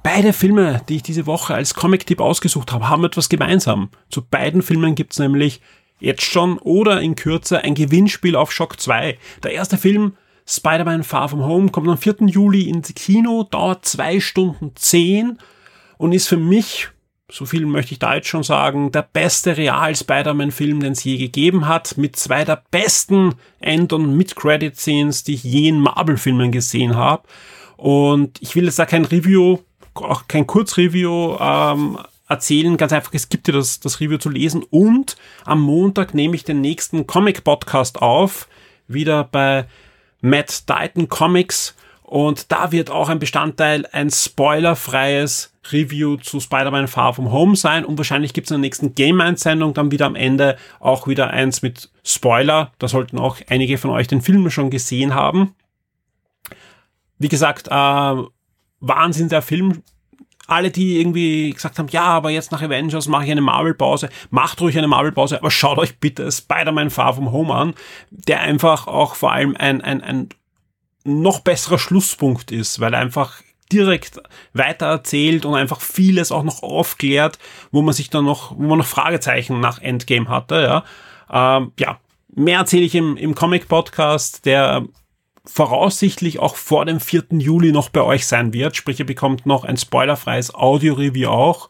Beide 0.05 0.33
Filme, 0.33 0.83
die 0.89 0.97
ich 0.97 1.03
diese 1.03 1.27
Woche 1.27 1.53
als 1.55 1.75
Comic-Tipp 1.75 2.21
ausgesucht 2.21 2.71
habe, 2.71 2.89
haben 2.89 3.05
etwas 3.05 3.29
gemeinsam. 3.29 3.91
Zu 4.09 4.23
beiden 4.23 4.63
Filmen 4.63 4.95
gibt 4.95 5.15
es 5.15 5.19
nämlich 5.19 5.61
jetzt 5.99 6.23
schon 6.23 6.59
oder 6.59 7.01
in 7.01 7.17
Kürze 7.17 7.65
ein 7.65 7.75
Gewinnspiel 7.75 8.37
auf 8.37 8.53
Shock 8.53 8.79
2. 8.79 9.19
Der 9.43 9.51
erste 9.51 9.77
Film, 9.77 10.13
Spider-Man 10.47 11.03
Far 11.03 11.29
From 11.29 11.45
Home, 11.45 11.71
kommt 11.71 11.89
am 11.89 11.99
4. 11.99 12.29
Juli 12.29 12.69
ins 12.69 12.95
Kino, 12.95 13.43
dauert 13.51 13.85
2 13.85 14.21
Stunden 14.21 14.71
10 14.77 15.39
und 15.99 16.13
ist 16.13 16.29
für 16.29 16.37
mich, 16.37 16.89
so 17.33 17.47
viel 17.47 17.65
möchte 17.65 17.93
ich 17.93 17.99
da 17.99 18.15
jetzt 18.15 18.29
schon 18.29 18.43
sagen, 18.43 18.93
der 18.93 19.09
beste 19.11 19.57
Real-Spider-Man-Film, 19.57 20.81
den 20.81 20.93
es 20.93 21.03
je 21.03 21.17
gegeben 21.17 21.67
hat, 21.67 21.97
mit 21.97 22.17
zwei 22.17 22.45
der 22.45 22.63
besten 22.71 23.35
End- 23.59 23.95
und 23.95 24.17
Mid-Credit-Scenes, 24.17 25.25
die 25.25 25.35
ich 25.35 25.45
je 25.45 25.69
in 25.69 25.81
Marvel-Filmen 25.81 26.53
gesehen 26.53 26.95
habe. 26.95 27.27
Und 27.79 28.41
ich 28.43 28.55
will 28.55 28.67
jetzt 28.67 28.79
da 28.79 28.85
kein 28.85 29.07
Review, 29.07 29.59
auch 29.95 30.29
kein 30.29 30.47
Kurzreview 30.47 31.37
ähm, 31.41 31.99
erzählen, 32.29 32.77
ganz 32.77 32.93
einfach, 32.93 33.15
es 33.15 33.31
gibt 33.31 33.47
dir 33.47 33.53
das, 33.53 33.81
das 33.81 34.01
Review 34.01 34.19
zu 34.19 34.29
lesen. 34.29 34.63
Und 34.69 35.17
am 35.47 35.63
Montag 35.63 36.13
nehme 36.13 36.37
ich 36.37 36.45
den 36.45 36.61
nächsten 36.61 37.07
Comic-Podcast 37.07 38.03
auf, 38.03 38.47
wieder 38.89 39.25
bei 39.25 39.67
Matt 40.21 40.69
Dighton 40.69 41.09
Comics 41.09 41.75
und 42.13 42.53
da 42.53 42.73
wird 42.73 42.91
auch 42.91 43.09
ein 43.09 43.19
Bestandteil 43.19 43.87
ein 43.91 44.11
spoilerfreies 44.11 45.55
Review 45.73 46.19
zu 46.19 46.41
Spider-Man 46.41 46.87
Far 46.87 47.15
From 47.15 47.33
Home 47.33 47.57
sein 47.57 47.87
und 47.87 47.97
wahrscheinlich 47.97 48.35
gibt 48.35 48.49
es 48.49 48.51
in 48.51 48.57
der 48.57 48.69
nächsten 48.69 48.95
Game 48.95 49.19
1 49.19 49.41
Sendung 49.41 49.73
dann 49.73 49.91
wieder 49.91 50.05
am 50.05 50.15
Ende 50.15 50.59
auch 50.79 51.07
wieder 51.07 51.31
eins 51.31 51.63
mit 51.63 51.91
Spoiler. 52.05 52.71
Da 52.79 52.87
sollten 52.87 53.19
auch 53.19 53.39
einige 53.49 53.79
von 53.79 53.89
euch 53.89 54.09
den 54.09 54.21
Film 54.21 54.51
schon 54.51 54.69
gesehen 54.69 55.15
haben. 55.15 55.55
Wie 57.19 57.31
gesagt, 57.31 57.69
äh, 57.69 58.15
Wahnsinn 58.81 59.31
der 59.31 59.41
Film. 59.41 59.83
Alle, 60.47 60.71
die 60.71 61.01
irgendwie 61.01 61.51
gesagt 61.51 61.79
haben, 61.79 61.89
ja, 61.93 62.05
aber 62.05 62.29
jetzt 62.29 62.53
nach 62.53 62.61
Avengers 62.61 63.09
mache 63.09 63.25
ich 63.25 63.31
eine 63.31 63.41
Marvel-Pause, 63.41 64.11
macht 64.29 64.61
ruhig 64.61 64.77
eine 64.77 64.89
Marvel-Pause, 64.89 65.39
aber 65.39 65.51
schaut 65.51 65.79
euch 65.79 65.99
bitte 65.99 66.31
Spider-Man 66.31 66.91
Far 66.91 67.15
From 67.15 67.33
Home 67.33 67.55
an, 67.55 67.75
der 68.11 68.41
einfach 68.41 68.87
auch 68.87 69.15
vor 69.15 69.33
allem 69.33 69.57
ein, 69.57 69.81
ein, 69.81 70.03
ein 70.03 70.29
noch 71.05 71.41
besserer 71.41 71.79
Schlusspunkt 71.79 72.51
ist, 72.51 72.81
weil 72.81 72.95
er 72.95 73.01
einfach 73.01 73.43
direkt 73.73 74.21
weiter 74.53 74.87
erzählt 74.87 75.45
und 75.45 75.55
einfach 75.55 75.81
vieles 75.81 76.31
auch 76.31 76.43
noch 76.43 76.63
aufklärt, 76.63 77.39
wo 77.71 77.83
man 77.83 77.95
sich 77.95 78.11
dann 78.11 78.25
noch, 78.25 78.53
wo 78.57 78.63
man 78.63 78.79
noch 78.79 78.87
Fragezeichen 78.87 79.61
nach 79.61 79.81
Endgame 79.81 80.29
hatte, 80.29 80.63
ja. 80.63 80.85
Ähm, 81.59 81.73
ja, 81.79 81.99
mehr 82.35 82.59
erzähle 82.59 82.85
ich 82.85 82.95
im, 82.95 83.17
im 83.17 83.35
Comic-Podcast, 83.35 84.45
der 84.45 84.85
voraussichtlich 85.45 86.39
auch 86.39 86.57
vor 86.57 86.85
dem 86.85 87.01
4. 87.01 87.25
Juli 87.31 87.73
noch 87.73 87.89
bei 87.89 88.03
euch 88.03 88.27
sein 88.27 88.53
wird. 88.53 88.77
Sprich, 88.77 89.01
ihr 89.01 89.07
bekommt 89.07 89.47
noch 89.47 89.65
ein 89.65 89.77
spoilerfreies 89.77 90.55
Audio-Review 90.55 91.29
auch 91.29 91.69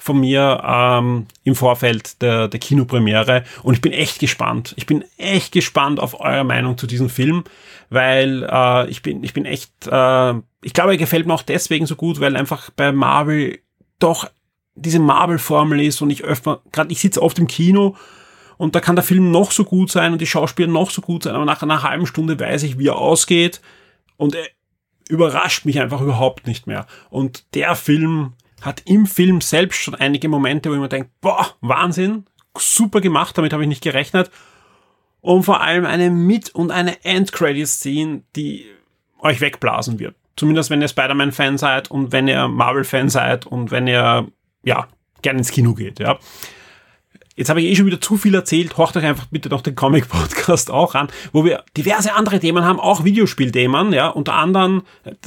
von 0.00 0.20
mir 0.20 0.62
ähm, 0.64 1.26
im 1.42 1.56
Vorfeld 1.56 2.22
der, 2.22 2.46
der 2.46 2.60
Kinopremiere 2.60 3.42
und 3.64 3.74
ich 3.74 3.80
bin 3.80 3.92
echt 3.92 4.20
gespannt. 4.20 4.72
Ich 4.76 4.86
bin 4.86 5.04
echt 5.18 5.52
gespannt 5.52 5.98
auf 5.98 6.20
eure 6.20 6.44
Meinung 6.44 6.78
zu 6.78 6.86
diesem 6.86 7.10
Film, 7.10 7.42
weil 7.90 8.48
äh, 8.48 8.88
ich 8.88 9.02
bin 9.02 9.24
ich 9.24 9.34
bin 9.34 9.44
echt 9.44 9.72
äh, 9.86 10.34
ich 10.62 10.72
glaube, 10.72 10.92
er 10.92 10.96
gefällt 10.96 11.26
mir 11.26 11.34
auch 11.34 11.42
deswegen 11.42 11.86
so 11.86 11.96
gut, 11.96 12.20
weil 12.20 12.36
einfach 12.36 12.70
bei 12.70 12.92
Marvel 12.92 13.58
doch 13.98 14.30
diese 14.76 15.00
Marvel-Formel 15.00 15.80
ist 15.80 16.00
und 16.00 16.10
ich 16.10 16.22
öfter, 16.22 16.60
gerade 16.70 16.92
ich 16.92 17.00
sitze 17.00 17.20
oft 17.20 17.38
im 17.40 17.48
Kino 17.48 17.96
und 18.56 18.76
da 18.76 18.80
kann 18.80 18.94
der 18.94 19.04
Film 19.04 19.32
noch 19.32 19.50
so 19.50 19.64
gut 19.64 19.90
sein 19.90 20.12
und 20.12 20.20
die 20.20 20.26
Schauspieler 20.26 20.68
noch 20.68 20.90
so 20.90 21.02
gut 21.02 21.24
sein, 21.24 21.34
aber 21.34 21.44
nach 21.44 21.62
einer 21.62 21.82
halben 21.82 22.06
Stunde 22.06 22.38
weiß 22.38 22.62
ich, 22.62 22.78
wie 22.78 22.86
er 22.86 22.96
ausgeht 22.96 23.60
und 24.16 24.36
er 24.36 24.46
überrascht 25.08 25.64
mich 25.64 25.80
einfach 25.80 26.00
überhaupt 26.00 26.46
nicht 26.46 26.66
mehr. 26.66 26.86
Und 27.10 27.54
der 27.54 27.74
Film 27.74 28.34
hat 28.60 28.82
im 28.86 29.06
Film 29.06 29.40
selbst 29.40 29.78
schon 29.78 29.94
einige 29.94 30.28
Momente, 30.28 30.70
wo 30.70 30.74
ich 30.74 30.80
mir 30.80 30.88
denke, 30.88 31.10
boah, 31.20 31.54
Wahnsinn, 31.60 32.24
super 32.56 33.00
gemacht, 33.00 33.38
damit 33.38 33.52
habe 33.52 33.62
ich 33.62 33.68
nicht 33.68 33.82
gerechnet. 33.82 34.30
Und 35.20 35.44
vor 35.44 35.60
allem 35.60 35.84
eine 35.84 36.10
Mit- 36.10 36.54
und 36.54 36.70
eine 36.70 37.04
End-Credit-Scene, 37.04 38.22
die 38.36 38.66
euch 39.20 39.40
wegblasen 39.40 39.98
wird. 39.98 40.14
Zumindest 40.36 40.70
wenn 40.70 40.80
ihr 40.80 40.88
Spider-Man-Fan 40.88 41.58
seid 41.58 41.90
und 41.90 42.12
wenn 42.12 42.28
ihr 42.28 42.46
Marvel-Fan 42.46 43.08
seid 43.08 43.46
und 43.46 43.70
wenn 43.70 43.86
ihr, 43.88 44.28
ja, 44.62 44.86
gerne 45.22 45.38
ins 45.38 45.50
Kino 45.50 45.74
geht, 45.74 45.98
ja. 45.98 46.18
Jetzt 47.38 47.50
habe 47.50 47.60
ich 47.60 47.66
eh 47.66 47.76
schon 47.76 47.86
wieder 47.86 48.00
zu 48.00 48.16
viel 48.16 48.34
erzählt. 48.34 48.76
Horcht 48.76 48.96
euch 48.96 49.04
einfach 49.04 49.26
bitte 49.26 49.48
noch 49.48 49.62
den 49.62 49.76
Comic-Podcast 49.76 50.72
auch 50.72 50.96
an, 50.96 51.06
wo 51.32 51.44
wir 51.44 51.62
diverse 51.76 52.14
andere 52.14 52.40
Themen 52.40 52.64
haben, 52.64 52.80
auch 52.80 53.04
Videospielthemen, 53.04 53.92
ja, 53.92 54.08
unter 54.08 54.34
anderem, 54.34 54.82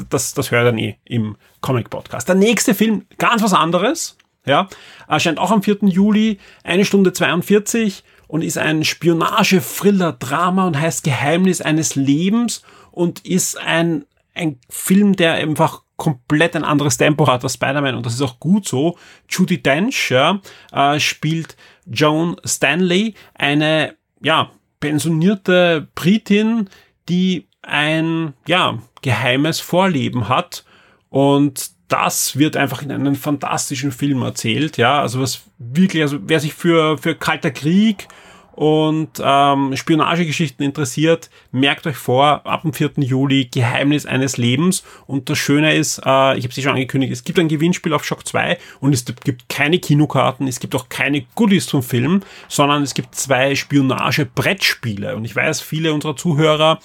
das, 0.10 0.34
das 0.34 0.52
hört 0.52 0.78
ihr 0.78 0.90
eh 0.90 0.96
im 1.06 1.38
Comic-Podcast. 1.62 2.28
Der 2.28 2.36
nächste 2.36 2.76
Film, 2.76 3.06
ganz 3.18 3.42
was 3.42 3.54
anderes, 3.54 4.18
ja, 4.46 4.68
erscheint 5.08 5.40
auch 5.40 5.52
am 5.52 5.64
4. 5.64 5.78
Juli, 5.84 6.38
eine 6.66 6.84
Stunde 6.84 7.14
42 7.14 8.04
und 8.28 8.44
ist 8.44 8.58
ein 8.58 8.84
Spionage-Thriller-Drama 8.84 10.68
und 10.68 10.78
heißt 10.78 11.06
Geheimnis 11.06 11.62
eines 11.62 11.96
Lebens 11.96 12.62
und 12.92 13.26
ist 13.26 13.58
ein 13.58 14.04
ein 14.34 14.60
Film, 14.70 15.16
der 15.16 15.34
einfach 15.34 15.82
komplett 15.98 16.56
ein 16.56 16.64
anderes 16.64 16.98
Tempo 16.98 17.28
hat 17.28 17.44
als 17.44 17.54
Spider-Man 17.54 17.96
und 17.96 18.06
das 18.06 18.16
ist 18.16 18.22
auch 18.22 18.40
gut 18.40 18.68
so. 18.68 18.98
Judy 19.30 19.62
Dench 19.62 20.10
ja, 20.10 20.40
äh, 20.72 21.00
spielt 21.00 21.56
Joan 21.86 22.36
Stanley, 22.46 23.16
eine 23.34 23.96
ja, 24.22 24.52
pensionierte 24.80 25.88
Britin, 25.96 26.70
die 27.10 27.48
ein 27.62 28.34
ja, 28.48 28.80
geheimes 29.02 29.60
Vorleben 29.60 30.30
hat. 30.30 30.66
Und 31.10 31.72
das 31.88 32.38
wird 32.38 32.56
einfach 32.56 32.82
in 32.82 32.92
einem 32.92 33.16
fantastischen 33.16 33.92
Film 33.92 34.22
erzählt, 34.22 34.78
ja, 34.78 35.02
also 35.02 35.20
was 35.20 35.42
wirklich, 35.58 36.02
also 36.02 36.20
wer 36.22 36.40
sich 36.40 36.54
für, 36.54 36.98
für 36.98 37.16
Kalter 37.16 37.52
Krieg 37.52 38.08
und 38.54 39.22
ähm, 39.24 39.76
Spionagegeschichten 39.76 40.66
interessiert, 40.66 41.30
merkt 41.52 41.88
euch 41.88 41.96
vor, 41.96 42.46
ab 42.46 42.64
dem 42.64 42.74
4. 42.74 42.92
Juli 42.98 43.46
Geheimnis 43.46 44.06
eines 44.06 44.38
Lebens. 44.38 44.84
Und 45.08 45.30
das 45.30 45.38
Schöne 45.38 45.74
ist, 45.76 46.00
äh, 46.00 46.38
ich 46.38 46.44
habe 46.44 46.50
es 46.50 46.62
schon 46.62 46.74
angekündigt, 46.74 47.14
es 47.14 47.24
gibt 47.24 47.40
ein 47.40 47.48
Gewinnspiel 47.48 47.94
auf 47.94 48.04
Shock 48.04 48.28
2 48.28 48.58
und 48.80 48.94
es 48.94 49.06
gibt 49.06 49.50
keine 49.50 49.80
Kinokarten, 49.80 50.48
es 50.48 50.60
gibt 50.60 50.76
auch 50.76 50.90
keine 50.90 51.22
Goodies 51.36 51.66
zum 51.66 51.84
Film, 51.84 52.22
sondern 52.48 52.84
es 52.84 52.94
gibt 52.94 53.16
zwei 53.16 53.56
Spionage-Brettspiele. 53.56 55.16
Und 55.16 55.26
ich 55.26 55.36
weiß, 55.36 55.62
viele 55.62 55.94
unserer 55.94 56.16
Zuhörer 56.16 56.80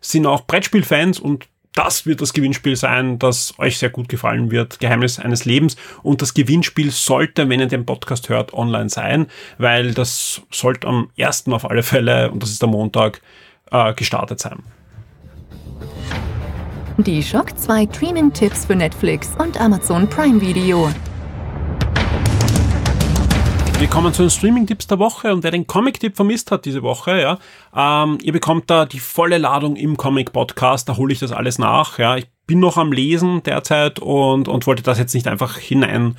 sind 0.00 0.26
auch 0.26 0.46
Brettspielfans 0.46 1.18
und 1.18 1.48
das 1.74 2.04
wird 2.06 2.20
das 2.20 2.32
Gewinnspiel 2.32 2.76
sein, 2.76 3.18
das 3.18 3.54
euch 3.58 3.78
sehr 3.78 3.90
gut 3.90 4.08
gefallen 4.08 4.50
wird. 4.50 4.80
Geheimnis 4.80 5.18
eines 5.18 5.44
Lebens. 5.44 5.76
Und 6.02 6.20
das 6.20 6.34
Gewinnspiel 6.34 6.90
sollte, 6.90 7.48
wenn 7.48 7.60
ihr 7.60 7.66
den 7.66 7.86
Podcast 7.86 8.28
hört, 8.28 8.52
online 8.52 8.88
sein, 8.88 9.26
weil 9.58 9.94
das 9.94 10.42
sollte 10.50 10.88
am 10.88 11.10
ersten 11.16 11.52
auf 11.52 11.68
alle 11.68 11.82
Fälle, 11.82 12.30
und 12.30 12.42
das 12.42 12.50
ist 12.50 12.62
der 12.62 12.68
Montag, 12.68 13.20
äh, 13.70 13.94
gestartet 13.94 14.40
sein. 14.40 14.62
Die 16.98 17.22
Shock 17.22 17.58
2 17.58 17.86
Streaming-Tipps 17.94 18.66
für 18.66 18.76
Netflix 18.76 19.30
und 19.38 19.58
Amazon 19.58 20.08
Prime 20.08 20.40
Video. 20.40 20.90
Wir 23.80 23.88
kommen 23.88 24.12
zu 24.12 24.22
den 24.22 24.28
Streaming-Tipps 24.28 24.88
der 24.88 24.98
Woche 24.98 25.32
und 25.32 25.42
wer 25.42 25.50
den 25.50 25.66
Comic-Tipp 25.66 26.14
vermisst 26.14 26.50
hat 26.50 26.66
diese 26.66 26.82
Woche, 26.82 27.18
ja, 27.18 27.38
ähm, 27.74 28.18
ihr 28.20 28.34
bekommt 28.34 28.68
da 28.68 28.84
die 28.84 29.00
volle 29.00 29.38
Ladung 29.38 29.74
im 29.76 29.96
Comic-Podcast, 29.96 30.86
da 30.86 30.98
hole 30.98 31.14
ich 31.14 31.18
das 31.18 31.32
alles 31.32 31.58
nach, 31.58 31.98
ja. 31.98 32.18
Ich 32.18 32.26
bin 32.46 32.60
noch 32.60 32.76
am 32.76 32.92
Lesen 32.92 33.42
derzeit 33.42 33.98
und, 33.98 34.48
und 34.48 34.66
wollte 34.66 34.82
das 34.82 34.98
jetzt 34.98 35.14
nicht 35.14 35.26
einfach 35.26 35.56
hinein 35.56 36.18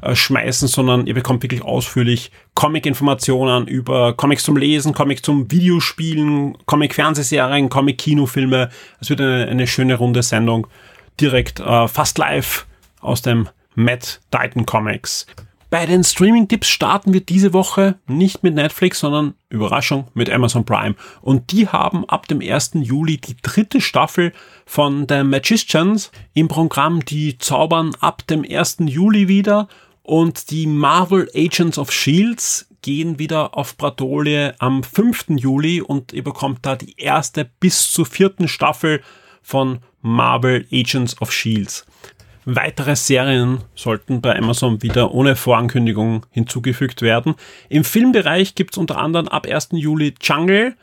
äh, 0.00 0.16
schmeißen, 0.16 0.66
sondern 0.66 1.06
ihr 1.06 1.14
bekommt 1.14 1.44
wirklich 1.44 1.62
ausführlich 1.62 2.32
Comic-Informationen 2.54 3.68
über 3.68 4.14
Comics 4.14 4.42
zum 4.42 4.56
Lesen, 4.56 4.92
Comics 4.92 5.22
zum 5.22 5.52
Videospielen, 5.52 6.58
Comic-Fernsehserien, 6.66 7.68
Comic-Kinofilme. 7.68 8.70
Es 9.00 9.08
wird 9.08 9.20
eine, 9.20 9.46
eine 9.46 9.68
schöne 9.68 9.94
runde 9.94 10.24
Sendung 10.24 10.66
direkt 11.20 11.60
äh, 11.60 11.86
fast 11.86 12.18
live 12.18 12.66
aus 13.00 13.22
dem 13.22 13.48
Matt 13.76 14.20
Titan 14.32 14.66
Comics. 14.66 15.26
Bei 15.70 15.84
den 15.84 16.02
Streaming-Tipps 16.02 16.66
starten 16.66 17.12
wir 17.12 17.20
diese 17.20 17.52
Woche 17.52 17.98
nicht 18.06 18.42
mit 18.42 18.54
Netflix, 18.54 19.00
sondern 19.00 19.34
Überraschung 19.50 20.08
mit 20.14 20.30
Amazon 20.30 20.64
Prime. 20.64 20.94
Und 21.20 21.52
die 21.52 21.68
haben 21.68 22.08
ab 22.08 22.26
dem 22.26 22.40
1. 22.40 22.70
Juli 22.74 23.18
die 23.18 23.36
dritte 23.36 23.82
Staffel 23.82 24.32
von 24.64 25.06
The 25.06 25.24
Magicians 25.24 26.10
im 26.32 26.48
Programm. 26.48 27.04
Die 27.04 27.36
zaubern 27.36 27.94
ab 28.00 28.26
dem 28.28 28.46
1. 28.48 28.78
Juli 28.86 29.28
wieder 29.28 29.68
und 30.02 30.50
die 30.50 30.66
Marvel 30.66 31.28
Agents 31.34 31.76
of 31.76 31.92
Shields 31.92 32.66
gehen 32.80 33.18
wieder 33.18 33.54
auf 33.54 33.76
Bratole 33.76 34.54
am 34.60 34.82
5. 34.82 35.26
Juli 35.36 35.82
und 35.82 36.14
ihr 36.14 36.24
bekommt 36.24 36.64
da 36.64 36.76
die 36.76 36.94
erste 36.96 37.44
bis 37.44 37.92
zur 37.92 38.06
vierten 38.06 38.48
Staffel 38.48 39.02
von 39.42 39.80
Marvel 40.00 40.66
Agents 40.72 41.20
of 41.20 41.30
Shields. 41.30 41.84
Weitere 42.50 42.96
Serien 42.96 43.60
sollten 43.74 44.22
bei 44.22 44.34
Amazon 44.34 44.82
wieder 44.82 45.12
ohne 45.12 45.36
Vorankündigung 45.36 46.24
hinzugefügt 46.30 47.02
werden. 47.02 47.34
Im 47.68 47.84
Filmbereich 47.84 48.54
gibt's 48.54 48.78
unter 48.78 48.96
anderem 48.96 49.28
ab 49.28 49.46
1. 49.46 49.68
Juli 49.72 50.14
Jungle, 50.22 50.74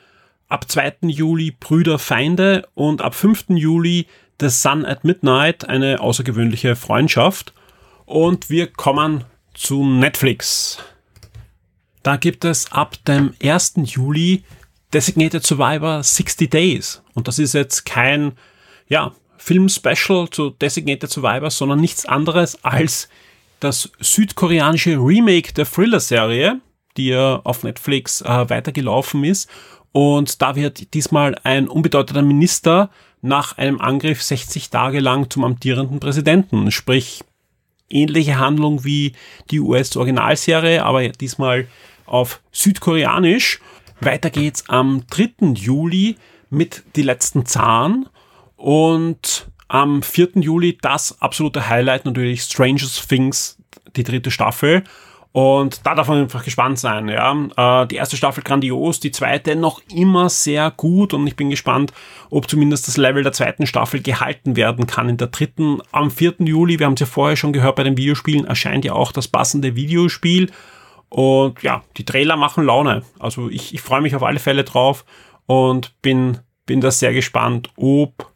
ab 0.47 0.70
2. 0.70 0.97
Juli 1.07 1.49
Brüder 1.59 1.97
Feinde 1.97 2.68
und 2.76 3.01
ab 3.01 3.16
5. 3.16 3.45
Juli 3.49 4.05
The 4.39 4.49
Sun 4.49 4.86
at 4.86 5.05
Midnight, 5.05 5.68
eine 5.68 6.01
außergewöhnliche 6.01 6.76
Freundschaft. 6.76 7.51
Und 8.05 8.51
wir 8.51 8.68
kommen 8.68 9.24
zu 9.55 9.84
Netflix. 9.84 10.78
Da 12.03 12.18
gibt 12.18 12.45
es 12.45 12.72
ab 12.72 13.03
dem 13.07 13.34
1. 13.41 13.74
Juli 13.86 14.43
Designated 14.93 15.43
Survivor 15.43 16.03
60 16.03 16.47
Days. 16.47 17.01
Und 17.16 17.28
das 17.28 17.39
ist 17.39 17.53
jetzt 17.53 17.88
kein, 17.88 18.34
ja, 18.88 19.13
Film-Special 19.45 20.27
zu 20.31 20.49
Designated 20.49 21.11
Survivor, 21.11 21.51
sondern 21.51 21.79
nichts 21.79 22.07
anderes 22.07 22.63
als 22.65 23.09
das 23.59 23.91
südkoreanische 23.99 24.97
Remake 24.97 25.53
der 25.53 25.69
Thriller-Serie, 25.69 26.61
die 26.97 27.09
ja 27.09 27.41
auf 27.43 27.61
Netflix 27.61 28.21
äh, 28.21 28.49
weitergelaufen 28.49 29.23
ist. 29.23 29.47
Und 29.91 30.41
da 30.41 30.55
wird 30.55 30.95
diesmal 30.95 31.35
ein 31.43 31.67
unbedeutender 31.67 32.23
Minister 32.23 32.89
nach 33.21 33.59
einem 33.59 33.79
Angriff 33.79 34.23
60 34.23 34.71
Tage 34.71 34.99
lang 34.99 35.29
zum 35.29 35.43
amtierenden 35.43 35.99
Präsidenten. 35.99 36.71
Sprich, 36.71 37.23
ähnliche 37.87 38.39
Handlung 38.39 38.83
wie 38.83 39.13
die 39.51 39.59
US-Originalserie, 39.59 40.83
aber 40.83 41.07
diesmal 41.09 41.67
auf 42.07 42.41
südkoreanisch. 42.51 43.59
Weiter 44.01 44.31
geht's 44.31 44.67
am 44.69 45.03
3. 45.11 45.53
Juli 45.53 46.15
mit 46.49 46.83
Die 46.95 47.03
letzten 47.03 47.45
Zahn 47.45 48.07
und 48.66 49.45
am 49.68 50.01
4. 50.01 50.30
Juli 50.38 50.76
das 50.82 51.22
absolute 51.22 51.70
Highlight 51.70 52.05
natürlich 52.05 52.41
Stranger 52.41 52.88
Things, 53.07 53.59
die 53.95 54.03
dritte 54.03 54.32
Staffel. 54.32 54.84
Und 55.34 55.86
da 55.86 55.93
darf 55.93 56.07
man 56.07 56.22
einfach 56.22 56.43
gespannt 56.43 56.80
sein. 56.80 57.07
Ja. 57.07 57.84
Äh, 57.84 57.86
die 57.86 57.97
erste 57.97 58.18
Staffel 58.18 58.43
grandios, 58.43 58.99
die 58.99 59.11
zweite 59.11 59.55
noch 59.55 59.84
immer 59.93 60.30
sehr 60.30 60.72
gut 60.72 61.13
und 61.13 61.28
ich 61.28 61.36
bin 61.36 61.51
gespannt, 61.51 61.93
ob 62.32 62.49
zumindest 62.49 62.88
das 62.88 62.97
Level 62.97 63.22
der 63.22 63.34
zweiten 63.34 63.68
Staffel 63.68 64.01
gehalten 64.01 64.55
werden 64.55 64.88
kann 64.88 65.09
in 65.09 65.18
der 65.18 65.28
dritten. 65.28 65.80
Am 65.91 66.09
4. 66.09 66.38
Juli, 66.39 66.80
wir 66.80 66.88
haben 66.88 66.93
es 66.93 67.01
ja 67.01 67.05
vorher 67.05 67.36
schon 67.36 67.53
gehört 67.53 67.76
bei 67.76 67.84
den 67.84 67.97
Videospielen, 67.97 68.45
erscheint 68.45 68.84
ja 68.84 68.93
auch 68.93 69.11
das 69.11 69.28
passende 69.28 69.76
Videospiel. 69.76 70.49
Und 71.09 71.61
ja, 71.61 71.84
die 71.97 72.05
Trailer 72.05 72.36
machen 72.36 72.66
Laune. 72.66 73.03
Also 73.20 73.47
ich, 73.47 73.76
ich 73.76 73.82
freue 73.82 74.01
mich 74.01 74.16
auf 74.16 74.24
alle 74.24 74.39
Fälle 74.39 74.63
drauf 74.63 75.05
und 75.45 76.01
bin, 76.01 76.39
bin 76.66 76.82
da 76.82 76.89
sehr 76.89 77.13
gespannt, 77.13 77.70
ob 77.76 78.34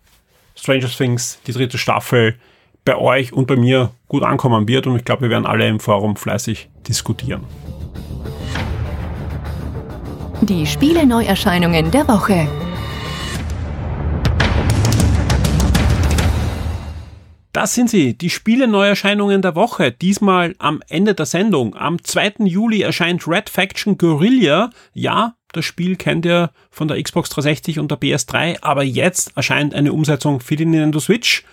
Stranger 0.60 0.90
Things, 0.90 1.40
die 1.48 1.54
dritte 1.54 1.78
Staffel, 1.78 2.36
bei 2.86 2.98
euch 2.98 3.34
und 3.34 3.48
bei 3.48 3.56
mir 3.56 3.92
gut 4.08 4.24
ankommen 4.24 4.68
wird 4.68 4.88
und 4.88 4.96
ich 4.96 5.06
glaube, 5.06 5.24
wir 5.24 5.30
werden 5.30 5.46
alle 5.46 5.68
im 5.68 5.80
Forum 5.80 6.16
fleißig 6.16 6.70
diskutieren. 6.88 7.44
Die 10.42 10.66
Spiele-Neuerscheinungen 10.66 11.92
der 11.92 12.08
Woche. 12.08 12.48
Das 17.52 17.74
sind 17.74 17.90
sie, 17.90 18.18
die 18.18 18.30
Spiele-Neuerscheinungen 18.30 19.42
der 19.42 19.56
Woche. 19.56 19.92
Diesmal 19.92 20.56
am 20.60 20.82
Ende 20.88 21.14
der 21.14 21.26
Sendung. 21.26 21.76
Am 21.76 22.02
2. 22.02 22.46
Juli 22.46 22.82
erscheint 22.82 23.28
Red 23.28 23.50
Faction 23.50 23.98
Guerrilla. 23.98 24.70
Ja, 24.94 25.36
das 25.52 25.66
Spiel 25.66 25.96
kennt 25.96 26.26
ihr 26.26 26.52
von 26.70 26.88
der 26.88 27.02
Xbox 27.02 27.30
360 27.30 27.80
und 27.80 27.90
der 27.90 28.00
PS3, 28.00 28.58
aber 28.62 28.84
jetzt 28.84 29.36
erscheint 29.36 29.74
eine 29.74 29.94
Umsetzung 29.94 30.40
für 30.40 30.56
die 30.56 30.66
Nintendo 30.66 31.00
Switch. 31.00 31.44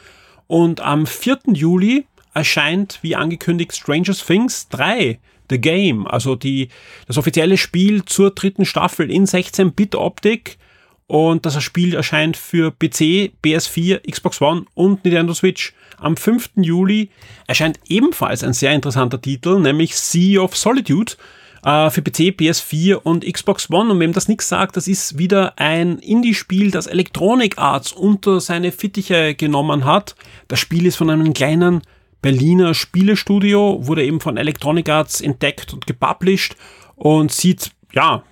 Und 0.47 0.81
am 0.81 1.07
4. 1.07 1.39
Juli 1.53 2.07
erscheint, 2.35 2.99
wie 3.03 3.17
angekündigt, 3.17 3.75
Stranger 3.75 4.15
Things 4.15 4.69
3. 4.69 5.19
The 5.49 5.61
Game, 5.61 6.09
also 6.09 6.35
die, 6.35 6.71
das 7.07 7.19
offizielle 7.19 7.57
Spiel 7.57 8.05
zur 8.05 8.33
dritten 8.33 8.65
Staffel 8.65 9.11
in 9.11 9.27
16-Bit-Optik. 9.27 10.59
Und 11.07 11.47
das 11.47 11.63
Spiel 11.63 11.95
erscheint 11.95 12.37
für 12.37 12.73
PC, 12.73 13.33
PS4, 13.45 14.11
Xbox 14.11 14.41
One 14.43 14.65
und 14.75 15.05
Nintendo 15.05 15.35
Switch. 15.35 15.73
Am 15.99 16.17
5. 16.17 16.51
Juli 16.57 17.11
erscheint 17.47 17.79
ebenfalls 17.89 18.43
ein 18.43 18.55
sehr 18.55 18.73
interessanter 18.73 19.23
Titel, 19.23 19.61
nämlich 19.61 19.97
Sea 19.97 20.41
of 20.41 20.57
Solitude 20.57 21.13
äh, 21.67 21.91
für 21.91 22.01
PC, 22.01 22.33
PS4 22.39 22.95
und 22.95 23.31
Xbox 23.31 23.69
One. 23.69 23.93
Und 23.93 24.01
wem 24.01 24.13
das 24.13 24.29
nichts 24.29 24.49
sagt, 24.49 24.77
das 24.77 24.89
ist 24.89 25.19
wieder 25.19 25.59
ein 25.59 25.99
Indie-Spiel, 25.99 26.71
das 26.71 26.87
Electronic 26.87 27.59
Arts 27.59 27.93
unter 27.93 28.41
seine 28.41 28.73
Fittiche 28.73 29.35
genommen 29.35 29.85
hat. 29.85 30.15
Das 30.49 30.61
Spiel 30.61 30.87
ist 30.87 30.97
von 30.97 31.11
einem 31.11 31.35
kleinen 31.35 31.83
Berliner 32.23 32.73
Spielestudio, 32.73 33.87
wurde 33.87 34.05
eben 34.05 34.21
von 34.21 34.37
Electronic 34.37 34.89
Arts 34.89 35.21
entdeckt 35.21 35.75
und 35.75 35.87
gepublished 35.87 36.57
und 36.95 37.33
sieht, 37.33 37.73
ja, 37.93 38.23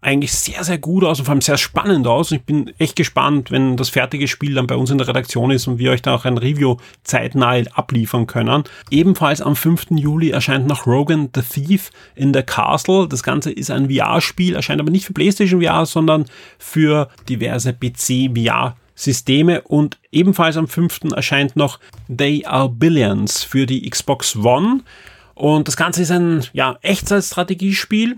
eigentlich 0.00 0.32
sehr, 0.32 0.62
sehr 0.62 0.78
gut 0.78 1.04
aus 1.04 1.18
und 1.18 1.24
vor 1.24 1.32
allem 1.32 1.40
sehr 1.40 1.56
spannend 1.56 2.06
aus. 2.06 2.30
Ich 2.30 2.42
bin 2.42 2.72
echt 2.78 2.96
gespannt, 2.96 3.50
wenn 3.50 3.76
das 3.76 3.88
fertige 3.88 4.28
Spiel 4.28 4.54
dann 4.54 4.66
bei 4.66 4.76
uns 4.76 4.90
in 4.90 4.98
der 4.98 5.08
Redaktion 5.08 5.50
ist 5.50 5.66
und 5.66 5.78
wir 5.78 5.90
euch 5.90 6.02
da 6.02 6.14
auch 6.14 6.24
ein 6.24 6.38
Review 6.38 6.76
zeitnah 7.02 7.56
abliefern 7.72 8.26
können. 8.26 8.64
Ebenfalls 8.90 9.40
am 9.40 9.56
5. 9.56 9.86
Juli 9.90 10.30
erscheint 10.30 10.66
noch 10.66 10.86
Rogan 10.86 11.30
the 11.34 11.42
Thief 11.42 11.90
in 12.14 12.32
the 12.32 12.42
Castle. 12.42 13.08
Das 13.08 13.22
Ganze 13.22 13.50
ist 13.50 13.70
ein 13.70 13.90
VR-Spiel, 13.90 14.54
erscheint 14.54 14.80
aber 14.80 14.90
nicht 14.90 15.06
für 15.06 15.12
PlayStation 15.12 15.62
VR, 15.62 15.86
sondern 15.86 16.26
für 16.58 17.08
diverse 17.28 17.72
PC-VR. 17.72 18.76
Systeme 18.98 19.60
und 19.60 19.98
ebenfalls 20.10 20.56
am 20.56 20.68
5. 20.68 21.12
erscheint 21.14 21.54
noch 21.54 21.78
They 22.08 22.46
Are 22.46 22.70
Billions 22.70 23.42
für 23.42 23.66
die 23.66 23.88
Xbox 23.88 24.36
One. 24.36 24.80
Und 25.34 25.68
das 25.68 25.76
Ganze 25.76 26.00
ist 26.00 26.10
ein 26.10 26.44
ja, 26.54 26.78
Echtzeitstrategiespiel 26.80 28.16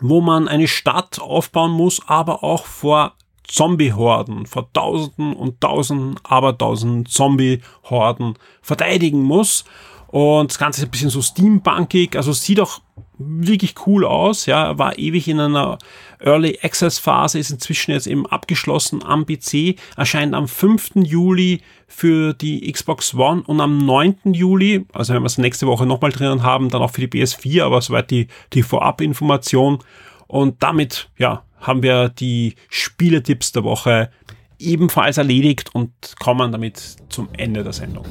wo 0.00 0.20
man 0.20 0.48
eine 0.48 0.68
Stadt 0.68 1.20
aufbauen 1.20 1.72
muss, 1.72 2.00
aber 2.06 2.42
auch 2.42 2.66
vor 2.66 3.14
Zombie-Horden, 3.46 4.46
vor 4.46 4.72
Tausenden 4.72 5.34
und 5.34 5.60
Tausenden, 5.60 6.14
aber 6.22 6.56
Tausenden 6.56 7.06
Zombie-Horden 7.06 8.34
verteidigen 8.62 9.22
muss. 9.22 9.64
Und 10.08 10.50
das 10.50 10.58
Ganze 10.58 10.80
ist 10.80 10.88
ein 10.88 10.90
bisschen 10.90 11.10
so 11.10 11.22
steampunkig, 11.22 12.16
also 12.16 12.32
sieht 12.32 12.60
auch 12.60 12.80
wirklich 13.18 13.74
cool 13.86 14.04
aus, 14.04 14.46
ja, 14.46 14.78
war 14.78 14.98
ewig 14.98 15.28
in 15.28 15.40
einer 15.40 15.78
Early 16.20 16.58
Access 16.62 16.98
Phase, 16.98 17.38
ist 17.38 17.50
inzwischen 17.50 17.92
jetzt 17.92 18.06
eben 18.06 18.26
abgeschlossen 18.26 19.02
am 19.04 19.26
PC, 19.26 19.76
erscheint 19.96 20.34
am 20.34 20.48
5. 20.48 20.92
Juli 20.96 21.60
für 21.86 22.34
die 22.34 22.70
Xbox 22.70 23.14
One 23.14 23.42
und 23.42 23.60
am 23.60 23.78
9. 23.78 24.32
Juli, 24.32 24.86
also 24.92 25.14
wenn 25.14 25.22
wir 25.22 25.26
es 25.26 25.38
nächste 25.38 25.66
Woche 25.66 25.86
nochmal 25.86 26.10
drinnen 26.10 26.42
haben, 26.42 26.70
dann 26.70 26.82
auch 26.82 26.90
für 26.90 27.06
die 27.06 27.20
PS4, 27.20 27.62
aber 27.62 27.80
soweit 27.80 28.10
die, 28.10 28.28
die 28.52 28.62
Vorabinformation. 28.62 29.78
Und 30.26 30.62
damit, 30.62 31.10
ja, 31.18 31.44
haben 31.60 31.82
wir 31.82 32.08
die 32.08 32.56
Spieletipps 32.68 33.52
der 33.52 33.64
Woche 33.64 34.10
ebenfalls 34.58 35.18
erledigt 35.18 35.74
und 35.74 35.92
kommen 36.18 36.52
damit 36.52 36.96
zum 37.08 37.28
Ende 37.36 37.62
der 37.62 37.72
Sendung. 37.72 38.06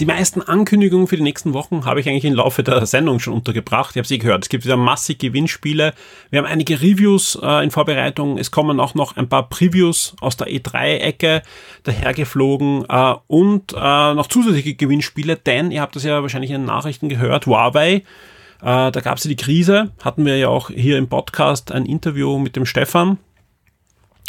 Die 0.00 0.06
meisten 0.06 0.42
Ankündigungen 0.42 1.06
für 1.06 1.16
die 1.16 1.22
nächsten 1.22 1.54
Wochen 1.54 1.84
habe 1.84 2.00
ich 2.00 2.08
eigentlich 2.08 2.24
im 2.24 2.34
Laufe 2.34 2.64
der 2.64 2.84
Sendung 2.84 3.20
schon 3.20 3.32
untergebracht. 3.32 3.90
Ich 3.92 3.98
habe 3.98 4.08
sie 4.08 4.18
gehört. 4.18 4.42
Es 4.42 4.48
gibt 4.48 4.64
wieder 4.64 4.76
massig 4.76 5.20
Gewinnspiele. 5.20 5.94
Wir 6.30 6.38
haben 6.40 6.46
einige 6.46 6.80
Reviews 6.80 7.38
äh, 7.40 7.62
in 7.62 7.70
Vorbereitung. 7.70 8.36
Es 8.36 8.50
kommen 8.50 8.80
auch 8.80 8.94
noch 8.94 9.16
ein 9.16 9.28
paar 9.28 9.48
Previews 9.48 10.16
aus 10.20 10.36
der 10.36 10.48
E3-Ecke 10.48 11.42
dahergeflogen 11.84 12.84
äh, 12.88 13.14
und 13.28 13.72
äh, 13.72 14.14
noch 14.14 14.26
zusätzliche 14.26 14.74
Gewinnspiele, 14.74 15.36
denn 15.36 15.70
ihr 15.70 15.80
habt 15.80 15.94
das 15.94 16.02
ja 16.02 16.22
wahrscheinlich 16.22 16.50
in 16.50 16.62
den 16.62 16.66
Nachrichten 16.66 17.08
gehört. 17.08 17.46
Huawei 17.46 18.02
äh, 18.64 18.90
da 18.90 19.00
gab 19.00 19.18
es 19.18 19.24
ja 19.24 19.28
die 19.28 19.36
Krise, 19.36 19.92
hatten 20.02 20.24
wir 20.24 20.38
ja 20.38 20.48
auch 20.48 20.70
hier 20.70 20.96
im 20.96 21.08
Podcast 21.08 21.70
ein 21.70 21.84
Interview 21.84 22.38
mit 22.38 22.56
dem 22.56 22.66
Stefan. 22.66 23.18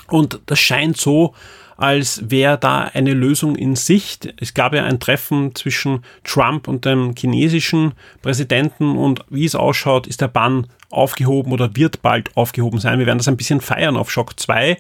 Und 0.10 0.42
das 0.46 0.60
scheint 0.60 0.98
so, 0.98 1.34
als 1.78 2.30
wäre 2.30 2.58
da 2.58 2.84
eine 2.94 3.14
Lösung 3.14 3.56
in 3.56 3.76
Sicht. 3.76 4.34
Es 4.40 4.54
gab 4.54 4.74
ja 4.74 4.84
ein 4.84 5.00
Treffen 5.00 5.54
zwischen 5.56 6.04
Trump 6.24 6.68
und 6.68 6.86
dem 6.86 7.14
chinesischen 7.18 7.94
Präsidenten 8.22 8.98
und 8.98 9.26
wie 9.30 9.46
es 9.46 9.56
ausschaut, 9.56 10.08
ist 10.08 10.22
der 10.22 10.28
Bann 10.28 10.68
aufgehoben 10.90 11.52
oder 11.52 11.76
wird 11.76 12.02
bald 12.02 12.36
aufgehoben 12.38 12.80
sein. 12.80 13.00
Wir 13.00 13.06
werden 13.06 13.18
das 13.18 13.28
ein 13.28 13.38
bisschen 13.38 13.62
feiern 13.62 13.98
auf 13.98 14.12
Shock 14.12 14.40
2 14.40 14.78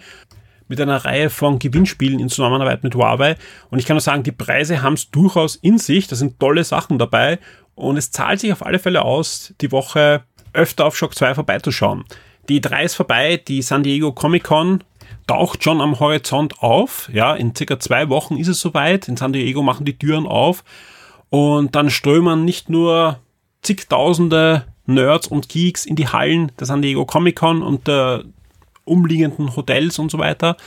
mit 0.67 0.81
einer 0.81 1.03
Reihe 1.03 1.29
von 1.29 1.59
Gewinnspielen 1.59 2.19
in 2.19 2.29
Zusammenarbeit 2.29 2.83
mit 2.83 2.95
Huawei. 2.95 3.35
Und 3.69 3.79
ich 3.79 3.85
kann 3.85 3.95
nur 3.95 4.01
sagen, 4.01 4.23
die 4.23 4.31
Preise 4.31 4.81
haben 4.81 4.93
es 4.93 5.11
durchaus 5.11 5.55
in 5.57 5.77
sich. 5.77 6.07
Da 6.07 6.15
sind 6.15 6.39
tolle 6.39 6.63
Sachen 6.63 6.97
dabei. 6.97 7.39
Und 7.75 7.97
es 7.97 8.11
zahlt 8.11 8.39
sich 8.39 8.51
auf 8.51 8.65
alle 8.65 8.79
Fälle 8.79 9.03
aus, 9.03 9.53
die 9.61 9.71
Woche 9.71 10.23
öfter 10.53 10.85
auf 10.85 10.97
Shock 10.97 11.13
2 11.15 11.35
vorbeizuschauen. 11.35 12.05
Die 12.47 12.61
3 12.61 12.83
ist 12.83 12.95
vorbei, 12.95 13.37
die 13.37 13.61
San 13.61 13.83
Diego 13.83 14.11
Comic 14.13 14.43
Con 14.43 14.83
taucht 15.27 15.63
schon 15.63 15.81
am 15.81 15.99
Horizont 15.99 16.61
auf. 16.61 17.09
Ja, 17.11 17.35
in 17.35 17.55
circa 17.55 17.79
zwei 17.79 18.09
Wochen 18.09 18.37
ist 18.37 18.47
es 18.47 18.59
soweit. 18.59 19.07
In 19.07 19.17
San 19.17 19.33
Diego 19.33 19.61
machen 19.63 19.85
die 19.85 19.97
Türen 19.97 20.27
auf. 20.27 20.63
Und 21.29 21.75
dann 21.75 21.89
strömen 21.89 22.45
nicht 22.45 22.69
nur 22.69 23.19
zigtausende 23.61 24.65
Nerds 24.85 25.27
und 25.27 25.49
Geeks 25.49 25.85
in 25.85 25.95
die 25.95 26.07
Hallen 26.07 26.51
der 26.59 26.67
San 26.67 26.81
Diego 26.81 27.05
Comic 27.05 27.37
Con 27.37 27.63
und 27.63 27.87
der 27.87 28.23
umliegenden 28.83 29.55
Hotels 29.55 29.97
und 29.97 30.11
so 30.11 30.19
weiter, 30.19 30.57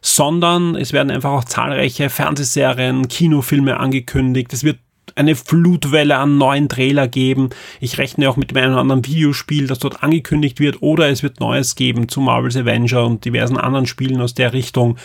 sondern 0.00 0.76
es 0.76 0.92
werden 0.92 1.10
einfach 1.10 1.30
auch 1.30 1.44
zahlreiche 1.44 2.08
Fernsehserien, 2.08 3.08
Kinofilme 3.08 3.78
angekündigt. 3.78 4.52
Es 4.52 4.64
wird 4.64 4.78
eine 5.16 5.34
Flutwelle 5.34 6.16
an 6.16 6.38
neuen 6.38 6.68
Trailer 6.68 7.08
geben. 7.08 7.50
Ich 7.80 7.98
rechne 7.98 8.28
auch 8.30 8.36
mit 8.36 8.50
dem 8.50 8.58
einen 8.58 8.72
oder 8.72 8.82
anderen 8.82 9.04
Videospiel, 9.04 9.66
das 9.66 9.78
dort 9.78 10.02
angekündigt 10.02 10.60
wird, 10.60 10.82
oder 10.82 11.08
es 11.08 11.22
wird 11.22 11.40
Neues 11.40 11.74
geben 11.74 12.08
zu 12.08 12.20
Marvel's 12.20 12.56
Avenger 12.56 13.04
und 13.04 13.24
diversen 13.24 13.56
anderen 13.56 13.86
Spielen 13.86 14.20
aus 14.20 14.34
der 14.34 14.52
Richtung. 14.52 14.96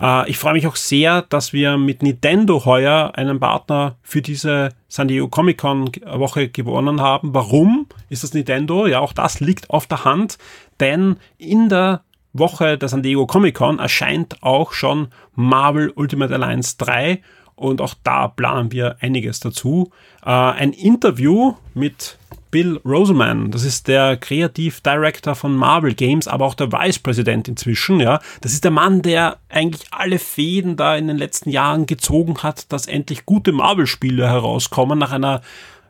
Äh, 0.00 0.28
ich 0.30 0.38
freue 0.38 0.54
mich 0.54 0.66
auch 0.66 0.76
sehr, 0.76 1.22
dass 1.22 1.52
wir 1.52 1.76
mit 1.76 2.02
Nintendo 2.02 2.64
heuer 2.64 3.12
einen 3.14 3.38
Partner 3.38 3.96
für 4.02 4.22
diese 4.22 4.70
San 4.88 5.08
Diego 5.08 5.28
Comic 5.28 5.58
Con 5.58 5.90
Woche 6.04 6.48
gewonnen 6.48 7.00
haben. 7.00 7.34
Warum 7.34 7.86
ist 8.08 8.24
das 8.24 8.34
Nintendo? 8.34 8.86
Ja, 8.86 9.00
auch 9.00 9.12
das 9.12 9.40
liegt 9.40 9.70
auf 9.70 9.86
der 9.86 10.04
Hand, 10.04 10.38
denn 10.80 11.16
in 11.38 11.68
der 11.68 12.02
Woche 12.32 12.78
der 12.78 12.88
San 12.88 13.02
Diego 13.02 13.26
Comic 13.26 13.56
Con 13.56 13.78
erscheint 13.78 14.42
auch 14.42 14.72
schon 14.72 15.08
Marvel 15.34 15.90
Ultimate 15.94 16.32
Alliance 16.34 16.76
3 16.78 17.20
und 17.60 17.82
auch 17.82 17.94
da 18.02 18.26
planen 18.26 18.72
wir 18.72 18.96
einiges 19.00 19.38
dazu. 19.38 19.90
Äh, 20.24 20.30
ein 20.30 20.72
Interview 20.72 21.54
mit 21.74 22.16
Bill 22.50 22.80
Roseman, 22.86 23.50
das 23.50 23.64
ist 23.64 23.86
der 23.86 24.16
Kreativ 24.16 24.80
Director 24.80 25.34
von 25.34 25.54
Marvel 25.54 25.94
Games, 25.94 26.26
aber 26.26 26.46
auch 26.46 26.54
der 26.54 26.72
Vice 26.72 26.98
President 26.98 27.48
inzwischen, 27.48 28.00
ja. 28.00 28.18
Das 28.40 28.52
ist 28.52 28.64
der 28.64 28.70
Mann, 28.70 29.02
der 29.02 29.36
eigentlich 29.50 29.82
alle 29.90 30.18
Fäden 30.18 30.76
da 30.76 30.96
in 30.96 31.06
den 31.06 31.18
letzten 31.18 31.50
Jahren 31.50 31.84
gezogen 31.84 32.38
hat, 32.42 32.72
dass 32.72 32.86
endlich 32.86 33.26
gute 33.26 33.52
Marvel-Spiele 33.52 34.26
herauskommen 34.26 34.98
nach 34.98 35.12
einer, 35.12 35.42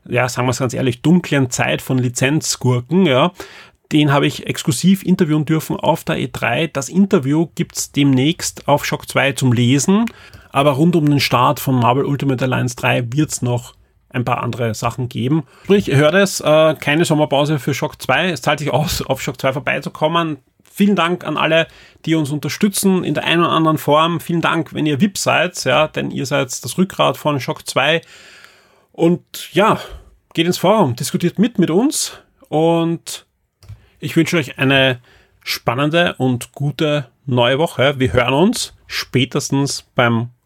ja, 0.08 0.28
sagen 0.28 0.48
wir 0.48 0.50
es 0.50 0.58
ganz 0.58 0.74
ehrlich, 0.74 1.02
dunklen 1.02 1.50
Zeit 1.50 1.82
von 1.82 1.98
Lizenzgurken, 1.98 3.06
ja. 3.06 3.32
Den 3.92 4.12
habe 4.12 4.26
ich 4.26 4.46
exklusiv 4.46 5.04
interviewen 5.04 5.44
dürfen 5.44 5.76
auf 5.76 6.04
der 6.04 6.16
E3. 6.16 6.70
Das 6.72 6.88
Interview 6.88 7.48
gibt's 7.54 7.90
demnächst 7.90 8.68
auf 8.68 8.84
Shock 8.84 9.08
2 9.08 9.32
zum 9.32 9.52
Lesen. 9.52 10.06
Aber 10.50 10.72
rund 10.72 10.96
um 10.96 11.08
den 11.08 11.20
Start 11.20 11.60
von 11.60 11.76
Marvel 11.76 12.04
Ultimate 12.04 12.44
Alliance 12.44 12.76
3 12.76 13.12
wird's 13.12 13.42
noch 13.42 13.74
ein 14.08 14.24
paar 14.24 14.42
andere 14.42 14.74
Sachen 14.74 15.08
geben. 15.08 15.44
Sprich, 15.64 15.88
ihr 15.88 15.96
hört 15.96 16.14
es, 16.14 16.40
äh, 16.40 16.74
keine 16.74 17.04
Sommerpause 17.04 17.58
für 17.58 17.74
Shock 17.74 18.02
2. 18.02 18.30
Es 18.30 18.42
zahlt 18.42 18.58
sich 18.58 18.72
aus, 18.72 19.02
auf 19.06 19.22
Shock 19.22 19.40
2 19.40 19.52
vorbeizukommen. 19.52 20.38
Vielen 20.62 20.96
Dank 20.96 21.24
an 21.24 21.36
alle, 21.36 21.66
die 22.06 22.14
uns 22.14 22.30
unterstützen 22.30 23.04
in 23.04 23.14
der 23.14 23.24
einen 23.24 23.42
oder 23.42 23.52
anderen 23.52 23.78
Form. 23.78 24.20
Vielen 24.20 24.40
Dank, 24.40 24.72
wenn 24.74 24.86
ihr 24.86 25.00
VIP 25.00 25.18
seid, 25.18 25.62
ja, 25.64 25.88
denn 25.88 26.10
ihr 26.10 26.26
seid 26.26 26.64
das 26.64 26.78
Rückgrat 26.78 27.16
von 27.16 27.40
Shock 27.40 27.66
2. 27.68 28.00
Und 28.92 29.52
ja, 29.52 29.78
geht 30.34 30.46
ins 30.46 30.58
Forum, 30.58 30.96
diskutiert 30.96 31.38
mit 31.38 31.58
mit 31.58 31.70
uns 31.70 32.18
und 32.48 33.26
ich 33.98 34.16
wünsche 34.16 34.36
euch 34.36 34.58
eine 34.58 35.00
spannende 35.42 36.14
und 36.18 36.52
gute 36.52 37.08
neue 37.26 37.58
Woche. 37.58 37.98
Wir 37.98 38.12
hören 38.12 38.34
uns 38.34 38.74
spätestens 38.86 39.84
beim 39.94 40.30